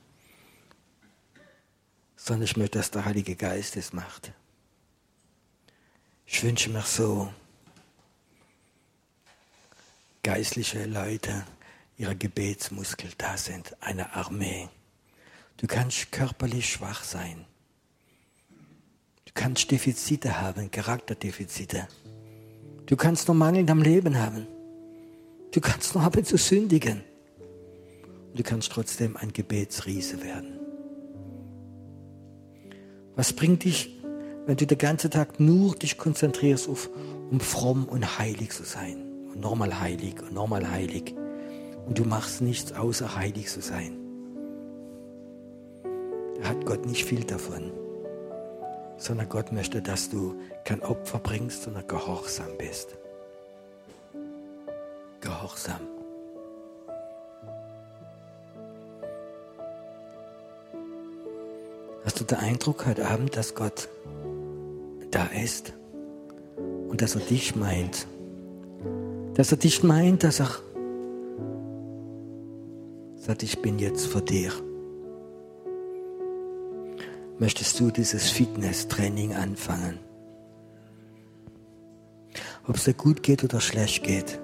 sondern 2.17 2.43
ich 2.43 2.57
möchte, 2.57 2.81
dass 2.81 2.91
der 2.91 3.05
Heilige 3.05 3.37
Geist 3.37 3.77
es 3.77 3.93
macht. 3.93 4.33
Ich 6.27 6.43
wünsche 6.43 6.71
mir 6.71 6.83
so 6.83 7.33
geistliche 10.25 10.85
Leute, 10.87 11.47
ihre 11.99 12.17
Gebetsmuskel 12.17 13.13
da 13.17 13.37
sind, 13.37 13.81
eine 13.81 14.13
Armee. 14.17 14.69
Du 15.57 15.69
kannst 15.69 16.11
körperlich 16.11 16.73
schwach 16.73 17.05
sein. 17.05 17.45
Du 19.27 19.31
kannst 19.35 19.71
Defizite 19.71 20.41
haben, 20.41 20.69
Charakterdefizite. 20.73 21.87
Du 22.93 22.97
kannst 22.99 23.27
noch 23.27 23.35
Mangel 23.35 23.65
deinem 23.65 23.81
Leben 23.81 24.19
haben. 24.19 24.47
Du 25.51 25.63
kannst 25.63 25.95
noch 25.95 26.03
ab 26.03 26.15
und 26.15 26.27
zu 26.27 26.37
sündigen. 26.37 27.01
du 28.35 28.43
kannst 28.43 28.71
trotzdem 28.71 29.17
ein 29.17 29.33
Gebetsriese 29.33 30.23
werden. 30.23 30.61
Was 33.17 33.33
bringt 33.33 33.65
dich, 33.65 33.99
wenn 34.45 34.59
du 34.59 34.67
den 34.67 34.77
ganzen 34.77 35.11
Tag 35.11 35.41
nur 35.41 35.75
dich 35.75 35.97
konzentrierst 35.97 36.69
auf, 36.69 36.91
um 37.31 37.41
fromm 37.41 37.87
und 37.87 38.19
heilig 38.19 38.51
zu 38.51 38.65
sein? 38.65 38.99
Und 39.33 39.41
normal 39.41 39.81
heilig 39.81 40.21
und 40.21 40.35
normal 40.35 40.71
heilig. 40.71 41.15
Und 41.87 41.99
du 41.99 42.05
machst 42.05 42.43
nichts 42.43 42.75
außer 42.75 43.17
heilig 43.17 43.49
zu 43.49 43.63
sein. 43.63 43.97
Da 46.39 46.51
hat 46.51 46.67
Gott 46.67 46.85
nicht 46.85 47.07
viel 47.07 47.25
davon. 47.25 47.73
Sondern 49.03 49.29
Gott 49.29 49.51
möchte, 49.51 49.83
dass 49.83 50.11
du 50.11 50.37
kein 50.65 50.81
Opfer 50.81 51.19
bringst, 51.19 51.65
sondern 51.65 51.85
gehorsam 51.89 52.47
bist. 52.57 52.97
Gehorsam. 55.21 55.81
Hast 62.05 62.21
du 62.21 62.25
den 62.25 62.39
Eindruck 62.39 62.87
heute 62.87 63.09
Abend, 63.09 63.37
dass 63.37 63.57
Gott 63.57 63.89
da 65.11 65.27
ist 65.27 65.73
und 66.89 67.03
dass 67.03 67.17
er 67.17 67.23
dich 67.23 67.57
meint? 67.57 68.07
Dass 69.35 69.51
er 69.51 69.59
dich 69.59 69.83
meint, 69.83 70.23
dass 70.23 70.39
er 70.39 70.51
sagt, 73.17 73.43
ich 73.43 73.61
bin 73.61 73.81
jetzt 73.81 74.07
vor 74.07 74.21
dir. 74.21 74.53
Möchtest 77.43 77.81
du 77.81 77.91
dieses 77.91 78.31
Fitness-Training 78.31 79.35
anfangen? 79.35 79.99
Ob 82.69 82.77
es 82.77 82.85
dir 82.85 82.95
gut 82.95 83.25
geht 83.25 83.43
oder 83.43 83.61
schlecht 83.61 84.05
geht. 84.05 84.41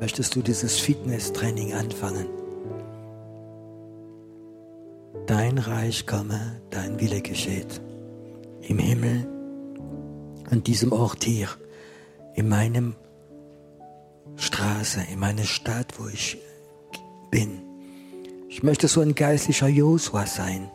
Möchtest 0.00 0.34
du 0.34 0.42
dieses 0.42 0.80
Fitness-Training 0.80 1.74
anfangen? 1.74 2.26
Dein 5.28 5.58
Reich 5.58 6.08
komme, 6.08 6.60
dein 6.70 6.98
Wille 6.98 7.22
geschieht. 7.22 7.80
Im 8.62 8.80
Himmel, 8.80 9.28
an 10.50 10.60
diesem 10.64 10.90
Ort 10.90 11.22
hier, 11.22 11.50
in 12.34 12.48
meinem 12.48 12.96
Straße, 14.34 15.02
in 15.08 15.20
meiner 15.20 15.44
Stadt, 15.44 16.00
wo 16.00 16.08
ich 16.08 16.36
bin. 17.30 17.65
Ich 18.56 18.62
möchte 18.62 18.88
so 18.88 19.02
ein 19.02 19.14
geistlicher 19.14 19.68
Josua 19.68 20.24
sein, 20.24 20.70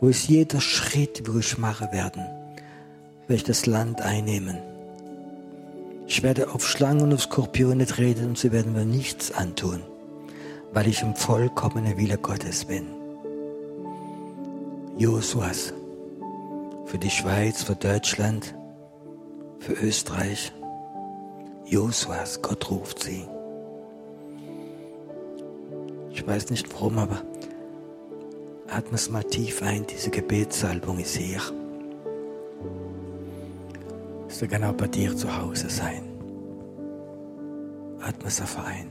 wo 0.00 0.08
es 0.08 0.28
jeder 0.28 0.62
Schritt, 0.62 1.24
wo 1.28 1.38
ich 1.38 1.58
mache 1.58 1.92
werden, 1.92 2.22
werde 3.26 3.34
ich 3.34 3.44
das 3.44 3.66
Land 3.66 4.00
einnehmen. 4.00 4.56
Ich 6.06 6.22
werde 6.22 6.54
auf 6.54 6.66
Schlangen 6.66 7.02
und 7.02 7.12
auf 7.12 7.20
Skorpione 7.20 7.84
treten 7.84 8.28
und 8.28 8.38
sie 8.38 8.50
werden 8.50 8.72
mir 8.72 8.86
nichts 8.86 9.30
antun, 9.30 9.82
weil 10.72 10.88
ich 10.88 11.02
im 11.02 11.14
vollkommenen 11.14 11.98
Wille 11.98 12.16
Gottes 12.16 12.64
bin. 12.64 12.86
Josuas 14.96 15.74
für 16.86 16.96
die 16.96 17.10
Schweiz, 17.10 17.62
für 17.62 17.76
Deutschland, 17.76 18.54
für 19.58 19.74
Österreich. 19.74 20.50
Josuas, 21.66 22.40
Gott 22.40 22.70
ruft 22.70 23.02
sie. 23.02 23.26
Weiß 26.28 26.50
nicht 26.50 26.70
warum, 26.74 26.98
aber 26.98 27.22
atme 28.68 28.96
es 28.96 29.08
mal 29.08 29.24
tief 29.24 29.62
ein, 29.62 29.86
diese 29.86 30.10
Gebetssalbung 30.10 30.98
ist 30.98 31.16
hier. 31.16 31.40
Es 34.28 34.38
soll 34.38 34.48
genau 34.48 34.74
bei 34.74 34.88
dir 34.88 35.16
zu 35.16 35.34
Hause 35.34 35.70
sein. 35.70 36.02
Atme 38.02 38.28
es 38.28 38.42
einfach 38.42 38.66
ein. 38.66 38.88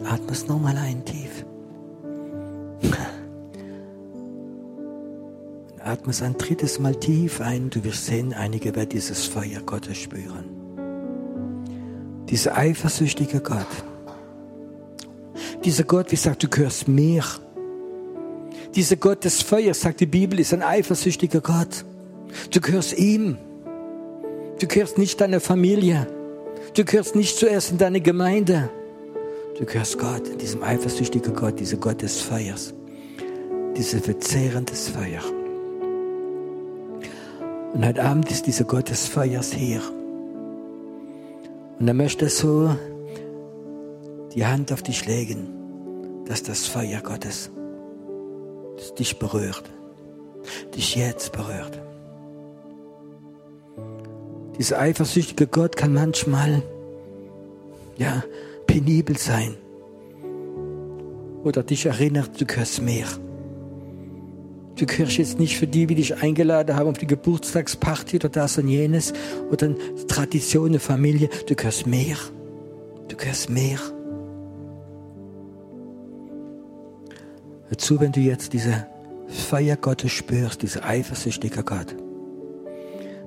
Hm? 0.00 0.04
Atme 0.04 0.32
es 0.32 0.48
nochmal 0.48 0.76
ein, 0.76 1.04
tief. 1.04 1.46
Atme 5.78 6.10
es 6.10 6.20
ein 6.20 6.36
drittes 6.36 6.80
Mal 6.80 6.96
tief 6.96 7.40
ein. 7.40 7.70
Du 7.70 7.84
wirst 7.84 8.06
sehen, 8.06 8.34
einige 8.34 8.74
werden 8.74 8.88
dieses 8.88 9.24
Feuer 9.24 9.60
Gottes 9.64 9.98
spüren. 9.98 10.46
Dieser 12.28 12.56
eifersüchtige 12.56 13.38
Gott. 13.38 13.85
Dieser 15.66 15.82
Gott, 15.82 16.12
wie 16.12 16.16
sagt, 16.16 16.44
du 16.44 16.48
gehörst 16.48 16.86
mir. 16.86 17.24
Dieser 18.76 18.94
Gott 18.94 19.24
des 19.24 19.42
Feuers, 19.42 19.80
sagt 19.80 19.98
die 19.98 20.06
Bibel, 20.06 20.38
ist 20.38 20.54
ein 20.54 20.62
eifersüchtiger 20.62 21.40
Gott. 21.40 21.84
Du 22.52 22.60
gehörst 22.60 22.96
ihm. 22.96 23.36
Du 24.60 24.68
gehörst 24.68 24.96
nicht 24.96 25.20
deiner 25.20 25.40
Familie. 25.40 26.06
Du 26.74 26.84
gehörst 26.84 27.16
nicht 27.16 27.36
zuerst 27.36 27.72
in 27.72 27.78
deine 27.78 28.00
Gemeinde. 28.00 28.70
Du 29.58 29.64
gehörst 29.64 29.98
Gott, 29.98 30.40
diesem 30.40 30.62
eifersüchtigen 30.62 31.34
Gott, 31.34 31.58
dieser 31.58 31.78
Gott 31.78 32.00
des 32.00 32.20
Feuers, 32.20 32.72
dieses 33.76 34.04
verzehrendes 34.04 34.90
Feuer. 34.90 35.22
Und 37.74 37.84
heute 37.84 38.04
Abend 38.04 38.30
ist 38.30 38.46
dieser 38.46 38.64
Gott 38.64 38.88
des 38.88 39.08
Feuers 39.08 39.52
hier. 39.52 39.82
Und 41.80 41.88
er 41.88 41.94
möchte 41.94 42.28
so 42.28 42.70
die 44.36 44.44
Hand 44.44 44.70
auf 44.70 44.82
dich 44.82 45.06
legen, 45.06 45.48
dass 46.26 46.42
das 46.42 46.66
Feuer 46.66 47.00
Gottes 47.00 47.50
dich 48.98 49.18
berührt, 49.18 49.64
dich 50.74 50.94
jetzt 50.94 51.32
berührt. 51.32 51.80
Dieser 54.58 54.78
eifersüchtige 54.78 55.46
Gott 55.46 55.76
kann 55.76 55.94
manchmal 55.94 56.62
ja 57.96 58.22
penibel 58.66 59.16
sein 59.16 59.56
oder 61.42 61.62
dich 61.62 61.86
erinnert, 61.86 62.38
du 62.38 62.44
gehörst 62.44 62.82
mehr. 62.82 63.06
Du 64.74 64.84
gehörst 64.84 65.16
jetzt 65.16 65.38
nicht 65.38 65.56
für 65.56 65.66
die, 65.66 65.86
die 65.86 65.94
dich 65.94 66.22
eingeladen 66.22 66.76
haben 66.76 66.90
auf 66.90 66.98
die 66.98 67.06
Geburtstagsparty 67.06 68.16
oder 68.16 68.28
das 68.28 68.58
und 68.58 68.68
jenes 68.68 69.14
oder 69.50 69.74
Tradition, 70.06 70.68
eine 70.68 70.80
Familie. 70.80 71.30
Du 71.46 71.54
gehörst 71.54 71.86
mehr. 71.86 72.16
Du 73.08 73.16
gehörst 73.16 73.48
mehr. 73.48 73.78
Hör 77.68 77.78
zu, 77.78 78.00
wenn 78.00 78.12
du 78.12 78.20
jetzt 78.20 78.52
diese 78.52 78.86
Feier 79.28 79.76
Gottes 79.76 80.12
spürst, 80.12 80.62
dieser 80.62 80.84
eifersüchtige 80.84 81.64
Gott. 81.64 81.94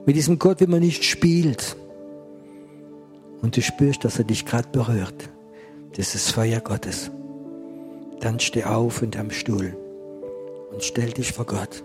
Mit 0.06 0.16
diesem 0.16 0.40
Gott, 0.40 0.62
wenn 0.62 0.70
man 0.70 0.80
nicht 0.80 1.04
spielt 1.04 1.76
und 3.42 3.56
du 3.56 3.62
spürst, 3.62 4.06
dass 4.06 4.18
er 4.18 4.24
dich 4.24 4.46
gerade 4.46 4.70
berührt, 4.70 5.30
das 5.98 6.16
ist 6.16 6.32
Feuer 6.32 6.62
Gottes. 6.62 7.12
Dann 8.22 8.40
steh 8.40 8.64
auf 8.64 9.02
in 9.02 9.12
deinem 9.12 9.32
Stuhl 9.32 9.76
und 10.72 10.84
stell 10.84 11.12
dich 11.12 11.34
vor 11.34 11.46
Gott. 11.46 11.84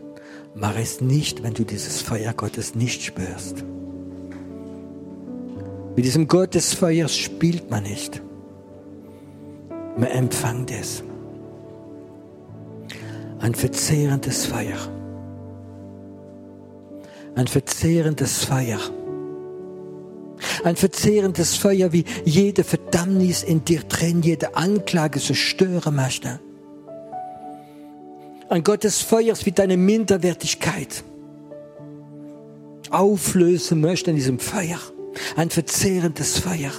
Mach 0.55 0.77
es 0.79 1.01
nicht, 1.01 1.43
wenn 1.43 1.55
du 1.55 1.65
dieses 1.65 2.01
Feuer 2.03 2.33
Gottes 2.33 2.77
nicht 2.77 3.03
spürst. 3.03 3.65
Mit 5.97 6.05
diesem 6.05 6.29
Gott 6.29 6.55
des 6.55 6.75
Feuers 6.75 7.17
spielt 7.17 7.71
man 7.71 7.83
nicht. 7.83 8.21
Man 9.97 10.09
empfängt 10.11 10.71
es. 10.71 11.03
Ein 13.45 13.55
verzehrendes 13.55 14.47
Feuer. 14.47 14.79
Ein 17.35 17.47
verzehrendes 17.47 18.43
Feuer. 18.43 18.81
Ein 20.65 20.77
verzehrendes 20.77 21.55
Feuer, 21.55 21.93
wie 21.93 22.07
jede 22.25 22.65
Verdammnis 22.65 23.43
in 23.43 23.63
dir 23.63 23.81
drin, 23.81 24.23
jede 24.23 24.57
Anklage 24.57 25.21
zerstören 25.21 25.95
möchte 25.95 26.41
Ein 28.49 28.65
Gott 28.65 28.83
des 28.83 29.03
Feuers 29.03 29.45
wie 29.45 29.53
deine 29.53 29.77
Minderwertigkeit 29.77 31.05
auflösen 32.89 33.83
möchte 33.83 34.09
in 34.09 34.17
diesem 34.17 34.39
Feuer. 34.39 34.81
Ein 35.37 35.51
verzehrendes 35.51 36.39
Feuer. 36.39 36.73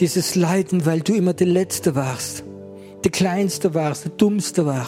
Dieses 0.00 0.36
Leiden, 0.36 0.86
weil 0.86 1.00
du 1.00 1.14
immer 1.14 1.32
der 1.32 1.48
Letzte 1.48 1.96
warst, 1.96 2.44
der 3.02 3.10
Kleinste 3.10 3.74
warst, 3.74 4.04
der 4.04 4.12
Dummste 4.12 4.64
war. 4.64 4.86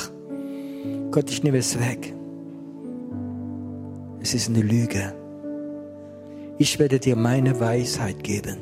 Gott, 1.11 1.31
ich 1.31 1.43
nehme 1.43 1.59
es 1.59 1.79
weg. 1.79 2.15
Es 4.21 4.35
ist 4.35 4.49
eine 4.49 4.61
Lüge. 4.61 5.13
Ich 6.59 6.79
werde 6.79 7.01
dir 7.01 7.17
meine 7.17 7.59
Weisheit 7.59 8.23
geben. 8.23 8.59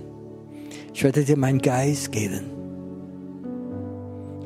Ich 0.94 1.04
werde 1.04 1.24
dir 1.24 1.36
meinen 1.36 1.60
Geist 1.60 2.12
geben. 2.12 2.44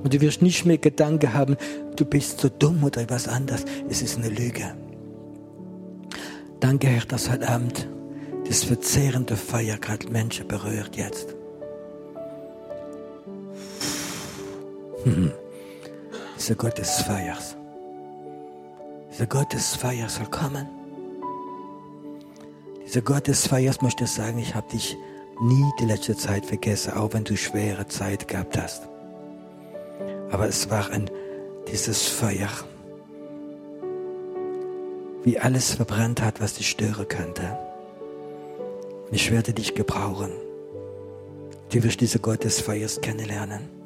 Und 0.03 0.13
du 0.13 0.21
wirst 0.21 0.43
nicht 0.43 0.65
mehr 0.67 0.79
Gedanken 0.79 1.33
haben, 1.33 1.57
du 1.95 2.05
bist 2.05 2.41
so 2.41 2.49
dumm 2.49 2.83
oder 2.83 3.03
etwas 3.03 3.29
anderes. 3.29 3.65
Es 3.89 4.03
ist 4.03 4.19
eine 4.19 4.29
Lüge. 4.29 4.75
Danke, 6.59 6.89
Herr, 6.89 7.05
dass 7.05 7.31
heute 7.31 7.49
Abend 7.49 7.89
das 8.49 8.65
verzehrende 8.65 9.37
Feuer 9.37 9.77
gerade 9.77 10.09
Menschen 10.09 10.49
berührt 10.49 10.97
jetzt. 10.97 11.37
Dieser 16.39 16.55
Gott 16.55 16.79
des 16.79 17.03
Feuers. 17.03 17.57
Dieser 19.13 19.27
Gott 19.27 19.53
des 19.53 19.75
Feuers 19.75 20.17
soll 20.17 20.27
kommen. 20.27 20.69
Dieser 22.85 23.03
Gott 23.03 23.27
des 23.27 23.47
Feuers 23.47 23.83
möchte 23.83 24.07
sagen, 24.07 24.39
ich 24.39 24.55
habe 24.55 24.71
dich 24.71 24.97
nie 25.41 25.65
die 25.81 25.87
letzte 25.87 26.17
Zeit 26.17 26.47
vergessen, 26.47 26.93
auch 26.93 27.13
wenn 27.13 27.25
du 27.25 27.37
schwere 27.37 27.87
Zeit 27.89 28.29
gehabt 28.29 28.57
hast. 28.57 28.89
Aber 30.31 30.47
es 30.47 30.71
war 30.71 30.91
ein, 30.91 31.11
dieses 31.71 32.07
Feuer, 32.07 32.49
wie 35.25 35.39
alles 35.39 35.75
verbrannt 35.75 36.23
hat, 36.23 36.41
was 36.41 36.55
dich 36.55 36.71
stören 36.71 37.09
könnte. 37.09 37.59
Und 39.07 39.15
ich 39.15 39.31
werde 39.31 39.53
dich 39.53 39.75
gebrauchen. 39.75 40.31
Du 41.71 41.83
wirst 41.83 42.01
diese 42.01 42.19
Gott 42.19 42.45
des 42.45 42.61
Feuers 42.61 43.01
kennenlernen. 43.01 43.82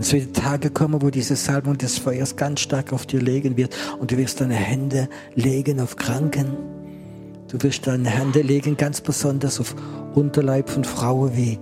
Es 0.00 0.12
werden 0.12 0.32
Tage 0.32 0.70
kommen, 0.70 1.02
wo 1.02 1.10
diese 1.10 1.36
Salbung 1.36 1.78
des 1.78 1.98
Feuers 1.98 2.36
ganz 2.36 2.60
stark 2.60 2.92
auf 2.92 3.06
dir 3.06 3.20
legen 3.20 3.56
wird 3.56 3.76
und 3.98 4.10
du 4.10 4.16
wirst 4.16 4.40
deine 4.40 4.54
Hände 4.54 5.08
legen 5.34 5.80
auf 5.80 5.96
Kranken. 5.96 6.56
Du 7.48 7.62
wirst 7.62 7.86
deine 7.86 8.08
Hände 8.08 8.42
legen 8.42 8.76
ganz 8.76 9.00
besonders 9.00 9.60
auf 9.60 9.74
Unterleib 10.14 10.70
von 10.70 10.84
Frauen, 10.84 11.36
wie 11.36 11.58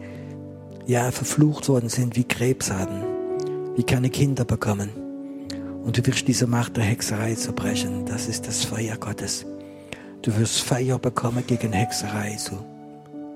ja 0.86 1.10
verflucht 1.10 1.68
worden 1.68 1.88
sind, 1.88 2.16
wie 2.16 2.24
Krebs 2.24 2.70
haben, 2.70 3.02
wie 3.76 3.82
keine 3.82 4.10
Kinder 4.10 4.44
bekommen. 4.44 4.90
Und 5.84 5.98
du 5.98 6.06
wirst 6.06 6.28
diese 6.28 6.46
Macht 6.46 6.76
der 6.76 6.84
Hexerei 6.84 7.34
zerbrechen. 7.34 8.04
Das 8.06 8.28
ist 8.28 8.46
das 8.46 8.64
Feuer 8.64 8.96
Gottes. 8.96 9.46
Du 10.22 10.36
wirst 10.36 10.60
Feuer 10.60 10.98
bekommen 10.98 11.44
gegen 11.46 11.72
Hexerei, 11.72 12.36
so 12.38 12.58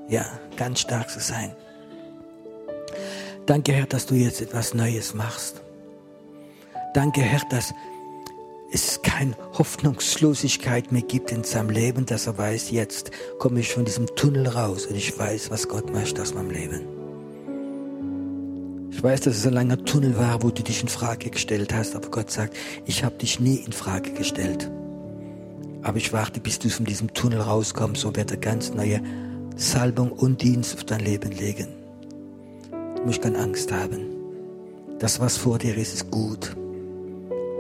ja 0.08 0.24
ganz 0.56 0.80
stark 0.80 1.10
zu 1.10 1.20
sein. 1.20 1.52
Danke, 3.46 3.72
Herr, 3.72 3.86
dass 3.86 4.06
du 4.06 4.14
jetzt 4.14 4.40
etwas 4.40 4.72
Neues 4.72 5.12
machst. 5.12 5.60
Danke, 6.94 7.20
Herr, 7.20 7.42
dass 7.50 7.74
es 8.72 9.02
keine 9.02 9.36
Hoffnungslosigkeit 9.52 10.90
mehr 10.92 11.02
gibt 11.02 11.30
in 11.30 11.44
seinem 11.44 11.68
Leben, 11.68 12.06
dass 12.06 12.26
er 12.26 12.38
weiß, 12.38 12.70
jetzt 12.70 13.10
komme 13.38 13.60
ich 13.60 13.70
von 13.70 13.84
diesem 13.84 14.06
Tunnel 14.16 14.48
raus 14.48 14.86
und 14.86 14.96
ich 14.96 15.18
weiß, 15.18 15.50
was 15.50 15.68
Gott 15.68 15.92
möchte 15.92 16.22
aus 16.22 16.32
meinem 16.32 16.50
Leben. 16.50 16.80
Ich 18.90 19.02
weiß, 19.02 19.20
dass 19.20 19.36
es 19.36 19.46
ein 19.46 19.52
langer 19.52 19.84
Tunnel 19.84 20.16
war, 20.16 20.42
wo 20.42 20.50
du 20.50 20.62
dich 20.62 20.80
in 20.80 20.88
Frage 20.88 21.28
gestellt 21.28 21.74
hast, 21.74 21.94
aber 21.94 22.08
Gott 22.08 22.30
sagt, 22.30 22.56
ich 22.86 23.04
habe 23.04 23.16
dich 23.16 23.40
nie 23.40 23.56
in 23.56 23.72
Frage 23.72 24.12
gestellt. 24.12 24.70
Aber 25.82 25.98
ich 25.98 26.14
warte, 26.14 26.40
bis 26.40 26.58
du 26.58 26.70
von 26.70 26.86
diesem 26.86 27.12
Tunnel 27.12 27.42
rauskommst, 27.42 28.00
so 28.00 28.16
wird 28.16 28.30
er 28.30 28.38
ganz 28.38 28.72
neue 28.72 29.02
Salbung 29.54 30.12
und 30.12 30.40
Dienst 30.40 30.74
auf 30.76 30.84
dein 30.84 31.00
Leben 31.00 31.30
legen 31.30 31.83
musst 33.04 33.22
keine 33.22 33.38
Angst 33.38 33.72
haben. 33.72 34.06
Das, 34.98 35.20
was 35.20 35.36
vor 35.36 35.58
dir 35.58 35.76
ist, 35.76 35.94
ist 35.94 36.10
gut. 36.10 36.56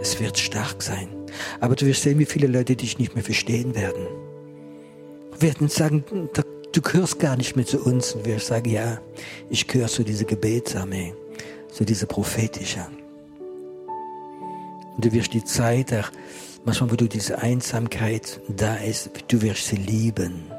Es 0.00 0.20
wird 0.20 0.38
stark 0.38 0.82
sein. 0.82 1.08
Aber 1.60 1.74
du 1.76 1.86
wirst 1.86 2.02
sehen, 2.02 2.18
wie 2.18 2.26
viele 2.26 2.46
Leute 2.46 2.76
dich 2.76 2.98
nicht 2.98 3.14
mehr 3.14 3.24
verstehen 3.24 3.74
werden. 3.74 4.06
Werden 5.38 5.68
sagen, 5.68 6.04
du 6.72 6.80
gehörst 6.80 7.18
gar 7.18 7.36
nicht 7.36 7.56
mehr 7.56 7.66
zu 7.66 7.80
uns. 7.82 8.14
Und 8.14 8.24
wir 8.24 8.38
sagen, 8.38 8.70
ja, 8.70 9.00
ich 9.50 9.66
gehöre 9.66 9.88
zu 9.88 10.04
dieser 10.04 10.24
Gebetsarmee, 10.24 11.14
zu 11.72 11.84
dieser 11.84 12.06
prophetischer. 12.06 12.88
Und 14.96 15.04
du 15.04 15.12
wirst 15.12 15.32
die 15.32 15.44
Zeit, 15.44 15.92
manchmal, 16.64 16.92
wo 16.92 16.96
du 16.96 17.08
diese 17.08 17.38
Einsamkeit 17.38 18.40
da 18.48 18.76
ist, 18.76 19.10
du 19.28 19.42
wirst 19.42 19.66
sie 19.66 19.76
lieben. 19.76 20.53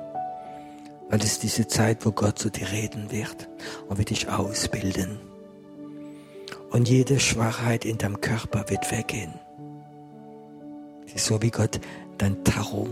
Weil 1.09 1.21
es 1.21 1.39
diese 1.39 1.67
Zeit, 1.67 2.05
wo 2.05 2.11
Gott 2.11 2.39
zu 2.39 2.49
dir 2.49 2.71
reden 2.71 3.11
wird 3.11 3.47
und 3.87 3.97
wird 3.97 4.09
dich 4.09 4.29
ausbilden. 4.29 5.19
Und 6.71 6.89
jede 6.89 7.19
Schwachheit 7.19 7.85
in 7.85 7.97
deinem 7.97 8.19
Körper 8.21 8.65
wird 8.69 8.91
weggehen. 8.91 9.33
So, 11.15 11.41
wie 11.41 11.51
Gott 11.51 11.79
dein 12.17 12.43
Tarot 12.43 12.89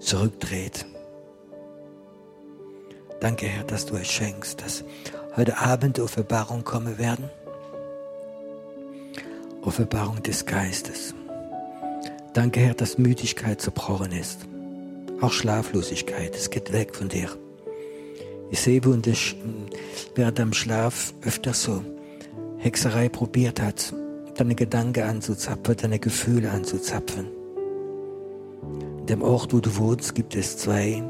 zurückdreht. 0.00 0.84
Danke, 3.20 3.46
Herr, 3.46 3.64
dass 3.64 3.86
du 3.86 3.96
es 3.96 4.06
schenkst, 4.06 4.60
dass 4.60 4.84
heute 5.36 5.58
Abend 5.58 5.98
Offenbarung 5.98 6.64
kommen 6.64 6.98
werden. 6.98 7.30
Offenbarung 9.62 10.22
des 10.22 10.46
Geistes. 10.46 11.14
Danke, 12.32 12.60
Herr, 12.60 12.74
dass 12.74 12.98
Müdigkeit 12.98 13.60
zerbrochen 13.60 14.12
ist. 14.12 14.47
Auch 15.20 15.32
Schlaflosigkeit, 15.32 16.36
es 16.36 16.48
geht 16.48 16.72
weg 16.72 16.94
von 16.94 17.08
dir. 17.08 17.28
Ich 18.50 18.60
sehe, 18.60 18.84
wo 18.84 18.92
du 18.92 19.12
während 20.14 20.38
deinem 20.38 20.52
Schlaf 20.52 21.12
öfter 21.22 21.54
so 21.54 21.82
Hexerei 22.58 23.08
probiert 23.08 23.60
hat, 23.60 23.92
deine 24.36 24.54
Gedanken 24.54 25.02
anzuzapfen, 25.02 25.76
deine 25.76 25.98
Gefühle 25.98 26.50
anzuzapfen. 26.50 27.26
In 29.00 29.06
dem 29.06 29.22
Ort, 29.22 29.52
wo 29.52 29.58
du 29.58 29.76
wohnst, 29.76 30.14
gibt 30.14 30.36
es 30.36 30.56
zwei 30.56 31.02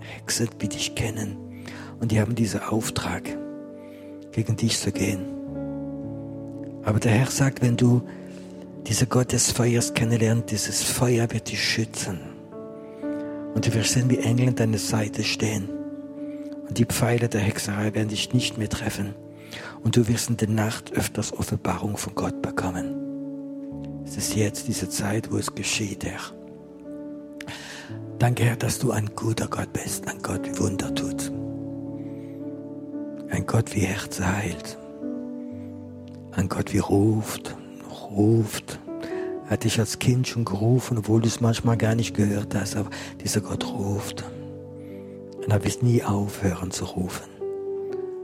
Hexen, 0.00 0.48
die 0.62 0.68
dich 0.68 0.94
kennen. 0.94 1.36
Und 2.00 2.12
die 2.12 2.20
haben 2.20 2.34
diesen 2.34 2.60
Auftrag, 2.60 3.28
gegen 4.32 4.56
dich 4.56 4.78
zu 4.78 4.90
gehen. 4.90 5.26
Aber 6.82 6.98
der 6.98 7.12
Herr 7.12 7.26
sagt, 7.26 7.60
wenn 7.60 7.76
du 7.76 8.02
diese 8.86 9.06
Gott 9.06 9.32
des 9.32 9.52
Feuers 9.52 9.92
kennenlernst, 9.92 10.50
dieses 10.50 10.82
Feuer 10.82 11.30
wird 11.30 11.50
dich 11.50 11.62
schützen. 11.62 12.27
Und 13.58 13.66
du 13.66 13.74
wirst 13.74 13.94
sehen, 13.94 14.08
wie 14.08 14.18
Engel 14.18 14.50
an 14.50 14.54
deiner 14.54 14.78
Seite 14.78 15.24
stehen. 15.24 15.68
Und 16.68 16.78
die 16.78 16.84
Pfeile 16.84 17.28
der 17.28 17.40
Hexerei 17.40 17.92
werden 17.92 18.06
dich 18.06 18.32
nicht 18.32 18.56
mehr 18.56 18.68
treffen. 18.68 19.16
Und 19.82 19.96
du 19.96 20.06
wirst 20.06 20.30
in 20.30 20.36
der 20.36 20.48
Nacht 20.48 20.92
öfters 20.92 21.32
Offenbarung 21.32 21.96
von 21.96 22.14
Gott 22.14 22.40
bekommen. 22.40 24.04
Es 24.06 24.16
ist 24.16 24.36
jetzt 24.36 24.68
diese 24.68 24.88
Zeit, 24.88 25.32
wo 25.32 25.38
es 25.38 25.52
geschieht, 25.52 26.04
Herr. 26.04 26.20
Danke, 28.20 28.44
Herr, 28.44 28.54
dass 28.54 28.78
du 28.78 28.92
ein 28.92 29.10
guter 29.16 29.48
Gott 29.48 29.72
bist, 29.72 30.06
ein 30.06 30.22
Gott, 30.22 30.48
wie 30.48 30.56
Wunder 30.60 30.94
tut. 30.94 31.32
Ein 33.28 33.44
Gott, 33.44 33.74
wie 33.74 33.80
Herz 33.80 34.20
heilt. 34.20 34.78
Ein 36.30 36.48
Gott, 36.48 36.72
wie 36.72 36.78
ruft, 36.78 37.56
ruft, 38.12 38.78
hat 39.48 39.64
dich 39.64 39.78
als 39.78 39.98
Kind 39.98 40.28
schon 40.28 40.44
gerufen, 40.44 40.98
obwohl 40.98 41.20
du 41.20 41.28
es 41.28 41.40
manchmal 41.40 41.76
gar 41.76 41.94
nicht 41.94 42.14
gehört 42.14 42.54
hast, 42.54 42.76
aber 42.76 42.90
dieser 43.22 43.40
Gott 43.40 43.66
ruft. 43.66 44.24
Und 45.36 45.50
er 45.50 45.64
wird 45.64 45.82
nie 45.82 46.02
aufhören 46.02 46.70
zu 46.70 46.84
rufen. 46.84 47.26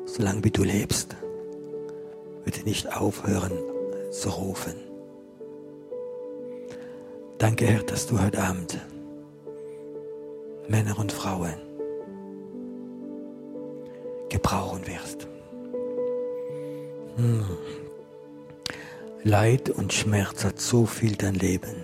Solange 0.04 0.44
wie 0.44 0.50
du 0.50 0.62
lebst, 0.62 1.16
wird 2.44 2.58
er 2.58 2.64
nicht 2.64 2.94
aufhören 2.94 3.52
zu 4.10 4.28
rufen. 4.28 4.74
Danke, 7.38 7.66
Herr, 7.66 7.82
dass 7.82 8.06
du 8.06 8.20
heute 8.20 8.42
Abend 8.42 8.78
Männer 10.68 10.98
und 10.98 11.12
Frauen 11.12 11.54
gebrauchen 14.28 14.86
wirst. 14.86 15.26
Hm. 17.16 17.44
Leid 19.26 19.70
und 19.70 19.94
Schmerz 19.94 20.44
hat 20.44 20.60
so 20.60 20.84
viel 20.84 21.16
dein 21.16 21.34
Leben 21.34 21.74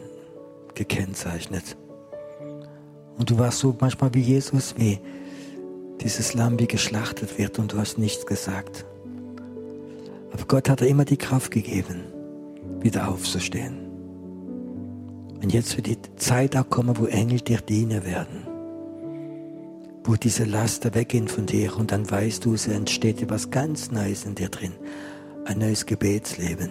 gekennzeichnet. 0.75 1.75
Und 3.17 3.31
du 3.31 3.39
warst 3.39 3.61
so 3.61 3.75
manchmal 3.81 4.13
wie 4.13 4.21
Jesus, 4.21 4.75
wie 4.77 5.01
dieses 6.03 6.35
Lamm 6.35 6.59
wie 6.59 6.67
geschlachtet 6.67 7.39
wird 7.39 7.59
und 7.59 7.73
du 7.73 7.79
hast 7.79 7.97
nichts 7.97 8.27
gesagt. 8.27 8.85
Aber 10.33 10.45
Gott 10.49 10.69
hat 10.69 10.81
dir 10.81 10.87
immer 10.87 11.07
die 11.07 11.17
Kraft 11.17 11.51
gegeben, 11.51 12.05
wieder 12.81 13.09
aufzustehen. 13.09 13.89
Und 15.43 15.51
jetzt 15.51 15.79
wird 15.79 15.87
die 15.87 15.99
Zeit 16.17 16.55
auch 16.57 16.69
kommen, 16.69 16.99
wo 16.99 17.07
Engel 17.07 17.41
dir 17.41 17.63
dienen 17.63 18.05
werden. 18.05 18.47
wo 20.05 20.17
diese 20.17 20.45
Laster 20.45 20.95
weggehen 20.95 21.29
von 21.29 21.47
dir 21.47 21.77
und 21.77 21.93
dann 21.93 22.11
weißt 22.11 22.45
du, 22.45 22.55
es 22.55 22.67
entsteht 22.67 23.23
etwas 23.23 23.51
ganz 23.51 23.91
Neues 23.91 24.25
in 24.25 24.35
dir 24.35 24.49
drin. 24.49 24.73
Ein 25.45 25.59
neues 25.59 25.87
Gebetsleben. 25.87 26.71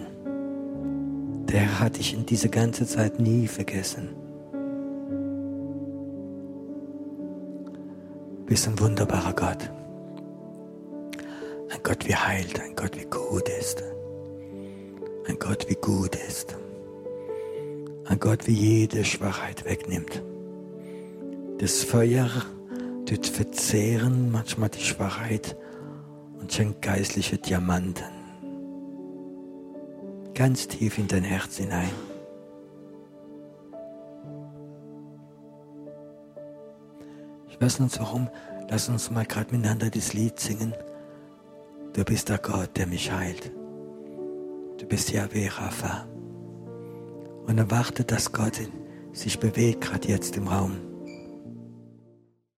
Der 1.52 1.80
hat 1.80 1.98
dich 1.98 2.14
in 2.14 2.24
diese 2.24 2.48
ganze 2.48 2.86
Zeit 2.86 3.18
nie 3.18 3.48
vergessen. 3.48 4.10
Du 8.36 8.44
bist 8.46 8.68
ein 8.68 8.78
wunderbarer 8.78 9.32
Gott. 9.32 9.70
Ein 11.70 11.80
Gott, 11.82 12.06
wie 12.06 12.14
heilt, 12.14 12.60
ein 12.60 12.76
Gott, 12.76 12.96
wie 12.96 13.06
gut 13.06 13.48
ist. 13.48 13.82
Ein 15.26 15.38
Gott, 15.40 15.68
wie 15.68 15.74
gut 15.74 16.14
ist. 16.14 16.56
Ein 18.04 18.20
Gott, 18.20 18.46
wie 18.46 18.52
jede 18.52 19.04
Schwachheit 19.04 19.64
wegnimmt. 19.64 20.22
Das 21.58 21.82
Feuer 21.82 22.30
tut 23.06 23.26
verzehren 23.26 24.30
manchmal 24.30 24.68
die 24.68 24.84
Schwachheit 24.84 25.56
und 26.40 26.52
schenkt 26.52 26.82
geistliche 26.82 27.38
Diamanten. 27.38 28.19
Ganz 30.40 30.66
tief 30.68 30.96
in 30.96 31.06
dein 31.06 31.22
Herz 31.22 31.58
hinein. 31.58 31.90
Ich 37.50 37.60
weiß 37.60 37.80
nicht 37.80 38.00
warum, 38.00 38.26
lass 38.70 38.88
uns 38.88 39.10
mal 39.10 39.26
gerade 39.26 39.54
miteinander 39.54 39.90
das 39.90 40.14
Lied 40.14 40.40
singen. 40.40 40.72
Du 41.92 42.02
bist 42.04 42.30
der 42.30 42.38
Gott, 42.38 42.74
der 42.78 42.86
mich 42.86 43.12
heilt. 43.12 43.52
Du 44.78 44.86
bist 44.86 45.12
Yahweh 45.12 45.48
Rapha. 45.48 46.06
Und 47.46 47.58
erwarte, 47.58 48.04
dass 48.04 48.32
Gott 48.32 48.62
sich 49.12 49.38
bewegt, 49.40 49.82
gerade 49.82 50.08
jetzt 50.08 50.38
im 50.38 50.48
Raum. 50.48 50.89